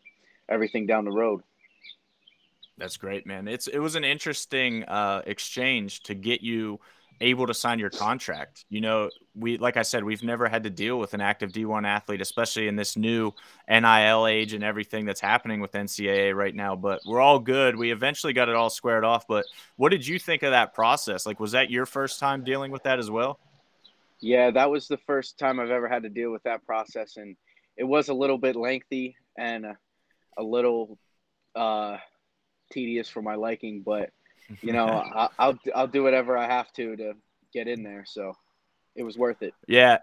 everything 0.48 0.86
down 0.86 1.04
the 1.04 1.10
road. 1.10 1.42
That's 2.78 2.96
great, 2.96 3.26
man. 3.26 3.48
It's 3.48 3.66
it 3.66 3.78
was 3.78 3.94
an 3.94 4.04
interesting 4.04 4.84
uh, 4.84 5.22
exchange 5.26 6.02
to 6.04 6.14
get 6.14 6.42
you 6.42 6.80
able 7.20 7.46
to 7.46 7.54
sign 7.54 7.78
your 7.78 7.90
contract. 7.90 8.64
You 8.68 8.80
know, 8.80 9.10
we 9.34 9.58
like 9.58 9.76
I 9.76 9.82
said, 9.82 10.04
we've 10.04 10.22
never 10.22 10.48
had 10.48 10.64
to 10.64 10.70
deal 10.70 10.98
with 10.98 11.14
an 11.14 11.20
active 11.20 11.52
D1 11.52 11.86
athlete, 11.86 12.20
especially 12.20 12.68
in 12.68 12.76
this 12.76 12.96
new 12.96 13.32
NIL 13.68 14.26
age 14.26 14.52
and 14.52 14.62
everything 14.62 15.04
that's 15.04 15.20
happening 15.20 15.60
with 15.60 15.72
NCAA 15.72 16.34
right 16.34 16.54
now. 16.54 16.76
But 16.76 17.00
we're 17.06 17.20
all 17.20 17.38
good. 17.38 17.76
We 17.76 17.92
eventually 17.92 18.32
got 18.32 18.48
it 18.48 18.54
all 18.54 18.70
squared 18.70 19.04
off. 19.04 19.26
But 19.26 19.46
what 19.76 19.90
did 19.90 20.06
you 20.06 20.18
think 20.18 20.42
of 20.42 20.50
that 20.50 20.74
process? 20.74 21.26
Like, 21.26 21.40
was 21.40 21.52
that 21.52 21.70
your 21.70 21.86
first 21.86 22.20
time 22.20 22.44
dealing 22.44 22.70
with 22.70 22.82
that 22.84 22.98
as 22.98 23.10
well? 23.10 23.38
Yeah, 24.20 24.50
that 24.50 24.70
was 24.70 24.88
the 24.88 24.98
first 25.06 25.38
time 25.38 25.60
I've 25.60 25.70
ever 25.70 25.88
had 25.88 26.02
to 26.04 26.08
deal 26.08 26.32
with 26.32 26.42
that 26.44 26.64
process, 26.64 27.18
and 27.18 27.36
it 27.76 27.84
was 27.84 28.08
a 28.08 28.14
little 28.14 28.38
bit 28.38 28.56
lengthy 28.56 29.16
and 29.36 29.66
a, 29.66 29.76
a 30.38 30.42
little 30.42 30.98
uh, 31.54 31.98
tedious 32.72 33.08
for 33.08 33.20
my 33.20 33.34
liking, 33.34 33.82
but 33.84 34.10
you 34.62 34.72
know, 34.72 34.86
I, 35.14 35.28
I'll 35.38 35.58
I'll 35.74 35.86
do 35.86 36.02
whatever 36.02 36.36
I 36.36 36.46
have 36.46 36.72
to 36.74 36.96
to 36.96 37.14
get 37.52 37.68
in 37.68 37.82
there. 37.82 38.04
So 38.06 38.34
it 38.94 39.02
was 39.02 39.16
worth 39.16 39.42
it. 39.42 39.54
Yeah. 39.66 39.98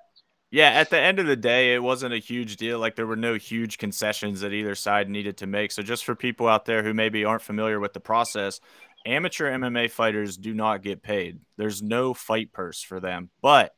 Yeah, 0.52 0.70
at 0.70 0.92
the 0.92 1.00
end 1.00 1.18
of 1.18 1.26
the 1.26 1.36
day, 1.36 1.74
it 1.74 1.82
wasn't 1.82 2.14
a 2.14 2.20
huge 2.20 2.58
deal. 2.58 2.78
Like 2.78 2.96
there 2.96 3.08
were 3.08 3.16
no 3.16 3.34
huge 3.34 3.80
concessions 3.80 4.42
that 4.42 4.54
either 4.54 4.76
side 4.76 5.10
needed 5.10 5.38
to 5.38 5.48
make. 5.48 5.72
So 5.72 5.82
just 5.82 6.06
for 6.06 6.14
people 6.14 6.48
out 6.48 6.66
there 6.66 6.84
who 6.84 6.94
maybe 6.94 7.26
aren't 7.26 7.42
familiar 7.42 7.80
with 7.80 7.94
the 7.94 8.00
process, 8.00 8.60
amateur 9.04 9.52
MMA 9.52 9.90
fighters 9.90 10.38
do 10.38 10.54
not 10.54 10.84
get 10.84 11.02
paid. 11.02 11.40
There's 11.58 11.82
no 11.82 12.14
fight 12.14 12.54
purse 12.54 12.84
for 12.84 13.00
them, 13.00 13.32
but 13.42 13.74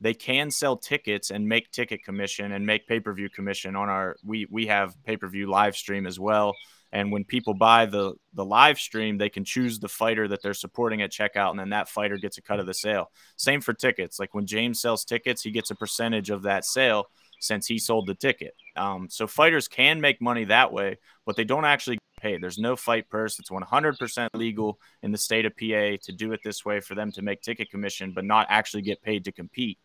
they 0.00 0.14
can 0.14 0.50
sell 0.50 0.76
tickets 0.76 1.30
and 1.30 1.48
make 1.48 1.70
ticket 1.70 2.02
commission 2.04 2.52
and 2.52 2.66
make 2.66 2.86
pay-per-view 2.86 3.30
commission 3.30 3.76
on 3.76 3.88
our 3.88 4.16
we 4.24 4.46
we 4.50 4.66
have 4.66 4.94
pay-per-view 5.04 5.48
live 5.48 5.76
stream 5.76 6.06
as 6.06 6.18
well 6.18 6.54
and 6.92 7.12
when 7.12 7.24
people 7.24 7.54
buy 7.54 7.86
the 7.86 8.14
the 8.32 8.44
live 8.44 8.78
stream, 8.78 9.18
they 9.18 9.28
can 9.28 9.44
choose 9.44 9.78
the 9.78 9.88
fighter 9.88 10.28
that 10.28 10.42
they're 10.42 10.54
supporting 10.54 11.02
at 11.02 11.12
checkout, 11.12 11.50
and 11.50 11.58
then 11.58 11.70
that 11.70 11.88
fighter 11.88 12.16
gets 12.16 12.38
a 12.38 12.42
cut 12.42 12.60
of 12.60 12.66
the 12.66 12.74
sale. 12.74 13.10
Same 13.36 13.60
for 13.60 13.74
tickets. 13.74 14.18
Like 14.18 14.34
when 14.34 14.46
James 14.46 14.80
sells 14.80 15.04
tickets, 15.04 15.42
he 15.42 15.50
gets 15.50 15.70
a 15.70 15.74
percentage 15.74 16.30
of 16.30 16.42
that 16.42 16.64
sale 16.64 17.06
since 17.40 17.66
he 17.66 17.78
sold 17.78 18.06
the 18.06 18.14
ticket. 18.14 18.54
Um, 18.76 19.08
so 19.10 19.26
fighters 19.26 19.68
can 19.68 20.00
make 20.00 20.20
money 20.20 20.44
that 20.44 20.72
way, 20.72 20.98
but 21.24 21.36
they 21.36 21.44
don't 21.44 21.64
actually 21.64 21.98
pay. 22.20 22.38
There's 22.38 22.58
no 22.58 22.76
fight 22.76 23.08
purse. 23.08 23.38
It's 23.38 23.50
100% 23.50 24.28
legal 24.34 24.80
in 25.02 25.12
the 25.12 25.18
state 25.18 25.46
of 25.46 25.56
PA 25.56 25.96
to 26.02 26.12
do 26.12 26.32
it 26.32 26.40
this 26.42 26.64
way 26.64 26.80
for 26.80 26.94
them 26.94 27.12
to 27.12 27.22
make 27.22 27.42
ticket 27.42 27.70
commission, 27.70 28.12
but 28.12 28.24
not 28.24 28.46
actually 28.50 28.82
get 28.82 29.02
paid 29.02 29.24
to 29.24 29.32
compete. 29.32 29.78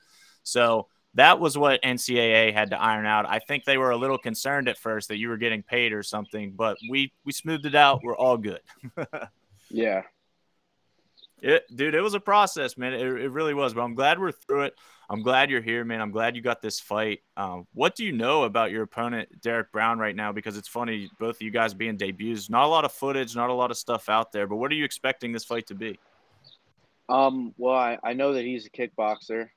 So 0.43 0.87
that 1.15 1.39
was 1.39 1.57
what 1.57 1.81
NCAA 1.83 2.53
had 2.53 2.71
to 2.71 2.81
iron 2.81 3.05
out. 3.05 3.27
I 3.27 3.39
think 3.39 3.65
they 3.65 3.77
were 3.77 3.91
a 3.91 3.97
little 3.97 4.17
concerned 4.17 4.67
at 4.67 4.77
first 4.77 5.09
that 5.09 5.17
you 5.17 5.29
were 5.29 5.37
getting 5.37 5.61
paid 5.61 5.93
or 5.93 6.03
something, 6.03 6.51
but 6.51 6.77
we 6.89 7.13
we 7.23 7.31
smoothed 7.31 7.65
it 7.65 7.75
out. 7.75 8.01
We're 8.03 8.17
all 8.17 8.37
good. 8.37 8.61
yeah. 9.69 10.03
It, 11.41 11.65
dude, 11.75 11.93
it 11.93 12.01
was 12.01 12.13
a 12.13 12.21
process, 12.21 12.77
man. 12.77 12.93
It, 12.93 13.01
it 13.01 13.29
really 13.29 13.53
was, 13.53 13.73
but 13.73 13.81
I'm 13.81 13.95
glad 13.95 14.17
we're 14.17 14.31
through 14.31 14.61
it. 14.63 14.75
I'm 15.09 15.21
glad 15.21 15.51
you're 15.51 15.61
here, 15.61 15.83
man. 15.83 15.99
I'm 15.99 16.11
glad 16.11 16.37
you 16.37 16.41
got 16.41 16.61
this 16.61 16.79
fight. 16.79 17.19
Um, 17.35 17.67
what 17.73 17.95
do 17.95 18.05
you 18.05 18.13
know 18.13 18.43
about 18.43 18.71
your 18.71 18.83
opponent, 18.83 19.41
Derek 19.41 19.69
Brown, 19.73 19.99
right 19.99 20.15
now? 20.15 20.31
Because 20.31 20.55
it's 20.55 20.69
funny, 20.69 21.11
both 21.19 21.35
of 21.35 21.41
you 21.41 21.51
guys 21.51 21.73
being 21.73 21.97
debuts. 21.97 22.49
Not 22.49 22.63
a 22.63 22.67
lot 22.67 22.85
of 22.85 22.93
footage, 22.93 23.35
not 23.35 23.49
a 23.49 23.53
lot 23.53 23.71
of 23.71 23.77
stuff 23.77 24.07
out 24.07 24.31
there. 24.31 24.47
But 24.47 24.55
what 24.55 24.71
are 24.71 24.75
you 24.75 24.85
expecting 24.85 25.33
this 25.33 25.43
fight 25.43 25.67
to 25.67 25.75
be? 25.75 25.99
Um, 27.09 27.53
well, 27.57 27.75
I, 27.75 27.97
I 28.01 28.13
know 28.13 28.33
that 28.33 28.45
he's 28.45 28.65
a 28.65 28.69
kickboxer, 28.69 29.49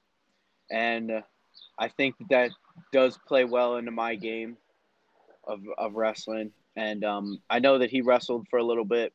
and 0.71 1.23
I 1.79 1.89
think 1.89 2.15
that, 2.31 2.51
does 2.93 3.19
play 3.27 3.45
well 3.45 3.77
into 3.77 3.91
my 3.91 4.15
game 4.15 4.57
of, 5.45 5.61
of 5.79 5.95
wrestling. 5.95 6.53
And 6.77 7.05
um, 7.05 7.41
I 7.49 7.59
know 7.59 7.79
that 7.79 7.91
he 7.91 8.03
wrestled 8.03 8.47
for 8.51 8.59
a 8.59 8.65
little 8.65 8.85
bit, 8.85 9.13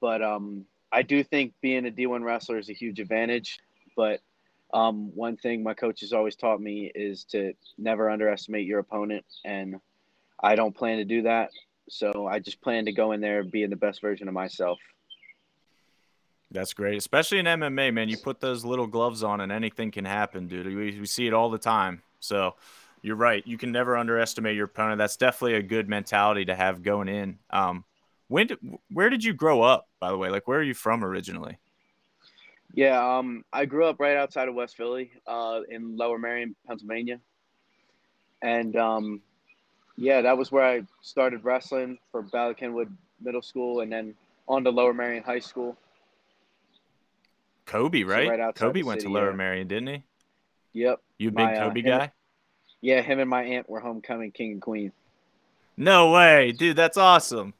but 0.00 0.22
um, 0.22 0.64
I 0.92 1.02
do 1.02 1.24
think 1.24 1.54
being 1.60 1.86
a 1.86 1.90
D1 1.90 2.22
wrestler 2.22 2.58
is 2.58 2.70
a 2.70 2.74
huge 2.74 3.00
advantage. 3.00 3.58
But 3.96 4.20
um, 4.72 5.14
one 5.14 5.36
thing 5.36 5.62
my 5.62 5.74
coach 5.74 6.00
has 6.00 6.12
always 6.12 6.36
taught 6.36 6.60
me 6.60 6.90
is 6.94 7.24
to 7.24 7.52
never 7.78 8.10
underestimate 8.10 8.66
your 8.66 8.78
opponent. 8.78 9.24
And 9.44 9.80
I 10.42 10.54
don't 10.54 10.76
plan 10.76 10.98
to 10.98 11.04
do 11.04 11.22
that. 11.22 11.50
So 11.88 12.26
I 12.26 12.38
just 12.38 12.60
plan 12.62 12.84
to 12.86 12.92
go 12.92 13.12
in 13.12 13.20
there 13.20 13.42
being 13.42 13.70
the 13.70 13.76
best 13.76 14.00
version 14.00 14.28
of 14.28 14.34
myself. 14.34 14.78
That's 16.52 16.74
great, 16.74 16.98
especially 16.98 17.38
in 17.38 17.46
MMA, 17.46 17.94
man. 17.94 18.08
You 18.08 18.18
put 18.18 18.40
those 18.40 18.64
little 18.64 18.86
gloves 18.86 19.22
on, 19.22 19.40
and 19.40 19.50
anything 19.50 19.90
can 19.90 20.04
happen, 20.04 20.48
dude. 20.48 20.66
We, 20.66 21.00
we 21.00 21.06
see 21.06 21.26
it 21.26 21.32
all 21.32 21.48
the 21.48 21.58
time. 21.58 22.02
So 22.20 22.54
you're 23.00 23.16
right. 23.16 23.46
You 23.46 23.56
can 23.56 23.72
never 23.72 23.96
underestimate 23.96 24.54
your 24.54 24.66
opponent. 24.66 24.98
That's 24.98 25.16
definitely 25.16 25.54
a 25.54 25.62
good 25.62 25.88
mentality 25.88 26.44
to 26.44 26.54
have 26.54 26.82
going 26.82 27.08
in. 27.08 27.38
Um, 27.50 27.84
when 28.28 28.48
did, 28.48 28.58
where 28.90 29.08
did 29.08 29.24
you 29.24 29.32
grow 29.32 29.62
up, 29.62 29.88
by 29.98 30.10
the 30.10 30.18
way? 30.18 30.28
Like, 30.28 30.46
where 30.46 30.58
are 30.58 30.62
you 30.62 30.74
from 30.74 31.04
originally? 31.04 31.58
Yeah, 32.74 33.18
um, 33.18 33.44
I 33.52 33.64
grew 33.66 33.84
up 33.86 33.98
right 33.98 34.16
outside 34.16 34.48
of 34.48 34.54
West 34.54 34.76
Philly, 34.76 35.10
uh, 35.26 35.60
in 35.68 35.96
Lower 35.96 36.18
Merion, 36.18 36.54
Pennsylvania, 36.66 37.20
and 38.40 38.74
um, 38.76 39.20
yeah, 39.96 40.22
that 40.22 40.38
was 40.38 40.50
where 40.50 40.64
I 40.64 40.82
started 41.02 41.44
wrestling 41.44 41.98
for 42.10 42.22
Cynwyd 42.22 42.90
Middle 43.20 43.42
School, 43.42 43.80
and 43.80 43.92
then 43.92 44.14
on 44.48 44.64
to 44.64 44.70
Lower 44.70 44.94
Merion 44.94 45.22
High 45.22 45.38
School. 45.38 45.76
Kobe, 47.72 48.02
right? 48.02 48.28
So 48.28 48.36
right 48.36 48.54
Kobe 48.54 48.82
went 48.82 49.00
city, 49.00 49.12
to 49.12 49.18
Lower 49.18 49.30
yeah. 49.30 49.36
Merion, 49.36 49.66
didn't 49.66 49.88
he? 49.88 50.02
Yep. 50.74 51.00
You 51.18 51.30
big 51.30 51.46
my, 51.46 51.56
uh, 51.56 51.68
Kobe 51.68 51.80
uh, 51.80 51.98
guy? 51.98 52.12
yeah, 52.82 53.00
him 53.00 53.18
and 53.18 53.30
my 53.30 53.42
aunt 53.42 53.68
were 53.68 53.80
homecoming 53.80 54.30
king 54.30 54.52
and 54.52 54.62
queen. 54.62 54.92
No 55.76 56.10
way, 56.10 56.52
dude! 56.52 56.76
That's 56.76 56.98
awesome. 56.98 57.54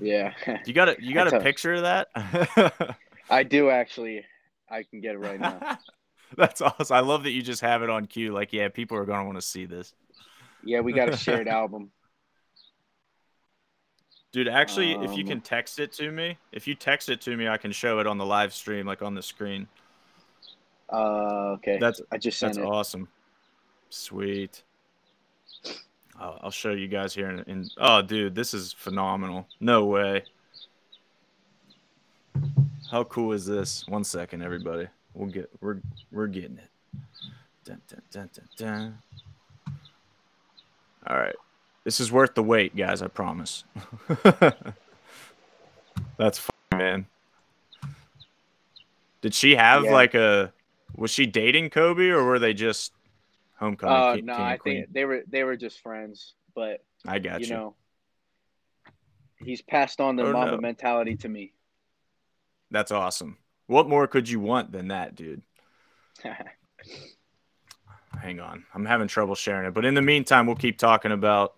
Yeah. 0.00 0.34
You 0.64 0.72
got 0.72 0.90
a 0.90 0.96
you 1.00 1.14
got 1.14 1.32
a 1.32 1.40
picture 1.40 1.74
of 1.74 1.82
that? 1.82 2.96
I 3.30 3.42
do 3.42 3.70
actually. 3.70 4.24
I 4.68 4.82
can 4.82 5.00
get 5.00 5.14
it 5.14 5.18
right 5.18 5.40
now. 5.40 5.78
That's 6.36 6.60
awesome. 6.60 6.96
I 6.96 7.00
love 7.00 7.22
that 7.24 7.30
you 7.30 7.42
just 7.42 7.60
have 7.60 7.82
it 7.82 7.90
on 7.90 8.06
cue. 8.06 8.32
Like, 8.32 8.52
yeah, 8.52 8.68
people 8.68 8.96
are 8.96 9.04
gonna 9.04 9.24
want 9.24 9.38
to 9.38 9.42
see 9.42 9.64
this. 9.64 9.94
Yeah, 10.64 10.80
we 10.80 10.92
got 10.92 11.08
a 11.08 11.16
shared 11.16 11.48
album. 11.48 11.90
Dude, 14.36 14.48
actually, 14.48 14.94
um, 14.94 15.02
if 15.02 15.16
you 15.16 15.24
can 15.24 15.38
um, 15.38 15.40
text 15.40 15.78
it 15.78 15.94
to 15.94 16.12
me, 16.12 16.36
if 16.52 16.68
you 16.68 16.74
text 16.74 17.08
it 17.08 17.22
to 17.22 17.34
me, 17.38 17.48
I 17.48 17.56
can 17.56 17.72
show 17.72 18.00
it 18.00 18.06
on 18.06 18.18
the 18.18 18.26
live 18.26 18.52
stream, 18.52 18.84
like 18.84 19.00
on 19.00 19.14
the 19.14 19.22
screen. 19.22 19.66
Uh, 20.92 21.54
okay. 21.54 21.78
That's 21.78 22.02
I 22.12 22.18
just 22.18 22.38
that's 22.38 22.58
it. 22.58 22.62
awesome. 22.62 23.08
Sweet. 23.88 24.62
I'll, 26.20 26.38
I'll 26.42 26.50
show 26.50 26.72
you 26.72 26.86
guys 26.86 27.14
here. 27.14 27.30
In, 27.30 27.38
in 27.44 27.70
oh, 27.78 28.02
dude, 28.02 28.34
this 28.34 28.52
is 28.52 28.74
phenomenal. 28.74 29.48
No 29.58 29.86
way. 29.86 30.22
How 32.90 33.04
cool 33.04 33.32
is 33.32 33.46
this? 33.46 33.86
One 33.88 34.04
second, 34.04 34.42
everybody. 34.42 34.86
We'll 35.14 35.30
get 35.30 35.50
we're 35.62 35.80
we're 36.12 36.26
getting 36.26 36.58
it. 36.58 36.68
Dun, 37.64 37.80
dun, 38.12 38.28
dun, 38.58 38.98
All 41.06 41.16
right. 41.16 41.36
This 41.86 42.00
is 42.00 42.10
worth 42.10 42.34
the 42.34 42.42
wait, 42.42 42.74
guys. 42.74 43.00
I 43.00 43.06
promise. 43.06 43.62
That's 46.18 46.36
fun, 46.36 46.50
man. 46.72 47.06
Did 49.20 49.32
she 49.32 49.54
have 49.54 49.84
yeah. 49.84 49.92
like 49.92 50.14
a? 50.16 50.52
Was 50.96 51.12
she 51.12 51.26
dating 51.26 51.70
Kobe, 51.70 52.08
or 52.08 52.24
were 52.24 52.40
they 52.40 52.54
just 52.54 52.92
homecoming? 53.54 53.96
Uh, 53.96 54.14
king, 54.16 54.24
no, 54.26 54.34
king 54.34 54.44
I 54.44 54.56
think 54.56 54.92
they 54.92 55.04
were 55.04 55.22
they 55.28 55.44
were 55.44 55.56
just 55.56 55.80
friends. 55.80 56.34
But 56.56 56.82
I 57.06 57.20
got 57.20 57.38
you. 57.38 57.46
You 57.46 57.52
know, 57.52 57.76
he's 59.38 59.62
passed 59.62 60.00
on 60.00 60.16
the 60.16 60.24
oh, 60.24 60.32
Mamba 60.32 60.56
no. 60.56 60.60
mentality 60.60 61.14
to 61.18 61.28
me. 61.28 61.52
That's 62.72 62.90
awesome. 62.90 63.38
What 63.68 63.88
more 63.88 64.08
could 64.08 64.28
you 64.28 64.40
want 64.40 64.72
than 64.72 64.88
that, 64.88 65.14
dude? 65.14 65.42
Hang 68.20 68.40
on. 68.40 68.64
I'm 68.74 68.86
having 68.86 69.06
trouble 69.06 69.36
sharing 69.36 69.68
it. 69.68 69.74
But 69.74 69.84
in 69.84 69.94
the 69.94 70.02
meantime, 70.02 70.48
we'll 70.48 70.56
keep 70.56 70.78
talking 70.78 71.12
about 71.12 71.54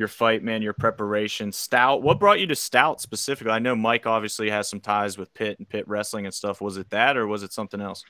your 0.00 0.08
fight, 0.08 0.42
man, 0.42 0.62
your 0.62 0.72
preparation. 0.72 1.52
Stout. 1.52 2.02
What 2.02 2.18
brought 2.18 2.40
you 2.40 2.46
to 2.46 2.56
Stout 2.56 3.00
specifically? 3.00 3.52
I 3.52 3.58
know 3.58 3.76
Mike 3.76 4.06
obviously 4.06 4.50
has 4.50 4.66
some 4.66 4.80
ties 4.80 5.18
with 5.18 5.32
Pitt 5.34 5.58
and 5.58 5.68
Pitt 5.68 5.86
wrestling 5.86 6.24
and 6.24 6.34
stuff. 6.34 6.60
Was 6.60 6.78
it 6.78 6.88
that 6.90 7.18
or 7.18 7.26
was 7.26 7.42
it 7.42 7.52
something 7.52 7.80
else? 7.80 8.02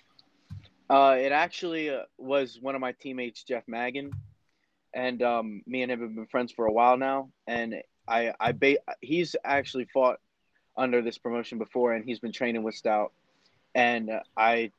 Uh, 0.88 1.16
it 1.18 1.32
actually 1.32 1.90
uh, 1.90 2.02
was 2.16 2.58
one 2.60 2.76
of 2.76 2.80
my 2.80 2.92
teammates, 2.92 3.42
Jeff 3.42 3.64
Magan, 3.66 4.12
and 4.94 5.20
um, 5.22 5.62
me 5.66 5.82
and 5.82 5.90
him 5.90 6.00
have 6.00 6.14
been 6.14 6.26
friends 6.26 6.52
for 6.52 6.66
a 6.66 6.72
while 6.72 6.96
now. 6.96 7.30
And 7.46 7.74
I, 8.08 8.32
I, 8.40 8.52
ba- 8.52 8.78
he's 9.00 9.34
actually 9.44 9.86
fought 9.92 10.18
under 10.76 11.02
this 11.02 11.18
promotion 11.18 11.58
before, 11.58 11.92
and 11.92 12.04
he's 12.04 12.20
been 12.20 12.32
training 12.32 12.62
with 12.62 12.76
Stout. 12.76 13.12
And 13.74 14.10
I 14.36 14.70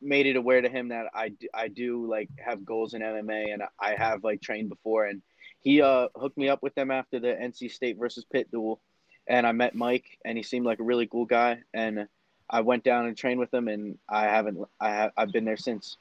made 0.00 0.26
it 0.26 0.36
aware 0.36 0.60
to 0.60 0.68
him 0.68 0.88
that 0.88 1.06
I, 1.14 1.32
I 1.52 1.68
do 1.68 2.06
like 2.06 2.28
have 2.38 2.64
goals 2.64 2.92
in 2.92 3.00
MMA, 3.00 3.54
and 3.54 3.62
I 3.80 3.94
have 3.94 4.22
like 4.22 4.42
trained 4.42 4.68
before, 4.68 5.06
and 5.06 5.22
he 5.60 5.82
uh, 5.82 6.08
hooked 6.14 6.38
me 6.38 6.48
up 6.48 6.62
with 6.62 6.74
them 6.74 6.90
after 6.90 7.18
the 7.18 7.28
NC 7.28 7.70
State 7.70 7.98
versus 7.98 8.24
Pitt 8.24 8.50
duel, 8.50 8.80
and 9.26 9.46
I 9.46 9.52
met 9.52 9.74
Mike, 9.74 10.18
and 10.24 10.36
he 10.36 10.42
seemed 10.42 10.66
like 10.66 10.78
a 10.80 10.84
really 10.84 11.06
cool 11.06 11.26
guy, 11.26 11.58
and 11.74 12.06
I 12.50 12.60
went 12.62 12.84
down 12.84 13.06
and 13.06 13.16
trained 13.16 13.40
with 13.40 13.52
him, 13.52 13.68
and 13.68 13.98
I 14.08 14.24
haven't 14.24 14.58
I 14.80 14.90
have 14.90 15.12
I've 15.16 15.32
been 15.32 15.44
there 15.44 15.56
since. 15.56 15.98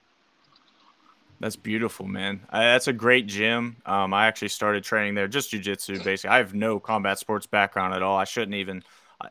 That's 1.39 1.55
beautiful, 1.55 2.07
man. 2.07 2.41
I, 2.49 2.63
that's 2.63 2.87
a 2.87 2.93
great 2.93 3.27
gym. 3.27 3.77
Um, 3.85 4.13
I 4.13 4.25
actually 4.25 4.47
started 4.47 4.83
training 4.83 5.13
there, 5.13 5.27
just 5.27 5.51
jujitsu. 5.51 6.03
Basically, 6.03 6.31
I 6.31 6.37
have 6.37 6.55
no 6.55 6.79
combat 6.79 7.19
sports 7.19 7.45
background 7.45 7.93
at 7.93 8.01
all. 8.01 8.17
I 8.17 8.23
shouldn't 8.23 8.55
even. 8.55 8.83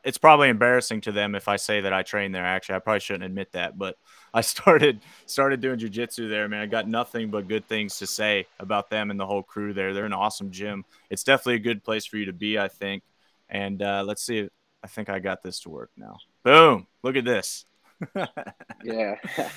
It's 0.05 0.19
probably 0.19 0.49
embarrassing 0.49 1.03
to 1.03 1.13
them 1.13 1.35
if 1.35 1.47
I 1.47 1.57
say 1.57 1.83
that 1.83 1.93
I 1.93 2.03
train 2.03 2.33
there. 2.33 2.45
Actually, 2.45 2.77
I 2.77 2.79
probably 2.81 3.01
shouldn't 3.01 3.25
admit 3.25 3.53
that, 3.53 3.79
but 3.79 3.97
I 4.35 4.41
started 4.41 5.01
started 5.27 5.61
doing 5.61 5.79
jujitsu 5.79 6.29
there, 6.29 6.49
man. 6.49 6.61
I 6.61 6.67
got 6.67 6.89
nothing 6.89 7.31
but 7.31 7.49
good 7.49 7.67
things 7.67 7.99
to 7.99 8.07
say 8.07 8.47
about 8.59 8.91
them 8.91 9.11
and 9.11 9.19
the 9.19 9.27
whole 9.27 9.43
crew 9.43 9.73
there. 9.73 9.95
They're 9.95 10.05
an 10.05 10.13
awesome 10.13 10.51
gym. 10.51 10.85
It's 11.09 11.25
definitely 11.25 11.55
a 11.55 11.61
good 11.61 11.85
place 11.85 12.05
for 12.05 12.17
you 12.17 12.27
to 12.27 12.33
be, 12.33 12.59
I 12.59 12.69
think. 12.69 13.03
And 13.49 13.81
uh, 13.81 14.03
let's 14.05 14.23
see. 14.23 14.49
I 14.83 14.89
think 14.89 15.09
I 15.09 15.21
got 15.21 15.43
this 15.43 15.61
to 15.61 15.71
work 15.71 15.91
now. 15.97 16.19
Boom! 16.43 16.87
Look 17.03 17.17
at 17.17 17.25
this. 17.25 17.65
yeah. 18.85 19.17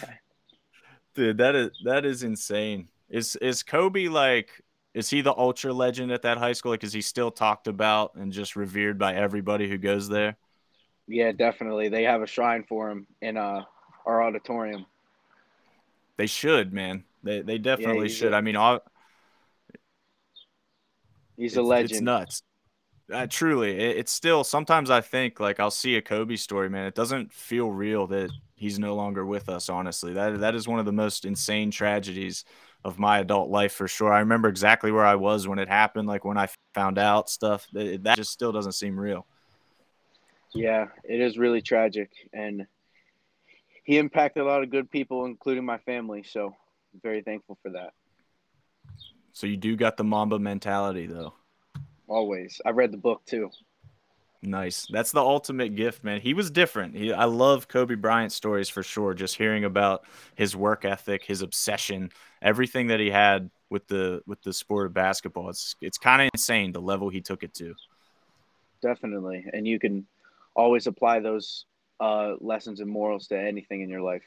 Dude, 1.16 1.38
that 1.38 1.56
is 1.56 1.72
that 1.86 2.06
is 2.06 2.24
insane. 2.24 2.88
Is 3.10 3.36
is 3.38 3.64
Kobe 3.64 4.08
like 4.08 4.62
is 4.94 5.10
he 5.10 5.22
the 5.22 5.36
ultra 5.36 5.74
legend 5.74 6.12
at 6.12 6.24
that 6.24 6.38
high 6.38 6.54
school? 6.54 6.72
Like 6.72 6.84
is 6.84 6.94
he 6.94 7.02
still 7.02 7.32
talked 7.32 7.68
about 7.68 8.16
and 8.16 8.32
just 8.32 8.56
revered 8.56 8.98
by 8.98 9.16
everybody 9.16 9.70
who 9.70 9.78
goes 9.78 10.10
there? 10.10 10.38
Yeah, 11.08 11.32
definitely. 11.32 11.90
They 11.90 12.04
have 12.04 12.22
a 12.22 12.28
shrine 12.28 12.64
for 12.68 12.90
him 12.90 13.08
in 13.22 13.38
uh 13.38 13.64
our 14.06 14.24
auditorium. 14.24 14.86
They 16.18 16.28
should, 16.28 16.74
man. 16.74 17.04
They 17.24 17.42
they 17.42 17.58
definitely 17.58 18.10
yeah, 18.10 18.16
should. 18.16 18.34
A, 18.34 18.38
I 18.38 18.42
mean, 18.42 18.56
all, 18.56 18.80
he's 21.38 21.56
a 21.56 21.62
legend. 21.62 21.92
It's 21.92 22.02
nuts. 22.02 22.44
Uh, 23.12 23.26
truly, 23.28 23.72
it, 23.72 23.98
it's 23.98 24.12
still 24.12 24.44
sometimes 24.44 24.90
I 24.90 25.02
think 25.02 25.40
like 25.40 25.60
I'll 25.60 25.72
see 25.72 25.96
a 25.96 26.02
Kobe 26.02 26.36
story, 26.36 26.70
man. 26.70 26.86
It 26.86 26.96
doesn't 26.96 27.34
feel 27.34 27.72
real 27.72 28.06
that 28.08 28.30
he's 28.56 28.78
no 28.78 28.96
longer 28.96 29.26
with 29.26 29.50
us. 29.50 29.70
Honestly, 29.70 30.14
that 30.14 30.40
that 30.40 30.56
is 30.56 30.68
one 30.68 30.80
of 30.80 30.86
the 30.86 30.92
most 30.92 31.26
insane 31.26 31.72
tragedies 31.72 32.44
of 32.86 32.98
my 32.98 33.20
adult 33.20 33.50
life 33.50 33.74
for 33.74 33.88
sure. 33.88 34.14
I 34.14 34.20
remember 34.20 34.48
exactly 34.48 34.92
where 34.92 35.06
I 35.06 35.16
was 35.16 35.48
when 35.48 35.60
it 35.60 35.68
happened, 35.68 36.08
like 36.08 36.24
when 36.24 36.38
I 36.38 36.48
found 36.74 36.98
out 36.98 37.30
stuff. 37.30 37.68
That, 37.74 38.04
that 38.04 38.18
just 38.18 38.32
still 38.32 38.52
doesn't 38.52 38.74
seem 38.74 39.00
real. 39.00 39.26
Yeah, 40.54 40.88
it 41.04 41.20
is 41.20 41.38
really 41.38 41.62
tragic, 41.62 42.10
and 42.34 42.66
he 43.84 43.98
impacted 43.98 44.42
a 44.42 44.46
lot 44.46 44.64
of 44.64 44.72
good 44.72 44.90
people, 44.90 45.26
including 45.26 45.64
my 45.64 45.78
family. 45.80 46.24
So, 46.24 46.48
I'm 46.48 47.02
very 47.02 47.22
thankful 47.22 47.58
for 47.62 47.70
that. 47.72 47.92
So 49.34 49.46
you 49.48 49.58
do 49.58 49.76
got 49.76 49.96
the 49.96 50.04
Mamba 50.04 50.40
mentality, 50.40 51.06
though. 51.06 51.34
Always. 52.08 52.60
I 52.66 52.72
read 52.72 52.92
the 52.92 52.98
book 52.98 53.22
too. 53.26 53.52
Nice. 54.42 54.88
That's 54.90 55.12
the 55.12 55.22
ultimate 55.22 55.76
gift, 55.76 56.04
man. 56.04 56.22
He 56.22 56.34
was 56.34 56.50
different. 56.50 56.96
He, 56.96 57.12
I 57.12 57.26
love 57.26 57.68
Kobe 57.68 57.96
Bryant 57.96 58.32
stories 58.32 58.70
for 58.70 58.84
sure. 58.84 59.14
Just 59.14 59.36
hearing 59.36 59.66
about 59.66 60.06
his 60.36 60.56
work 60.56 60.86
ethic, 60.86 61.26
his 61.26 61.42
obsession, 61.42 62.12
everything 62.42 62.88
that 62.88 63.02
he 63.02 63.10
had 63.10 63.50
with 63.70 63.88
the 63.88 64.22
with 64.26 64.42
the 64.44 64.54
sport 64.54 64.86
of 64.86 64.94
basketball. 64.94 65.50
It's 65.50 65.76
it's 65.82 65.98
kind 65.98 66.22
of 66.22 66.30
insane 66.34 66.72
the 66.72 66.82
level 66.82 67.10
he 67.10 67.20
took 67.20 67.44
it 67.44 67.54
to. 67.56 67.76
Definitely, 68.82 69.46
and 69.52 69.68
you 69.68 69.78
can 69.78 70.08
always 70.56 70.88
apply 70.88 71.20
those 71.20 71.66
uh, 72.00 72.36
lessons 72.40 72.80
and 72.80 72.90
morals 72.90 73.28
to 73.28 73.38
anything 73.38 73.82
in 73.82 73.90
your 73.90 74.02
life. 74.02 74.24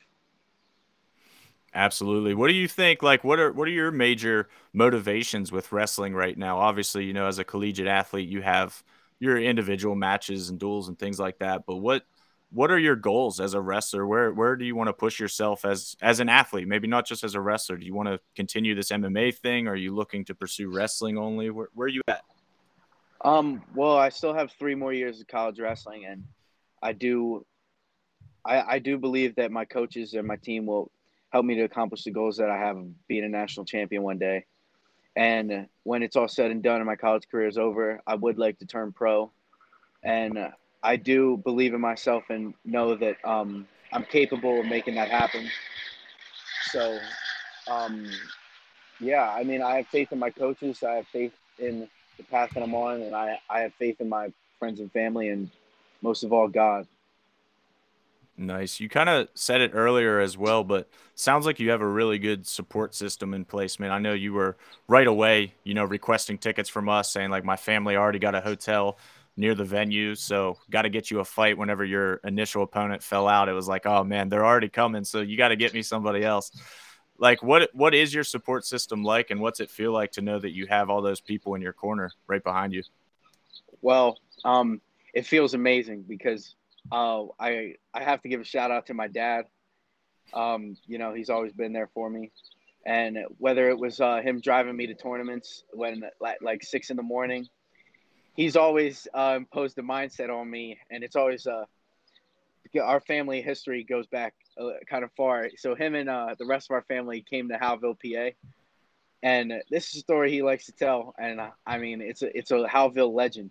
Absolutely. 1.74 2.34
What 2.34 2.48
do 2.48 2.54
you 2.54 2.68
think? 2.68 3.02
Like, 3.02 3.24
what 3.24 3.38
are 3.38 3.50
what 3.50 3.66
are 3.66 3.72
your 3.72 3.90
major 3.90 4.50
motivations 4.74 5.50
with 5.50 5.72
wrestling 5.72 6.14
right 6.14 6.36
now? 6.36 6.58
Obviously, 6.58 7.06
you 7.06 7.14
know, 7.14 7.26
as 7.26 7.38
a 7.38 7.44
collegiate 7.44 7.86
athlete, 7.86 8.28
you 8.28 8.42
have 8.42 8.82
your 9.22 9.38
individual 9.38 9.94
matches 9.94 10.48
and 10.48 10.58
duels 10.58 10.88
and 10.88 10.98
things 10.98 11.20
like 11.20 11.38
that. 11.38 11.62
But 11.64 11.76
what 11.76 12.02
what 12.50 12.72
are 12.72 12.78
your 12.78 12.96
goals 12.96 13.38
as 13.38 13.54
a 13.54 13.60
wrestler? 13.60 14.04
Where 14.04 14.32
where 14.32 14.56
do 14.56 14.64
you 14.64 14.74
want 14.74 14.88
to 14.88 14.92
push 14.92 15.20
yourself 15.20 15.64
as 15.64 15.96
as 16.02 16.18
an 16.18 16.28
athlete? 16.28 16.66
Maybe 16.66 16.88
not 16.88 17.06
just 17.06 17.22
as 17.22 17.36
a 17.36 17.40
wrestler. 17.40 17.76
Do 17.76 17.86
you 17.86 17.94
want 17.94 18.08
to 18.08 18.18
continue 18.34 18.74
this 18.74 18.90
MMA 18.90 19.36
thing? 19.36 19.68
Or 19.68 19.72
Are 19.72 19.76
you 19.76 19.94
looking 19.94 20.24
to 20.24 20.34
pursue 20.34 20.74
wrestling 20.74 21.18
only? 21.18 21.50
Where 21.50 21.68
where 21.72 21.86
are 21.86 21.88
you 21.88 22.02
at? 22.08 22.24
Um. 23.24 23.62
Well, 23.76 23.96
I 23.96 24.08
still 24.08 24.34
have 24.34 24.50
three 24.58 24.74
more 24.74 24.92
years 24.92 25.20
of 25.20 25.28
college 25.28 25.60
wrestling, 25.60 26.04
and 26.04 26.24
I 26.82 26.92
do. 26.92 27.46
I, 28.44 28.74
I 28.74 28.78
do 28.80 28.98
believe 28.98 29.36
that 29.36 29.52
my 29.52 29.64
coaches 29.64 30.14
and 30.14 30.26
my 30.26 30.34
team 30.34 30.66
will 30.66 30.90
help 31.30 31.46
me 31.46 31.54
to 31.54 31.62
accomplish 31.62 32.02
the 32.02 32.10
goals 32.10 32.38
that 32.38 32.50
I 32.50 32.58
have 32.58 32.76
of 32.76 33.06
being 33.06 33.22
a 33.22 33.28
national 33.28 33.66
champion 33.66 34.02
one 34.02 34.18
day. 34.18 34.46
And 35.16 35.68
when 35.84 36.02
it's 36.02 36.16
all 36.16 36.28
said 36.28 36.50
and 36.50 36.62
done 36.62 36.76
and 36.76 36.86
my 36.86 36.96
college 36.96 37.28
career 37.30 37.48
is 37.48 37.58
over, 37.58 38.00
I 38.06 38.14
would 38.14 38.38
like 38.38 38.58
to 38.60 38.66
turn 38.66 38.92
pro. 38.92 39.30
And 40.02 40.38
I 40.82 40.96
do 40.96 41.36
believe 41.36 41.74
in 41.74 41.80
myself 41.80 42.24
and 42.30 42.54
know 42.64 42.96
that 42.96 43.16
um, 43.24 43.68
I'm 43.92 44.04
capable 44.04 44.60
of 44.60 44.66
making 44.66 44.94
that 44.96 45.08
happen. 45.08 45.46
So, 46.70 46.98
um, 47.68 48.10
yeah, 49.00 49.30
I 49.30 49.44
mean, 49.44 49.62
I 49.62 49.76
have 49.76 49.86
faith 49.88 50.12
in 50.12 50.18
my 50.18 50.30
coaches. 50.30 50.82
I 50.82 50.94
have 50.96 51.06
faith 51.08 51.32
in 51.58 51.88
the 52.16 52.24
path 52.24 52.50
that 52.54 52.62
I'm 52.62 52.74
on, 52.74 53.02
and 53.02 53.14
I, 53.14 53.38
I 53.50 53.60
have 53.60 53.74
faith 53.74 54.00
in 54.00 54.08
my 54.08 54.32
friends 54.58 54.80
and 54.80 54.90
family, 54.92 55.28
and 55.28 55.50
most 56.02 56.24
of 56.24 56.32
all, 56.32 56.48
God. 56.48 56.86
Nice. 58.36 58.80
You 58.80 58.88
kind 58.88 59.08
of 59.08 59.28
said 59.34 59.60
it 59.60 59.72
earlier 59.74 60.18
as 60.18 60.38
well, 60.38 60.64
but 60.64 60.88
sounds 61.14 61.44
like 61.44 61.60
you 61.60 61.70
have 61.70 61.82
a 61.82 61.86
really 61.86 62.18
good 62.18 62.46
support 62.46 62.94
system 62.94 63.34
in 63.34 63.44
place, 63.44 63.78
man. 63.78 63.90
I 63.90 63.98
know 63.98 64.14
you 64.14 64.32
were 64.32 64.56
right 64.88 65.06
away, 65.06 65.54
you 65.64 65.74
know, 65.74 65.84
requesting 65.84 66.38
tickets 66.38 66.68
from 66.68 66.88
us, 66.88 67.12
saying 67.12 67.30
like 67.30 67.44
my 67.44 67.56
family 67.56 67.94
already 67.94 68.18
got 68.18 68.34
a 68.34 68.40
hotel 68.40 68.98
near 69.36 69.54
the 69.54 69.64
venue, 69.64 70.14
so 70.14 70.58
got 70.70 70.82
to 70.82 70.88
get 70.88 71.10
you 71.10 71.20
a 71.20 71.24
fight. 71.24 71.58
Whenever 71.58 71.84
your 71.84 72.16
initial 72.24 72.62
opponent 72.62 73.02
fell 73.02 73.28
out, 73.28 73.48
it 73.48 73.52
was 73.52 73.68
like, 73.68 73.86
oh 73.86 74.02
man, 74.02 74.28
they're 74.28 74.44
already 74.44 74.68
coming, 74.68 75.04
so 75.04 75.20
you 75.20 75.36
got 75.36 75.48
to 75.48 75.56
get 75.56 75.74
me 75.74 75.82
somebody 75.82 76.24
else. 76.24 76.50
Like, 77.18 77.42
what 77.42 77.70
what 77.74 77.94
is 77.94 78.12
your 78.12 78.24
support 78.24 78.64
system 78.64 79.04
like, 79.04 79.30
and 79.30 79.40
what's 79.40 79.60
it 79.60 79.70
feel 79.70 79.92
like 79.92 80.12
to 80.12 80.22
know 80.22 80.38
that 80.38 80.52
you 80.52 80.66
have 80.66 80.90
all 80.90 81.02
those 81.02 81.20
people 81.20 81.54
in 81.54 81.62
your 81.62 81.72
corner 81.72 82.10
right 82.26 82.42
behind 82.42 82.72
you? 82.72 82.82
Well, 83.82 84.18
um, 84.44 84.80
it 85.14 85.26
feels 85.26 85.54
amazing 85.54 86.04
because 86.08 86.56
uh, 86.90 87.24
I 87.38 87.74
I 87.94 88.02
have 88.02 88.22
to 88.22 88.28
give 88.28 88.40
a 88.40 88.44
shout 88.44 88.70
out 88.70 88.86
to 88.86 88.94
my 88.94 89.08
dad. 89.08 89.46
Um, 90.34 90.76
you 90.86 90.98
know, 90.98 91.12
he's 91.12 91.30
always 91.30 91.52
been 91.52 91.72
there 91.72 91.90
for 91.94 92.08
me, 92.08 92.30
and 92.86 93.18
whether 93.38 93.68
it 93.68 93.78
was 93.78 94.00
uh, 94.00 94.20
him 94.22 94.40
driving 94.40 94.76
me 94.76 94.86
to 94.86 94.94
tournaments 94.94 95.64
when 95.72 96.02
like 96.20 96.62
six 96.62 96.90
in 96.90 96.96
the 96.96 97.02
morning, 97.02 97.48
he's 98.34 98.56
always 98.56 99.06
uh, 99.14 99.34
imposed 99.36 99.78
a 99.78 99.82
mindset 99.82 100.30
on 100.30 100.50
me, 100.50 100.78
and 100.90 101.04
it's 101.04 101.16
always 101.16 101.46
uh, 101.46 101.64
our 102.80 103.00
family 103.00 103.42
history 103.42 103.84
goes 103.84 104.06
back 104.06 104.34
uh, 104.58 104.70
kind 104.88 105.04
of 105.04 105.10
far. 105.16 105.50
So 105.56 105.74
him 105.74 105.94
and 105.94 106.08
uh, 106.08 106.34
the 106.38 106.46
rest 106.46 106.70
of 106.70 106.74
our 106.74 106.82
family 106.82 107.24
came 107.28 107.48
to 107.48 107.56
Howellville, 107.56 107.98
PA, 108.00 108.34
and 109.22 109.52
this 109.70 109.90
is 109.90 109.96
a 109.96 110.00
story 110.00 110.30
he 110.30 110.42
likes 110.42 110.66
to 110.66 110.72
tell. 110.72 111.14
And 111.18 111.40
uh, 111.40 111.50
I 111.66 111.78
mean, 111.78 112.00
it's 112.00 112.22
a 112.22 112.36
it's 112.36 112.50
a 112.50 112.64
Howellville 112.66 113.12
legend, 113.12 113.50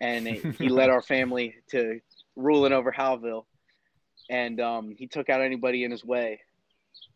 and 0.00 0.26
he 0.26 0.68
led 0.68 0.90
our 0.90 1.02
family 1.02 1.54
to 1.70 2.00
ruling 2.36 2.72
over 2.72 2.92
Howellville, 2.92 3.44
and 4.30 4.60
um, 4.60 4.94
he 4.96 5.06
took 5.06 5.28
out 5.28 5.40
anybody 5.40 5.84
in 5.84 5.90
his 5.90 6.04
way 6.04 6.40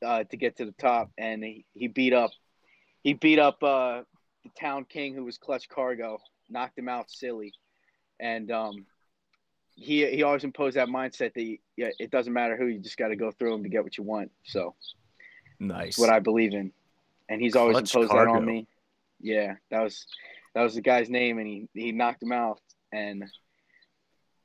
uh, 0.05 0.25
to 0.25 0.37
get 0.37 0.57
to 0.57 0.65
the 0.65 0.73
top, 0.73 1.11
and 1.19 1.43
he, 1.43 1.65
he 1.75 1.89
beat 1.89 2.13
up 2.13 2.31
he 3.07 3.13
beat 3.13 3.39
up 3.39 3.63
uh, 3.63 4.03
the 4.43 4.51
town 4.59 4.85
king 4.85 5.15
who 5.15 5.23
was 5.23 5.39
Clutch 5.39 5.69
Cargo, 5.69 6.19
knocked 6.51 6.77
him 6.77 6.89
out 6.89 7.09
silly, 7.09 7.53
and 8.19 8.51
um, 8.51 8.85
he 9.77 10.05
he 10.11 10.25
always 10.25 10.43
imposed 10.43 10.77
that 10.77 10.89
mindset 10.89 11.33
that 11.35 11.57
yeah, 11.77 11.91
it 12.01 12.11
doesn't 12.11 12.33
matter 12.33 12.57
who, 12.57 12.67
you 12.67 12.81
just 12.81 12.97
got 12.97 13.09
to 13.09 13.17
go 13.17 13.31
through 13.31 13.55
him 13.55 13.63
to 13.63 13.69
get 13.69 13.85
what 13.85 13.97
you 13.97 14.03
want. 14.03 14.33
So 14.45 14.75
nice, 15.61 15.99
what 15.99 16.11
I 16.11 16.19
believe 16.19 16.53
in, 16.53 16.73
and 17.29 17.41
he's 17.41 17.55
always 17.55 17.75
Clutch 17.75 17.95
imposed 17.95 18.11
Cargo. 18.11 18.33
that 18.33 18.39
on 18.39 18.45
me. 18.45 18.67
Yeah, 19.21 19.55
that 19.71 19.83
was 19.83 20.05
that 20.57 20.63
was 20.63 20.75
the 20.75 20.81
guy's 20.81 21.09
name, 21.09 21.39
and 21.39 21.47
he 21.47 21.69
he 21.75 21.93
knocked 21.93 22.25
him 22.25 22.33
out, 22.33 22.61
and 22.93 23.25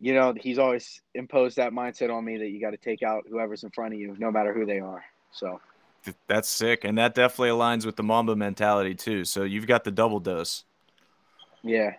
you 0.01 0.15
know, 0.15 0.33
he's 0.35 0.57
always 0.57 0.99
imposed 1.13 1.57
that 1.57 1.71
mindset 1.71 2.11
on 2.11 2.25
me 2.25 2.37
that 2.39 2.49
you 2.49 2.59
got 2.59 2.71
to 2.71 2.77
take 2.77 3.03
out 3.03 3.23
whoever's 3.29 3.63
in 3.63 3.69
front 3.69 3.93
of 3.93 3.99
you, 3.99 4.15
no 4.17 4.31
matter 4.31 4.51
who 4.51 4.65
they 4.65 4.79
are. 4.79 5.05
So 5.31 5.61
that's 6.27 6.49
sick. 6.49 6.83
And 6.83 6.97
that 6.97 7.13
definitely 7.13 7.49
aligns 7.49 7.85
with 7.85 7.95
the 7.95 8.03
Mamba 8.03 8.35
mentality, 8.35 8.95
too. 8.95 9.23
So 9.25 9.43
you've 9.43 9.67
got 9.67 9.83
the 9.83 9.91
double 9.91 10.19
dose. 10.19 10.65
Yeah. 11.61 11.93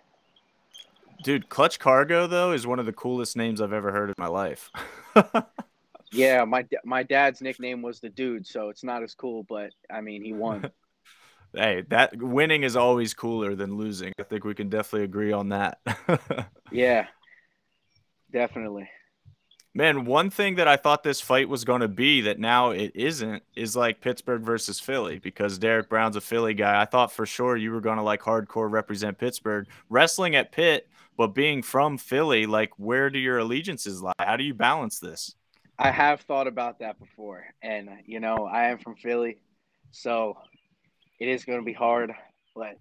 Dude, 1.23 1.47
Clutch 1.47 1.79
Cargo, 1.79 2.27
though, 2.27 2.51
is 2.51 2.67
one 2.67 2.77
of 2.77 2.85
the 2.85 2.91
coolest 2.91 3.37
names 3.37 3.61
I've 3.61 3.71
ever 3.71 3.93
heard 3.93 4.09
in 4.09 4.15
my 4.17 4.27
life. 4.27 4.69
yeah. 6.11 6.43
My, 6.43 6.67
my 6.83 7.03
dad's 7.03 7.41
nickname 7.41 7.81
was 7.81 8.01
the 8.01 8.09
dude. 8.09 8.45
So 8.45 8.67
it's 8.67 8.83
not 8.83 9.01
as 9.01 9.15
cool, 9.15 9.43
but 9.43 9.71
I 9.89 10.01
mean, 10.01 10.21
he 10.21 10.33
won. 10.33 10.69
hey, 11.55 11.85
that 11.87 12.21
winning 12.21 12.63
is 12.63 12.75
always 12.75 13.13
cooler 13.13 13.55
than 13.55 13.77
losing. 13.77 14.11
I 14.19 14.23
think 14.23 14.43
we 14.43 14.55
can 14.55 14.67
definitely 14.67 15.05
agree 15.05 15.31
on 15.31 15.47
that. 15.49 15.79
yeah. 16.71 17.07
Definitely. 18.33 18.89
Man, 19.75 20.05
one 20.05 20.29
thing 20.29 20.55
that 20.55 20.67
I 20.67 20.75
thought 20.75 21.03
this 21.03 21.21
fight 21.21 21.49
was 21.49 21.63
going 21.63 21.81
to 21.81 21.87
be 21.87 22.21
that 22.21 22.39
now 22.39 22.71
it 22.71 22.91
isn't 22.93 23.41
is 23.55 23.75
like 23.75 24.01
Pittsburgh 24.01 24.41
versus 24.43 24.79
Philly 24.79 25.17
because 25.17 25.57
Derek 25.57 25.89
Brown's 25.89 26.15
a 26.15 26.21
Philly 26.21 26.53
guy. 26.53 26.79
I 26.79 26.85
thought 26.85 27.11
for 27.11 27.25
sure 27.25 27.57
you 27.57 27.71
were 27.71 27.81
going 27.81 27.97
to 27.97 28.03
like 28.03 28.21
hardcore 28.21 28.69
represent 28.69 29.17
Pittsburgh. 29.17 29.67
Wrestling 29.89 30.35
at 30.35 30.51
Pitt, 30.51 30.87
but 31.17 31.27
being 31.27 31.63
from 31.63 31.97
Philly, 31.97 32.45
like 32.45 32.71
where 32.77 33.09
do 33.09 33.17
your 33.17 33.39
allegiances 33.39 34.01
lie? 34.01 34.13
How 34.19 34.35
do 34.37 34.43
you 34.43 34.53
balance 34.53 34.99
this? 34.99 35.35
I 35.79 35.89
have 35.89 36.21
thought 36.21 36.45
about 36.45 36.79
that 36.79 36.99
before. 36.99 37.45
And, 37.63 37.89
you 38.05 38.19
know, 38.19 38.45
I 38.45 38.65
am 38.65 38.77
from 38.77 38.95
Philly. 38.95 39.37
So 39.89 40.37
it 41.19 41.27
is 41.27 41.45
going 41.45 41.59
to 41.59 41.65
be 41.65 41.73
hard. 41.73 42.13
But, 42.55 42.77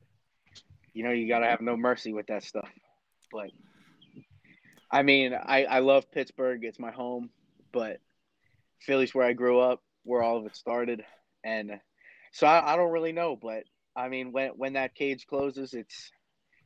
you 0.93 1.05
know, 1.05 1.11
you 1.11 1.27
got 1.27 1.39
to 1.39 1.47
have 1.47 1.63
no 1.63 1.75
mercy 1.75 2.13
with 2.13 2.27
that 2.27 2.45
stuff. 2.45 2.69
But 3.33 3.51
I 4.93 5.03
mean, 5.03 5.35
I, 5.35 5.65
I 5.65 5.79
love 5.79 6.11
Pittsburgh. 6.13 6.65
It's 6.65 6.79
my 6.79 6.91
home, 6.91 7.31
but 7.73 7.99
Philly's 8.81 9.15
where 9.15 9.27
I 9.27 9.33
grew 9.33 9.59
up, 9.59 9.81
where 10.05 10.23
all 10.23 10.37
of 10.37 10.47
it 10.47 10.55
started. 10.55 11.03
And 11.43 11.81
so 12.33 12.47
I, 12.47 12.75
I 12.75 12.77
don't 12.77 12.93
really 12.93 13.13
know, 13.13 13.37
but 13.37 13.65
I 13.97 14.09
mean, 14.09 14.33
when, 14.33 14.51
when 14.51 14.75
that 14.75 14.95
cage 14.95 15.27
closes, 15.27 15.75
it's 15.75 16.11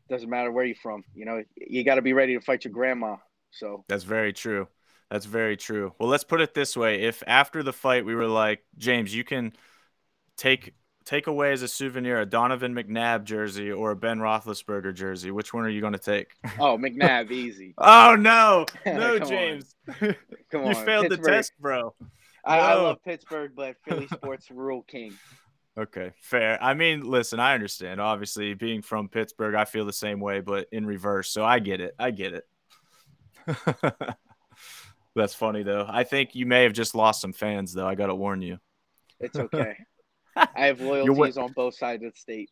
doesn't 0.08 0.30
matter 0.30 0.52
where 0.52 0.64
you're 0.64 0.76
from. 0.76 1.02
You 1.14 1.24
know, 1.24 1.42
you 1.56 1.84
got 1.84 1.96
to 1.96 2.02
be 2.02 2.12
ready 2.12 2.34
to 2.34 2.40
fight 2.40 2.64
your 2.64 2.72
grandma. 2.72 3.16
So 3.50 3.84
that's 3.88 4.04
very 4.04 4.32
true. 4.32 4.68
That's 5.10 5.26
very 5.26 5.56
true. 5.56 5.94
Well, 5.98 6.08
let's 6.08 6.24
put 6.24 6.40
it 6.40 6.54
this 6.54 6.76
way: 6.76 7.02
if 7.02 7.22
after 7.26 7.62
the 7.62 7.72
fight 7.72 8.04
we 8.04 8.14
were 8.14 8.28
like, 8.28 8.64
James, 8.76 9.14
you 9.14 9.24
can 9.24 9.52
take 10.36 10.74
take 11.07 11.28
away 11.28 11.52
as 11.52 11.62
a 11.62 11.68
souvenir 11.68 12.20
a 12.20 12.26
Donovan 12.26 12.74
McNabb 12.74 13.24
jersey 13.24 13.70
or 13.72 13.92
a 13.92 13.96
Ben 13.96 14.18
Roethlisberger 14.18 14.92
jersey. 14.92 15.30
Which 15.30 15.54
one 15.54 15.64
are 15.64 15.70
you 15.70 15.80
going 15.80 15.94
to 15.94 15.98
take? 15.98 16.32
Oh, 16.59 16.76
McNabb, 16.76 17.30
easy. 17.30 17.74
oh 17.78 18.16
no, 18.18 18.66
no, 18.86 19.18
James. 19.18 19.74
Come 19.98 20.14
on, 20.54 20.66
you 20.66 20.74
failed 20.74 21.09
Pittsburgh. 21.09 21.11
the 21.11 21.30
test, 21.30 21.52
bro. 21.59 21.94
I, 22.44 22.59
I, 22.59 22.74
love 22.74 23.02
Pittsburgh, 23.02 23.52
but 23.57 23.76
Philly 23.84 24.07
sports 24.09 24.50
rule 24.50 24.82
king. 24.82 25.14
Okay, 25.78 26.12
fair. 26.20 26.62
I 26.62 26.74
mean, 26.74 27.02
listen, 27.02 27.40
I 27.40 27.54
understand. 27.54 28.00
Obviously, 28.00 28.54
being 28.54 28.82
from 28.82 29.09
Pittsburgh, 29.09 29.54
I 29.54 29.64
feel 29.64 29.84
the 29.84 29.92
same 29.92 30.20
way, 30.20 30.40
but 30.40 30.68
in 30.70 30.86
reverse. 30.86 31.30
So 31.30 31.44
I 31.44 31.59
get 31.59 31.80
it. 31.80 31.94
I 31.98 32.12
get 32.12 32.34
it. 32.34 32.44
That's 35.16 35.34
funny 35.34 35.62
though. 35.62 35.86
I 35.88 36.04
think 36.04 36.34
you 36.34 36.46
may 36.46 36.62
have 36.64 36.72
just 36.72 36.94
lost 36.94 37.20
some 37.20 37.32
fans 37.32 37.72
though. 37.72 37.86
I 37.86 37.94
got 37.94 38.09
to 38.09 38.14
warn 38.14 38.42
you. 38.42 38.59
It's 39.18 39.36
okay. 39.36 39.76
I 40.37 40.66
have 40.66 40.80
loyalties 40.82 41.39
on 41.39 41.53
both 41.53 41.74
sides 41.74 42.05
of 42.05 42.12
the 42.12 42.18
state. 42.18 42.51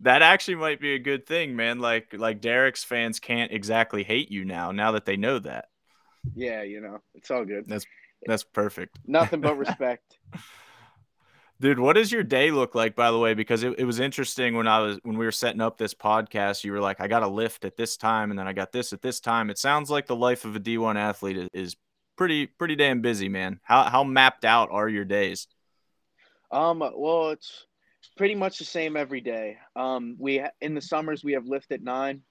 That 0.00 0.22
actually 0.22 0.54
might 0.54 0.80
be 0.80 0.94
a 0.94 0.98
good 0.98 1.26
thing, 1.26 1.56
man. 1.56 1.80
Like 1.80 2.14
like 2.16 2.40
Derek's 2.40 2.84
fans 2.84 3.18
can't 3.18 3.52
exactly 3.52 4.04
hate 4.04 4.30
you 4.30 4.44
now, 4.44 4.70
now 4.70 4.92
that 4.92 5.04
they 5.04 5.16
know 5.16 5.38
that. 5.40 5.66
Yeah, 6.34 6.62
you 6.62 6.80
know, 6.80 6.98
it's 7.14 7.30
all 7.30 7.44
good. 7.44 7.66
That's 7.66 7.84
that's 8.26 8.44
perfect. 8.44 8.98
Nothing 9.06 9.40
but 9.40 9.56
respect. 9.58 10.18
Dude, 11.60 11.80
what 11.80 11.94
does 11.94 12.12
your 12.12 12.22
day 12.22 12.52
look 12.52 12.76
like, 12.76 12.94
by 12.94 13.10
the 13.10 13.18
way? 13.18 13.34
Because 13.34 13.64
it, 13.64 13.74
it 13.78 13.84
was 13.84 13.98
interesting 13.98 14.54
when 14.54 14.68
I 14.68 14.78
was 14.78 15.00
when 15.02 15.18
we 15.18 15.24
were 15.24 15.32
setting 15.32 15.60
up 15.60 15.76
this 15.76 15.94
podcast. 15.94 16.62
You 16.62 16.72
were 16.72 16.80
like, 16.80 17.00
I 17.00 17.08
got 17.08 17.24
a 17.24 17.28
lift 17.28 17.64
at 17.64 17.76
this 17.76 17.96
time, 17.96 18.30
and 18.30 18.38
then 18.38 18.46
I 18.46 18.52
got 18.52 18.70
this 18.70 18.92
at 18.92 19.02
this 19.02 19.18
time. 19.18 19.50
It 19.50 19.58
sounds 19.58 19.90
like 19.90 20.06
the 20.06 20.16
life 20.16 20.44
of 20.44 20.54
a 20.54 20.60
D1 20.60 20.94
athlete 20.96 21.36
is, 21.36 21.48
is 21.52 21.76
pretty 22.16 22.46
pretty 22.46 22.76
damn 22.76 23.00
busy, 23.00 23.28
man. 23.28 23.58
How 23.64 23.84
how 23.84 24.04
mapped 24.04 24.44
out 24.44 24.68
are 24.70 24.88
your 24.88 25.04
days? 25.04 25.48
Um, 26.50 26.78
well, 26.78 27.30
it's 27.30 27.66
pretty 28.16 28.34
much 28.34 28.58
the 28.58 28.64
same 28.64 28.96
every 28.96 29.20
day. 29.20 29.58
Um, 29.76 30.16
we 30.18 30.42
in 30.60 30.74
the 30.74 30.80
summers 30.80 31.22
we 31.22 31.32
have 31.32 31.46
lift 31.46 31.72
at 31.72 31.82
nine, 31.82 32.22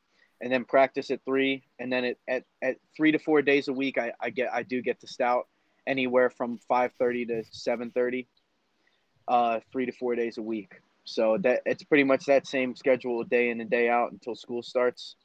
and 0.42 0.52
then 0.52 0.66
practice 0.66 1.12
at 1.12 1.24
three, 1.26 1.64
and 1.80 1.92
then 1.92 2.04
it, 2.04 2.20
at 2.28 2.44
at 2.62 2.78
three 2.96 3.12
to 3.12 3.20
four 3.20 3.42
days 3.42 3.68
a 3.68 3.74
week, 3.74 3.98
I, 3.98 4.12
I 4.20 4.30
get 4.30 4.54
I 4.54 4.64
do 4.64 4.82
get 4.82 5.00
to 5.02 5.08
stout 5.08 5.48
anywhere 5.86 6.30
from 6.30 6.58
five 6.68 6.92
thirty 7.00 7.26
to 7.26 7.44
seven 7.52 7.92
thirty, 7.92 8.28
uh, 9.28 9.60
three 9.72 9.86
to 9.86 9.92
four 9.92 10.16
days 10.16 10.38
a 10.38 10.42
week. 10.42 10.74
So 11.06 11.38
that 11.44 11.62
it's 11.66 11.84
pretty 11.84 12.04
much 12.04 12.26
that 12.26 12.48
same 12.48 12.76
schedule, 12.76 13.24
day 13.24 13.50
in 13.50 13.62
and 13.62 13.70
day 13.70 13.88
out 13.88 14.12
until 14.12 14.36
school 14.36 14.62
starts, 14.62 15.16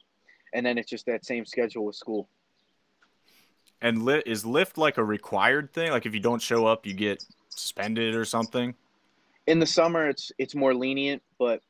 and 0.53 0.65
then 0.65 0.77
it's 0.77 0.89
just 0.89 1.05
that 1.07 1.25
same 1.25 1.45
schedule 1.45 1.85
with 1.85 1.95
school. 1.95 2.29
And 3.81 4.05
li- 4.05 4.23
is 4.25 4.45
lift 4.45 4.77
like 4.77 4.97
a 4.97 5.03
required 5.03 5.73
thing? 5.73 5.91
Like 5.91 6.05
if 6.05 6.13
you 6.13 6.21
don't 6.21 6.41
show 6.41 6.65
up, 6.65 6.85
you 6.85 6.93
get 6.93 7.25
suspended 7.49 8.15
or 8.15 8.23
something? 8.23 8.75
In 9.47 9.59
the 9.59 9.65
summer 9.65 10.09
it's 10.09 10.31
it's 10.37 10.55
more 10.55 10.73
lenient, 10.73 11.21
but 11.37 11.61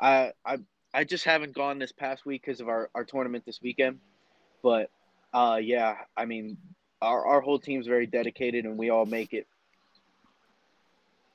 I 0.00 0.32
I 0.44 0.58
I 0.94 1.04
just 1.04 1.24
haven't 1.24 1.54
gone 1.54 1.78
this 1.78 1.92
past 1.92 2.26
week 2.26 2.42
because 2.44 2.60
of 2.60 2.68
our, 2.68 2.90
our 2.94 3.04
tournament 3.04 3.44
this 3.46 3.60
weekend. 3.62 3.98
But 4.62 4.90
uh, 5.32 5.58
yeah, 5.62 5.96
I 6.16 6.26
mean, 6.26 6.58
our, 7.00 7.24
our 7.26 7.40
whole 7.40 7.58
team's 7.58 7.86
very 7.86 8.06
dedicated 8.06 8.64
and 8.64 8.76
we 8.76 8.90
all 8.90 9.06
make 9.06 9.32
it. 9.32 9.46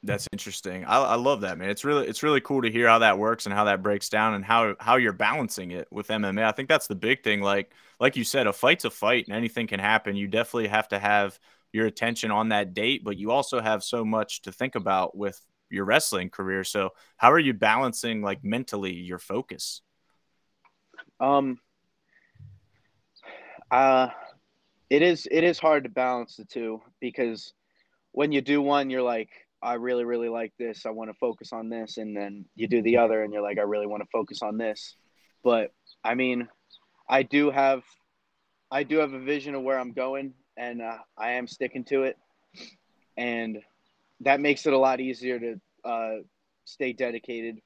That's 0.04 0.28
interesting. 0.32 0.86
I, 0.86 1.00
I 1.00 1.16
love 1.16 1.42
that, 1.42 1.58
man. 1.58 1.70
It's 1.70 1.84
really 1.84 2.08
it's 2.08 2.22
really 2.22 2.40
cool 2.40 2.62
to 2.62 2.72
hear 2.72 2.88
how 2.88 3.00
that 3.00 3.18
works 3.18 3.46
and 3.46 3.54
how 3.54 3.66
that 3.66 3.82
breaks 3.82 4.10
down 4.10 4.36
and 4.36 4.46
how 4.46 4.76
how 4.80 4.96
you're 4.98 5.12
balancing 5.12 5.72
it 5.72 5.88
with 5.92 6.08
MMA. 6.08 6.44
I 6.44 6.52
think 6.52 6.70
that's 6.70 6.88
the 6.88 6.96
big 6.96 7.24
thing. 7.24 7.42
Like 7.42 7.72
like 8.00 8.16
you 8.16 8.24
said, 8.24 8.48
a 8.48 8.54
fight's 8.54 8.86
a 8.86 8.92
fight 8.92 9.26
and 9.28 9.36
anything 9.36 9.68
can 9.68 9.80
happen. 9.80 10.16
You 10.16 10.28
definitely 10.28 10.68
have 10.68 10.88
to 10.90 11.00
have 11.00 11.38
your 11.74 11.88
attention 11.88 12.32
on 12.32 12.50
that 12.50 12.74
date, 12.74 13.04
but 13.04 13.18
you 13.18 13.32
also 13.32 13.60
have 13.60 13.84
so 13.84 14.06
much 14.06 14.44
to 14.44 14.52
think 14.52 14.76
about 14.76 15.18
with 15.18 15.42
your 15.70 15.86
wrestling 15.86 16.30
career. 16.30 16.64
So, 16.64 16.92
how 17.18 17.32
are 17.32 17.40
you 17.40 17.54
balancing 17.54 18.22
like 18.22 18.44
mentally 18.44 18.94
your 18.94 19.20
focus? 19.20 19.82
Um, 21.20 21.60
uh, 23.72 24.10
it 24.90 25.02
is 25.02 25.28
it 25.30 25.44
is 25.44 25.60
hard 25.60 25.84
to 25.84 25.90
balance 25.90 26.36
the 26.36 26.46
two 26.46 26.82
because 27.00 27.54
when 28.12 28.32
you 28.32 28.42
do 28.42 28.62
one, 28.62 28.90
you're 28.90 29.02
like, 29.02 29.30
I 29.62 29.74
really 29.74 30.06
really 30.06 30.30
like 30.30 30.54
this. 30.58 30.86
I 30.86 30.92
want 30.92 31.10
to 31.10 31.18
focus 31.20 31.52
on 31.52 31.70
this, 31.70 31.98
and 31.98 32.16
then 32.16 32.46
you 32.56 32.68
do 32.68 32.82
the 32.82 32.98
other, 32.98 33.24
and 33.24 33.34
you're 33.34 33.42
like, 33.42 33.58
I 33.58 33.64
really 33.64 33.88
want 33.88 34.04
to 34.04 34.10
focus 34.12 34.42
on 34.42 34.58
this. 34.58 34.96
But 35.44 35.72
I 36.04 36.16
mean, 36.16 36.48
I 37.10 37.24
do 37.24 37.52
have 37.52 37.84
I 38.72 38.84
do 38.84 38.98
have 38.98 39.14
a 39.14 39.20
vision 39.20 39.56
of 39.56 39.64
where 39.64 39.80
I'm 39.80 39.94
going, 39.94 40.34
and 40.56 40.82
uh, 40.82 40.98
I 41.18 41.32
am 41.34 41.48
sticking 41.48 41.84
to 41.86 42.04
it, 42.04 42.18
and 43.18 43.60
that 44.22 44.40
makes 44.40 44.66
it 44.66 44.74
a 44.74 44.78
lot 44.78 45.00
easier 45.00 45.40
to 45.40 45.60
uh, 45.86 46.16
stay 46.66 46.94
dedicated 46.94 47.62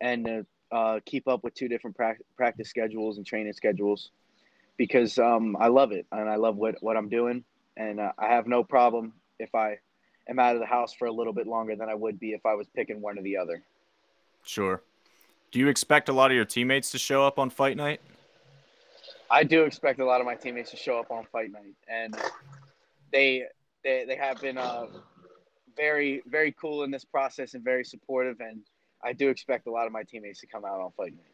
and 0.00 0.44
uh, 0.72 1.00
keep 1.06 1.28
up 1.28 1.44
with 1.44 1.54
two 1.54 1.68
different 1.68 1.96
pra- 1.96 2.16
practice 2.36 2.68
schedules 2.68 3.16
and 3.16 3.26
training 3.26 3.52
schedules 3.52 4.10
because 4.76 5.18
um, 5.18 5.56
I 5.58 5.68
love 5.68 5.92
it 5.92 6.06
and 6.12 6.28
I 6.28 6.36
love 6.36 6.56
what, 6.56 6.76
what 6.80 6.96
I'm 6.96 7.08
doing. 7.08 7.44
And 7.76 8.00
uh, 8.00 8.12
I 8.18 8.26
have 8.26 8.46
no 8.46 8.64
problem 8.64 9.14
if 9.38 9.54
I 9.54 9.78
am 10.28 10.38
out 10.38 10.54
of 10.54 10.60
the 10.60 10.66
house 10.66 10.94
for 10.94 11.06
a 11.06 11.12
little 11.12 11.32
bit 11.32 11.46
longer 11.46 11.76
than 11.76 11.88
I 11.88 11.94
would 11.94 12.18
be 12.18 12.32
if 12.32 12.44
I 12.46 12.54
was 12.54 12.66
picking 12.74 13.00
one 13.00 13.18
or 13.18 13.22
the 13.22 13.36
other. 13.36 13.62
Sure. 14.44 14.82
Do 15.52 15.58
you 15.58 15.68
expect 15.68 16.08
a 16.08 16.12
lot 16.12 16.30
of 16.30 16.36
your 16.36 16.44
teammates 16.44 16.90
to 16.92 16.98
show 16.98 17.24
up 17.24 17.38
on 17.38 17.50
fight 17.50 17.76
night? 17.76 18.00
I 19.30 19.44
do 19.44 19.62
expect 19.62 20.00
a 20.00 20.04
lot 20.04 20.20
of 20.20 20.26
my 20.26 20.34
teammates 20.34 20.70
to 20.72 20.76
show 20.76 20.98
up 20.98 21.10
on 21.10 21.24
fight 21.32 21.50
night, 21.50 21.74
and 21.88 22.14
they 23.12 23.44
they, 23.82 24.04
they 24.06 24.16
have 24.16 24.40
been 24.40 24.58
uh, 24.58 24.86
very 25.76 26.22
very 26.26 26.52
cool 26.52 26.84
in 26.84 26.90
this 26.90 27.04
process 27.04 27.54
and 27.54 27.64
very 27.64 27.84
supportive. 27.84 28.40
And 28.40 28.62
I 29.02 29.12
do 29.12 29.28
expect 29.28 29.66
a 29.66 29.70
lot 29.70 29.86
of 29.86 29.92
my 29.92 30.02
teammates 30.02 30.40
to 30.40 30.46
come 30.46 30.64
out 30.64 30.80
on 30.80 30.90
fight 30.96 31.12
night. 31.12 31.24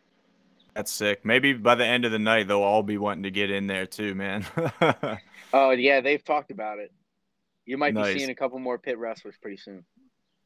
That's 0.75 0.93
sick. 0.93 1.25
Maybe 1.25 1.53
by 1.53 1.75
the 1.75 1.85
end 1.85 2.05
of 2.05 2.13
the 2.13 2.19
night, 2.19 2.47
they'll 2.47 2.63
all 2.63 2.83
be 2.83 2.99
wanting 2.99 3.25
to 3.25 3.31
get 3.31 3.51
in 3.51 3.67
there 3.67 3.87
too, 3.87 4.15
man. 4.15 4.47
oh 5.53 5.71
yeah, 5.71 6.01
they've 6.01 6.25
talked 6.25 6.51
about 6.51 6.79
it. 6.79 6.93
You 7.67 7.77
might 7.77 7.95
nice. 7.95 8.15
be 8.15 8.19
seeing 8.21 8.31
a 8.31 8.35
couple 8.35 8.59
more 8.59 8.79
Pitt 8.79 8.99
wrestlers 8.99 9.37
pretty 9.41 9.57
soon. 9.57 9.85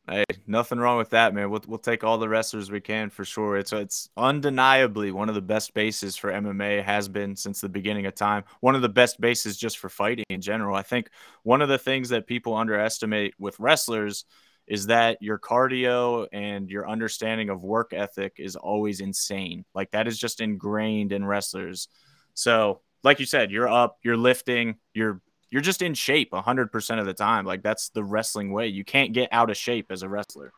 Hey, 0.07 0.25
nothing 0.47 0.79
wrong 0.79 0.99
with 0.99 1.11
that, 1.11 1.33
man. 1.33 1.49
We'll 1.49 1.63
we'll 1.67 1.79
take 1.79 2.05
all 2.05 2.19
the 2.19 2.29
wrestlers 2.29 2.71
we 2.71 2.81
can 2.81 3.09
for 3.09 3.25
sure. 3.25 3.57
It's 3.57 3.73
it's 3.73 4.11
undeniably 4.19 5.13
one 5.13 5.31
of 5.31 5.35
the 5.35 5.41
best 5.41 5.73
bases 5.73 6.15
for 6.15 6.31
MMA 6.31 6.83
has 6.85 7.09
been 7.09 7.35
since 7.37 7.63
the 7.63 7.71
beginning 7.71 8.05
of 8.05 8.15
time. 8.15 8.45
One 8.61 8.75
of 8.75 8.83
the 8.83 8.89
best 8.91 9.19
bases 9.19 9.57
just 9.57 9.79
for 9.79 9.89
fighting 9.89 10.27
in 10.29 10.43
general. 10.43 10.77
I 10.77 10.83
think 10.83 11.09
one 11.43 11.63
of 11.63 11.71
the 11.71 11.79
things 11.79 12.11
that 12.11 12.27
people 12.27 12.55
underestimate 12.55 13.35
with 13.39 13.59
wrestlers 13.59 14.27
is 14.67 14.87
that 14.87 15.23
your 15.23 15.39
cardio 15.39 16.27
and 16.33 16.69
your 16.71 16.89
understanding 16.89 17.49
of 17.49 17.63
work 17.63 17.93
ethic 17.95 18.35
is 18.39 18.57
always 18.57 19.01
insane. 19.01 19.65
Like 19.75 19.91
that 19.93 20.07
is 20.07 20.19
just 20.19 20.41
ingrained 20.43 21.13
in 21.13 21.25
wrestlers. 21.25 21.89
So, 22.35 22.81
like 23.03 23.21
you 23.21 23.27
said, 23.27 23.51
you're 23.51 23.69
up, 23.69 23.99
you're 24.03 24.17
lifting, 24.17 24.77
you're 24.93 25.21
you're 25.55 25.61
just 25.61 25.83
in 25.83 25.95
shape 25.95 26.33
100% 26.33 26.99
of 26.99 27.07
the 27.07 27.15
time. 27.15 27.47
Like 27.47 27.63
that's 27.63 27.91
the 27.91 28.03
wrestling 28.03 28.51
way. 28.51 28.67
You 28.67 28.83
can't 28.83 29.13
get 29.13 29.29
out 29.31 29.51
of 29.51 29.57
shape 29.57 29.87
as 29.91 30.03
a 30.03 30.09
wrestler. 30.09 30.53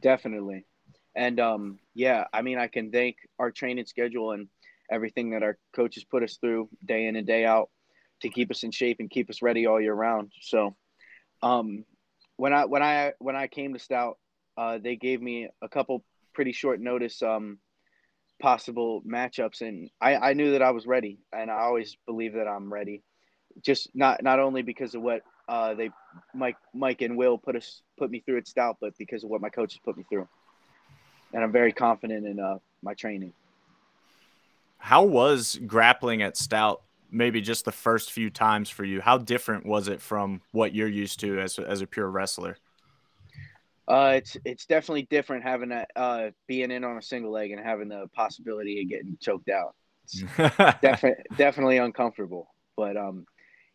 Definitely. 0.00 0.64
And 1.14 1.38
um 1.38 1.78
yeah, 1.94 2.24
I 2.32 2.42
mean 2.42 2.58
I 2.58 2.66
can 2.66 2.90
thank 2.90 3.18
our 3.38 3.52
training 3.52 3.86
schedule 3.86 4.32
and 4.32 4.48
everything 4.90 5.30
that 5.30 5.44
our 5.44 5.58
coaches 5.76 6.02
put 6.02 6.24
us 6.24 6.38
through 6.38 6.70
day 6.84 7.06
in 7.06 7.14
and 7.14 7.24
day 7.24 7.44
out 7.44 7.70
to 8.22 8.28
keep 8.28 8.50
us 8.50 8.64
in 8.64 8.72
shape 8.72 8.96
and 8.98 9.08
keep 9.08 9.30
us 9.30 9.42
ready 9.42 9.64
all 9.64 9.80
year 9.80 9.94
round. 9.94 10.32
So 10.40 10.74
um 11.40 11.84
when 12.38 12.52
I 12.52 12.64
when 12.64 12.82
I 12.82 13.12
when 13.20 13.36
I 13.36 13.46
came 13.46 13.74
to 13.74 13.78
Stout, 13.78 14.18
uh, 14.56 14.78
they 14.82 14.96
gave 14.96 15.22
me 15.22 15.50
a 15.62 15.68
couple 15.68 16.02
pretty 16.34 16.50
short 16.50 16.80
notice 16.80 17.22
um, 17.22 17.58
possible 18.40 19.02
matchups, 19.06 19.60
and 19.60 19.88
I, 20.00 20.16
I 20.16 20.32
knew 20.32 20.50
that 20.50 20.62
I 20.62 20.72
was 20.72 20.84
ready, 20.84 21.20
and 21.32 21.48
I 21.48 21.60
always 21.60 21.96
believe 22.06 22.32
that 22.32 22.48
I'm 22.48 22.72
ready. 22.72 23.04
Just 23.60 23.94
not 23.94 24.22
not 24.22 24.38
only 24.38 24.62
because 24.62 24.94
of 24.94 25.02
what 25.02 25.22
uh, 25.48 25.74
they 25.74 25.90
Mike 26.34 26.56
Mike 26.74 27.02
and 27.02 27.16
Will 27.16 27.36
put 27.38 27.56
us 27.56 27.82
put 27.98 28.10
me 28.10 28.20
through 28.20 28.38
at 28.38 28.48
Stout, 28.48 28.78
but 28.80 28.96
because 28.98 29.24
of 29.24 29.30
what 29.30 29.40
my 29.40 29.48
coaches 29.48 29.80
put 29.84 29.96
me 29.96 30.04
through, 30.08 30.28
and 31.32 31.42
I'm 31.42 31.52
very 31.52 31.72
confident 31.72 32.26
in 32.26 32.40
uh, 32.40 32.58
my 32.82 32.94
training. 32.94 33.32
How 34.78 35.04
was 35.04 35.60
grappling 35.66 36.22
at 36.22 36.36
Stout 36.36 36.82
maybe 37.12 37.40
just 37.40 37.64
the 37.64 37.72
first 37.72 38.10
few 38.10 38.30
times 38.30 38.70
for 38.70 38.84
you, 38.84 39.00
how 39.00 39.18
different 39.18 39.66
was 39.66 39.86
it 39.86 40.00
from 40.00 40.40
what 40.50 40.74
you're 40.74 40.88
used 40.88 41.20
to 41.20 41.38
as 41.38 41.58
as 41.58 41.82
a 41.82 41.86
pure 41.86 42.08
wrestler? 42.08 42.56
Uh, 43.86 44.14
it's 44.16 44.36
it's 44.44 44.66
definitely 44.66 45.02
different 45.02 45.42
having 45.42 45.68
that 45.68 45.90
uh, 45.94 46.30
being 46.46 46.70
in 46.70 46.82
on 46.82 46.96
a 46.96 47.02
single 47.02 47.30
leg 47.30 47.50
and 47.50 47.60
having 47.60 47.88
the 47.88 48.08
possibility 48.14 48.80
of 48.80 48.88
getting 48.88 49.16
choked 49.20 49.50
out. 49.50 49.74
It's 50.04 50.22
definitely 50.80 51.24
definitely 51.36 51.76
uncomfortable, 51.76 52.48
but 52.76 52.96
um, 52.96 53.26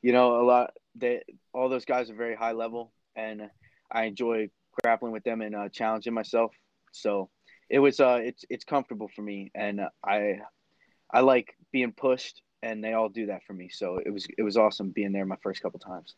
you 0.01 0.11
know, 0.11 0.41
a 0.41 0.43
lot 0.43 0.71
they 0.95 1.23
all 1.53 1.69
those 1.69 1.85
guys 1.85 2.09
are 2.09 2.15
very 2.15 2.35
high 2.35 2.53
level, 2.53 2.91
and 3.15 3.49
I 3.91 4.05
enjoy 4.05 4.49
grappling 4.83 5.11
with 5.11 5.23
them 5.23 5.41
and 5.41 5.55
uh, 5.55 5.69
challenging 5.69 6.13
myself. 6.13 6.53
So 6.91 7.29
it 7.69 7.79
was 7.79 7.99
uh, 7.99 8.19
it's 8.21 8.45
it's 8.49 8.63
comfortable 8.63 9.09
for 9.15 9.21
me, 9.21 9.51
and 9.55 9.81
I 10.03 10.39
I 11.11 11.21
like 11.21 11.55
being 11.71 11.91
pushed 11.91 12.41
and 12.63 12.83
they 12.83 12.93
all 12.93 13.09
do 13.09 13.27
that 13.27 13.43
for 13.43 13.53
me. 13.53 13.69
So 13.69 13.99
it 14.05 14.09
was 14.09 14.27
it 14.37 14.43
was 14.43 14.57
awesome 14.57 14.91
being 14.91 15.11
there 15.11 15.25
my 15.25 15.37
first 15.41 15.61
couple 15.61 15.79
times. 15.79 16.15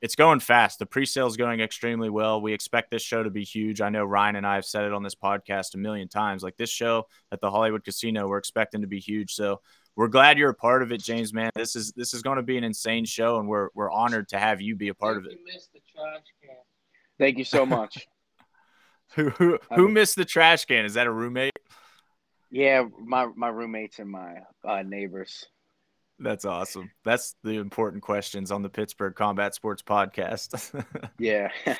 it's 0.00 0.14
going 0.14 0.40
fast. 0.40 0.78
The 0.78 0.86
pre-sale 0.86 1.26
is 1.26 1.36
going 1.36 1.60
extremely 1.60 2.08
well. 2.08 2.40
We 2.40 2.54
expect 2.54 2.90
this 2.90 3.02
show 3.02 3.22
to 3.22 3.30
be 3.30 3.44
huge. 3.44 3.80
I 3.80 3.90
know 3.90 4.04
Ryan 4.04 4.36
and 4.36 4.46
I 4.46 4.54
have 4.54 4.64
said 4.64 4.84
it 4.84 4.94
on 4.94 5.02
this 5.02 5.14
podcast 5.14 5.74
a 5.74 5.78
million 5.78 6.08
times. 6.08 6.42
Like 6.42 6.56
this 6.56 6.70
show 6.70 7.06
at 7.30 7.40
the 7.40 7.50
Hollywood 7.50 7.84
Casino, 7.84 8.26
we're 8.26 8.38
expecting 8.38 8.80
to 8.80 8.86
be 8.86 8.98
huge. 8.98 9.34
So 9.34 9.60
we're 10.00 10.08
glad 10.08 10.38
you're 10.38 10.48
a 10.48 10.54
part 10.54 10.82
of 10.82 10.92
it, 10.92 11.02
James. 11.02 11.34
Man, 11.34 11.50
this 11.54 11.76
is 11.76 11.92
this 11.92 12.14
is 12.14 12.22
going 12.22 12.36
to 12.36 12.42
be 12.42 12.56
an 12.56 12.64
insane 12.64 13.04
show, 13.04 13.38
and 13.38 13.46
we're 13.46 13.68
we're 13.74 13.90
honored 13.90 14.30
to 14.30 14.38
have 14.38 14.62
you 14.62 14.74
be 14.74 14.88
a 14.88 14.94
part 14.94 15.18
of 15.18 15.26
it. 15.26 15.38
Thank 17.18 17.36
you 17.36 17.44
so 17.44 17.66
much. 17.66 18.08
who 19.14 19.28
who, 19.28 19.58
who 19.74 19.88
missed 19.90 20.16
the 20.16 20.24
trash 20.24 20.64
can? 20.64 20.86
Is 20.86 20.94
that 20.94 21.06
a 21.06 21.12
roommate? 21.12 21.52
Yeah, 22.50 22.84
my 22.98 23.26
my 23.36 23.48
roommates 23.48 23.98
and 23.98 24.08
my 24.08 24.36
uh, 24.64 24.80
neighbors. 24.80 25.44
That's 26.18 26.46
awesome. 26.46 26.90
That's 27.04 27.34
the 27.44 27.58
important 27.58 28.02
questions 28.02 28.50
on 28.50 28.62
the 28.62 28.70
Pittsburgh 28.70 29.14
Combat 29.14 29.54
Sports 29.54 29.82
Podcast. 29.82 30.82
yeah. 31.18 31.50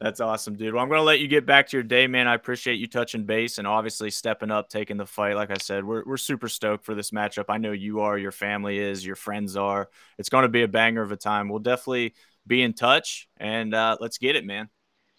That's 0.00 0.20
awesome, 0.20 0.56
dude. 0.56 0.72
Well, 0.72 0.82
I'm 0.82 0.88
going 0.88 0.98
to 0.98 1.04
let 1.04 1.20
you 1.20 1.28
get 1.28 1.44
back 1.44 1.68
to 1.68 1.76
your 1.76 1.84
day, 1.84 2.06
man. 2.06 2.26
I 2.26 2.34
appreciate 2.34 2.76
you 2.76 2.86
touching 2.86 3.24
base 3.24 3.58
and 3.58 3.66
obviously 3.66 4.10
stepping 4.10 4.50
up, 4.50 4.70
taking 4.70 4.96
the 4.96 5.04
fight. 5.04 5.36
Like 5.36 5.50
I 5.50 5.58
said, 5.60 5.84
we're, 5.84 6.02
we're 6.06 6.16
super 6.16 6.48
stoked 6.48 6.86
for 6.86 6.94
this 6.94 7.10
matchup. 7.10 7.46
I 7.50 7.58
know 7.58 7.72
you 7.72 8.00
are, 8.00 8.16
your 8.16 8.32
family 8.32 8.78
is, 8.78 9.04
your 9.04 9.16
friends 9.16 9.58
are. 9.58 9.90
It's 10.16 10.30
going 10.30 10.44
to 10.44 10.48
be 10.48 10.62
a 10.62 10.68
banger 10.68 11.02
of 11.02 11.12
a 11.12 11.18
time. 11.18 11.50
We'll 11.50 11.58
definitely 11.58 12.14
be 12.46 12.62
in 12.62 12.72
touch 12.72 13.28
and 13.36 13.74
uh, 13.74 13.98
let's 14.00 14.16
get 14.16 14.36
it, 14.36 14.46
man. 14.46 14.70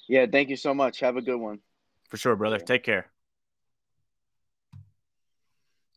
Yeah, 0.10 0.26
thank 0.26 0.50
you 0.50 0.58
so 0.58 0.74
much. 0.74 1.00
Have 1.02 1.16
a 1.16 1.22
good 1.22 1.38
one. 1.38 1.60
For 2.10 2.18
sure, 2.18 2.36
brother. 2.36 2.58
Take 2.58 2.84
care. 2.84 3.06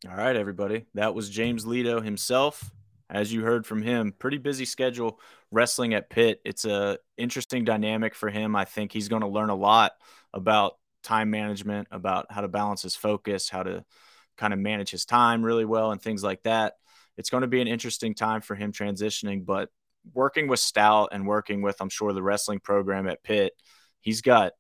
All 0.06 0.14
right, 0.14 0.36
everybody. 0.36 0.84
That 0.92 1.14
was 1.14 1.30
James 1.30 1.64
Lito 1.64 2.04
himself. 2.04 2.70
As 3.14 3.32
you 3.32 3.42
heard 3.42 3.64
from 3.64 3.80
him, 3.80 4.12
pretty 4.18 4.38
busy 4.38 4.64
schedule 4.64 5.20
wrestling 5.52 5.94
at 5.94 6.10
Pitt. 6.10 6.40
It's 6.44 6.64
a 6.64 6.98
interesting 7.16 7.64
dynamic 7.64 8.16
for 8.16 8.28
him. 8.28 8.56
I 8.56 8.64
think 8.64 8.90
he's 8.92 9.08
going 9.08 9.22
to 9.22 9.28
learn 9.28 9.50
a 9.50 9.54
lot 9.54 9.92
about 10.32 10.74
time 11.04 11.30
management, 11.30 11.86
about 11.92 12.26
how 12.28 12.40
to 12.40 12.48
balance 12.48 12.82
his 12.82 12.96
focus, 12.96 13.48
how 13.48 13.62
to 13.62 13.84
kind 14.36 14.52
of 14.52 14.58
manage 14.58 14.90
his 14.90 15.04
time 15.04 15.44
really 15.44 15.64
well, 15.64 15.92
and 15.92 16.02
things 16.02 16.24
like 16.24 16.42
that. 16.42 16.74
It's 17.16 17.30
going 17.30 17.42
to 17.42 17.46
be 17.46 17.60
an 17.60 17.68
interesting 17.68 18.16
time 18.16 18.40
for 18.40 18.56
him 18.56 18.72
transitioning, 18.72 19.46
but 19.46 19.68
working 20.12 20.48
with 20.48 20.58
Stout 20.58 21.10
and 21.12 21.24
working 21.24 21.62
with, 21.62 21.76
I'm 21.80 21.90
sure, 21.90 22.12
the 22.12 22.22
wrestling 22.22 22.58
program 22.58 23.06
at 23.06 23.22
Pitt, 23.22 23.52
he's 24.00 24.22
got 24.22 24.54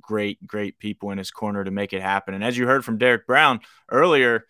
great, 0.00 0.46
great 0.46 0.78
people 0.78 1.10
in 1.10 1.18
his 1.18 1.32
corner 1.32 1.64
to 1.64 1.72
make 1.72 1.92
it 1.92 2.02
happen. 2.02 2.34
And 2.34 2.44
as 2.44 2.56
you 2.56 2.68
heard 2.68 2.84
from 2.84 2.98
Derek 2.98 3.26
Brown 3.26 3.60
earlier, 3.90 4.44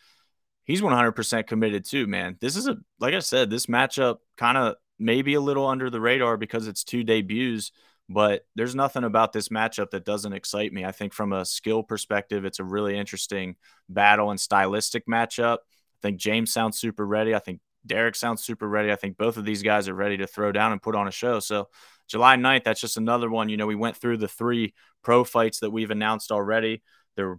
he's 0.66 0.82
100% 0.82 1.46
committed 1.46 1.84
too, 1.84 2.06
man. 2.06 2.36
This 2.40 2.56
is 2.56 2.68
a, 2.68 2.76
like 3.00 3.14
I 3.14 3.20
said, 3.20 3.50
this 3.50 3.66
matchup 3.66 4.18
kind 4.36 4.58
of 4.58 4.74
maybe 4.98 5.34
a 5.34 5.40
little 5.40 5.66
under 5.66 5.90
the 5.90 6.00
radar 6.00 6.36
because 6.36 6.68
it's 6.68 6.84
two 6.84 7.04
debuts, 7.04 7.70
But 8.08 8.42
there's 8.54 8.74
nothing 8.74 9.04
about 9.04 9.32
this 9.32 9.48
matchup 9.48 9.90
that 9.90 10.04
doesn't 10.04 10.32
excite 10.32 10.72
me. 10.72 10.84
I 10.84 10.92
think 10.92 11.12
from 11.12 11.32
a 11.32 11.44
skill 11.44 11.82
perspective, 11.82 12.44
it's 12.44 12.60
a 12.60 12.64
really 12.64 12.96
interesting 12.96 13.56
battle 13.88 14.30
and 14.30 14.40
stylistic 14.40 15.06
matchup. 15.06 15.58
I 15.58 16.00
think 16.02 16.18
James 16.18 16.52
sounds 16.52 16.78
super 16.78 17.06
ready. 17.06 17.34
I 17.34 17.38
think 17.40 17.60
Derek 17.84 18.14
sounds 18.16 18.44
super 18.44 18.68
ready. 18.68 18.92
I 18.92 18.96
think 18.96 19.16
both 19.16 19.36
of 19.36 19.44
these 19.44 19.62
guys 19.62 19.88
are 19.88 19.94
ready 19.94 20.18
to 20.18 20.26
throw 20.26 20.52
down 20.52 20.72
and 20.72 20.82
put 20.82 20.94
on 20.94 21.08
a 21.08 21.12
show. 21.12 21.40
So 21.40 21.68
July 22.08 22.36
9th, 22.36 22.64
that's 22.64 22.80
just 22.80 22.96
another 22.96 23.30
one. 23.30 23.48
You 23.48 23.56
know, 23.56 23.66
we 23.66 23.74
went 23.74 23.96
through 23.96 24.18
the 24.18 24.28
three 24.28 24.74
pro 25.02 25.24
fights 25.24 25.60
that 25.60 25.70
we've 25.70 25.90
announced 25.90 26.30
already. 26.30 26.82
There, 27.16 27.38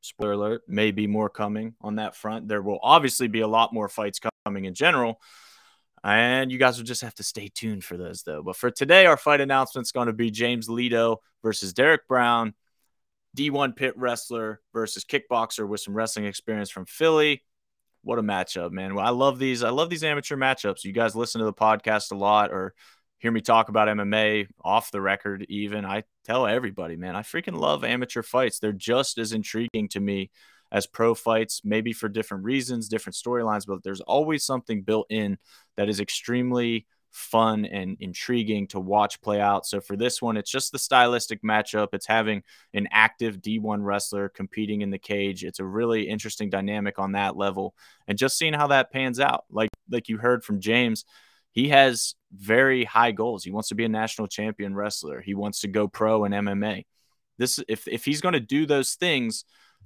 spoiler 0.00 0.32
alert, 0.32 0.62
may 0.68 0.90
be 0.90 1.06
more 1.06 1.28
coming 1.28 1.74
on 1.80 1.96
that 1.96 2.16
front. 2.16 2.48
There 2.48 2.62
will 2.62 2.80
obviously 2.82 3.28
be 3.28 3.40
a 3.40 3.48
lot 3.48 3.72
more 3.72 3.88
fights 3.88 4.20
coming 4.44 4.64
in 4.64 4.74
general. 4.74 5.20
And 6.04 6.52
you 6.52 6.58
guys 6.58 6.78
will 6.78 6.84
just 6.84 7.02
have 7.02 7.14
to 7.16 7.22
stay 7.22 7.48
tuned 7.52 7.84
for 7.84 7.96
those, 7.96 8.22
though. 8.22 8.42
But 8.42 8.56
for 8.56 8.70
today, 8.70 9.06
our 9.06 9.16
fight 9.16 9.40
announcement 9.40 9.86
is 9.86 9.92
going 9.92 10.06
to 10.06 10.12
be 10.12 10.30
James 10.30 10.68
Lito 10.68 11.18
versus 11.42 11.72
Derek 11.72 12.06
Brown, 12.06 12.54
D1 13.36 13.74
Pitt 13.76 13.96
wrestler 13.96 14.60
versus 14.72 15.04
kickboxer 15.04 15.66
with 15.66 15.80
some 15.80 15.94
wrestling 15.94 16.26
experience 16.26 16.70
from 16.70 16.86
Philly. 16.86 17.42
What 18.02 18.18
a 18.18 18.22
matchup, 18.22 18.70
man. 18.70 18.94
Well, 18.94 19.04
I 19.04 19.10
love 19.10 19.38
these. 19.38 19.64
I 19.64 19.70
love 19.70 19.90
these 19.90 20.04
amateur 20.04 20.36
matchups. 20.36 20.84
You 20.84 20.92
guys 20.92 21.16
listen 21.16 21.40
to 21.40 21.44
the 21.44 21.52
podcast 21.52 22.12
a 22.12 22.16
lot 22.16 22.52
or 22.52 22.74
hear 23.18 23.32
me 23.32 23.40
talk 23.40 23.68
about 23.68 23.88
MMA 23.88 24.48
off 24.62 24.90
the 24.90 25.00
record, 25.00 25.44
even. 25.48 25.84
I 25.84 26.04
tell 26.24 26.46
everybody, 26.46 26.96
man, 26.96 27.16
I 27.16 27.22
freaking 27.22 27.58
love 27.58 27.84
amateur 27.84 28.22
fights. 28.22 28.58
They're 28.58 28.72
just 28.72 29.18
as 29.18 29.32
intriguing 29.32 29.88
to 29.90 30.00
me 30.00 30.30
as 30.70 30.86
pro 30.86 31.14
fights, 31.14 31.62
maybe 31.64 31.92
for 31.92 32.08
different 32.08 32.44
reasons, 32.44 32.88
different 32.88 33.16
storylines, 33.16 33.66
but 33.66 33.82
there's 33.82 34.02
always 34.02 34.44
something 34.44 34.82
built 34.82 35.06
in 35.10 35.38
that 35.76 35.88
is 35.88 36.00
extremely 36.00 36.86
fun 37.10 37.64
and 37.64 37.96
intriguing 38.00 38.66
to 38.68 38.78
watch 38.78 39.20
play 39.22 39.40
out. 39.40 39.66
So 39.66 39.80
for 39.80 39.96
this 39.96 40.20
one, 40.20 40.36
it's 40.36 40.50
just 40.50 40.72
the 40.72 40.78
stylistic 40.78 41.42
matchup. 41.42 41.88
It's 41.92 42.06
having 42.06 42.42
an 42.74 42.86
active 42.90 43.38
D1 43.38 43.82
wrestler 43.82 44.28
competing 44.28 44.82
in 44.82 44.90
the 44.90 44.98
cage. 44.98 45.42
It's 45.42 45.58
a 45.58 45.64
really 45.64 46.08
interesting 46.08 46.50
dynamic 46.50 46.98
on 46.98 47.12
that 47.12 47.36
level 47.36 47.74
and 48.06 48.18
just 48.18 48.36
seeing 48.36 48.52
how 48.52 48.68
that 48.68 48.92
pans 48.92 49.20
out. 49.20 49.44
Like 49.50 49.70
like 49.90 50.08
you 50.08 50.18
heard 50.18 50.44
from 50.44 50.60
James, 50.60 51.04
he 51.52 51.70
has 51.70 52.14
very 52.32 52.84
high 52.84 53.12
goals. 53.12 53.44
He 53.44 53.50
wants 53.50 53.68
to 53.68 53.74
be 53.74 53.84
a 53.84 53.88
national 53.88 54.28
champion 54.28 54.74
wrestler. 54.74 55.20
He 55.20 55.34
wants 55.34 55.60
to 55.60 55.68
go 55.68 55.88
pro 55.88 56.24
in 56.24 56.32
MMA. 56.32 56.84
This 57.38 57.60
if 57.68 57.86
if 57.88 58.04
he's 58.04 58.20
going 58.20 58.34
to 58.34 58.40
do 58.40 58.66
those 58.66 58.94
things, 58.94 59.44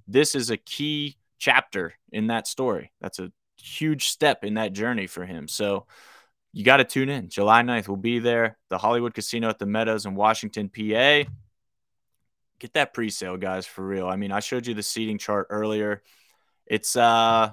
this 0.09 0.35
is 0.35 0.51
a 0.51 0.57
key 0.57 1.17
chapter 1.39 1.95
in 2.11 2.29
that 2.29 2.47
story. 2.47 2.93
That's 3.01 3.19
a 3.19 3.31
huge 3.57 4.09
step 4.09 4.45
in 4.45 4.55
that 4.55 4.73
journey 4.73 5.07
for 5.07 5.25
him. 5.25 5.49
So 5.49 5.87
you 6.53 6.65
got 6.65 6.79
to 6.79 6.85
tune 6.85 7.09
in. 7.09 7.29
July 7.29 7.63
9th, 7.63 7.89
we'll 7.89 7.97
be 7.97 8.19
there. 8.19 8.59
The 8.69 8.79
Hollywood 8.79 9.15
Casino 9.15 9.49
at 9.49 9.59
the 9.59 9.67
Meadows 9.67 10.05
in 10.07 10.15
Washington, 10.15 10.69
PA. 10.69 11.25
Get 12.59 12.75
that 12.75 12.95
pre-sale, 12.95 13.37
guys, 13.37 13.67
for 13.67 13.85
real. 13.85 14.07
I 14.07 14.17
mean, 14.17 14.33
I 14.33 14.41
showed 14.41 14.67
you 14.67 14.75
the 14.75 14.83
seating 14.83 15.19
chart 15.19 15.49
earlier. 15.51 16.03
It's 16.67 16.97
uh 16.97 17.53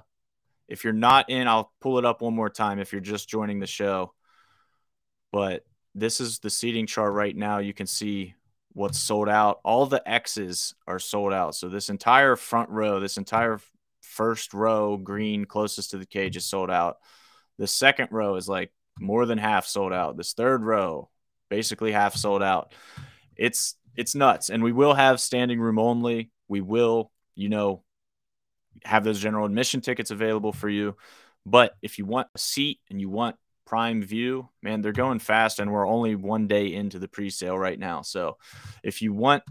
if 0.68 0.84
you're 0.84 0.94
not 0.94 1.30
in, 1.32 1.48
I'll 1.48 1.74
pull 1.82 1.98
it 1.98 2.06
up 2.06 2.22
one 2.22 2.36
more 2.36 2.50
time 2.50 2.80
if 2.80 2.92
you're 2.92 3.02
just 3.02 3.28
joining 3.28 3.60
the 3.60 3.68
show. 3.68 4.14
But 5.32 5.66
this 5.96 6.20
is 6.20 6.40
the 6.40 6.50
seating 6.50 6.88
chart 6.88 7.14
right 7.14 7.36
now. 7.36 7.60
You 7.60 7.74
can 7.74 7.88
see 7.88 8.36
what's 8.74 9.00
sold 9.00 9.30
out. 9.30 9.60
All 9.64 9.86
the 9.86 10.08
X's 10.10 10.76
are 10.88 11.00
sold 11.00 11.34
out. 11.34 11.56
So 11.56 11.70
this 11.70 11.90
entire 11.90 12.36
front 12.36 12.70
row, 12.70 13.00
this 13.00 13.18
entire 13.18 13.60
first 14.02 14.54
row 14.54 14.98
green 14.98 15.46
closest 15.46 15.92
to 15.92 15.98
the 15.98 16.06
cage 16.06 16.38
is 16.38 16.46
sold 16.46 16.72
out. 16.72 16.98
The 17.58 17.68
second 17.68 18.10
row 18.12 18.36
is 18.36 18.48
like 18.48 18.72
more 19.00 19.26
than 19.26 19.38
half 19.38 19.66
sold 19.66 19.94
out. 19.94 20.18
This 20.18 20.34
third 20.34 20.64
row, 20.64 21.10
basically 21.50 21.92
half 21.92 22.16
sold 22.16 22.44
out. 22.44 22.74
It's 23.36 23.76
it's 23.96 24.16
nuts. 24.16 24.50
And 24.50 24.64
we 24.64 24.72
will 24.72 24.94
have 24.94 25.20
standing 25.20 25.60
room 25.60 25.80
only. 25.80 26.32
We 26.48 26.62
will, 26.62 27.12
you 27.36 27.50
know, 27.50 27.84
have 28.86 29.04
those 29.04 29.20
general 29.20 29.46
admission 29.46 29.82
tickets 29.82 30.12
available 30.12 30.54
for 30.54 30.70
you. 30.70 30.96
But 31.46 31.76
if 31.82 31.98
you 31.98 32.06
want 32.06 32.28
a 32.34 32.40
seat 32.40 32.80
and 32.90 33.02
you 33.02 33.10
want 33.10 33.36
prime 33.70 34.02
view, 34.02 34.50
man, 34.64 34.82
they're 34.82 34.92
going 34.92 35.20
fast, 35.20 35.60
and 35.60 35.72
we're 35.72 35.88
only 35.88 36.16
one 36.16 36.48
day 36.48 36.74
into 36.74 36.98
the 36.98 37.08
pre-sale 37.08 37.56
right 37.56 37.78
now. 37.78 38.02
So 38.02 38.38
if 38.84 39.04
you 39.04 39.14
want 39.14 39.44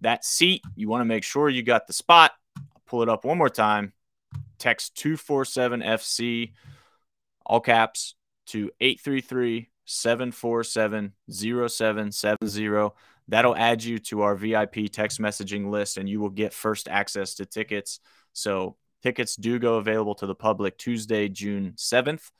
that 0.00 0.24
seat, 0.24 0.62
you 0.76 0.88
want 0.88 1.02
to 1.02 1.04
make 1.04 1.24
sure 1.24 1.50
you 1.50 1.62
got 1.62 1.86
the 1.86 1.92
spot. 1.92 2.32
I'll 2.56 2.82
pull 2.86 3.02
it 3.02 3.10
up 3.10 3.26
one 3.26 3.36
more 3.36 3.50
time. 3.50 3.92
Text 4.58 4.96
247 4.96 5.82
FC, 5.82 6.54
all 7.44 7.60
caps, 7.60 8.14
to 8.46 8.70
833 8.80 9.68
747 9.84 11.12
0770. 11.28 12.94
That'll 13.28 13.56
add 13.56 13.84
you 13.84 13.98
to 13.98 14.22
our 14.22 14.36
VIP 14.36 14.90
text 14.90 15.20
messaging 15.20 15.68
list, 15.68 15.98
and 15.98 16.08
you 16.08 16.18
will 16.18 16.30
get 16.30 16.54
first 16.54 16.88
access 16.88 17.34
to 17.34 17.44
tickets. 17.44 18.00
So 18.32 18.76
tickets 19.02 19.36
do 19.36 19.58
go 19.58 19.74
available 19.74 20.14
to 20.14 20.26
the 20.26 20.34
public 20.34 20.78
Tuesday, 20.78 21.28
June 21.28 21.74
7th 21.76 22.30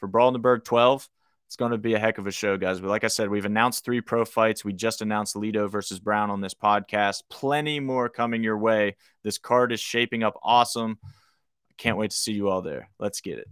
for 0.00 0.08
Brawl 0.08 0.28
in 0.28 0.32
the 0.32 0.38
Burgh 0.38 0.64
12. 0.64 1.08
It's 1.46 1.56
going 1.56 1.72
to 1.72 1.78
be 1.78 1.94
a 1.94 1.98
heck 1.98 2.18
of 2.18 2.26
a 2.26 2.32
show, 2.32 2.56
guys. 2.56 2.80
But 2.80 2.90
like 2.90 3.04
I 3.04 3.08
said, 3.08 3.28
we've 3.28 3.44
announced 3.44 3.84
three 3.84 4.00
pro 4.00 4.24
fights. 4.24 4.64
We 4.64 4.72
just 4.72 5.02
announced 5.02 5.34
Lito 5.34 5.68
versus 5.68 5.98
Brown 5.98 6.30
on 6.30 6.40
this 6.40 6.54
podcast. 6.54 7.24
Plenty 7.28 7.80
more 7.80 8.08
coming 8.08 8.42
your 8.42 8.58
way. 8.58 8.96
This 9.24 9.38
card 9.38 9.72
is 9.72 9.80
shaping 9.80 10.22
up 10.22 10.38
awesome. 10.42 10.98
I 11.02 11.74
can't 11.76 11.96
wait 11.96 12.12
to 12.12 12.16
see 12.16 12.32
you 12.32 12.48
all 12.48 12.62
there. 12.62 12.88
Let's 12.98 13.20
get 13.20 13.38
it. 13.38 13.48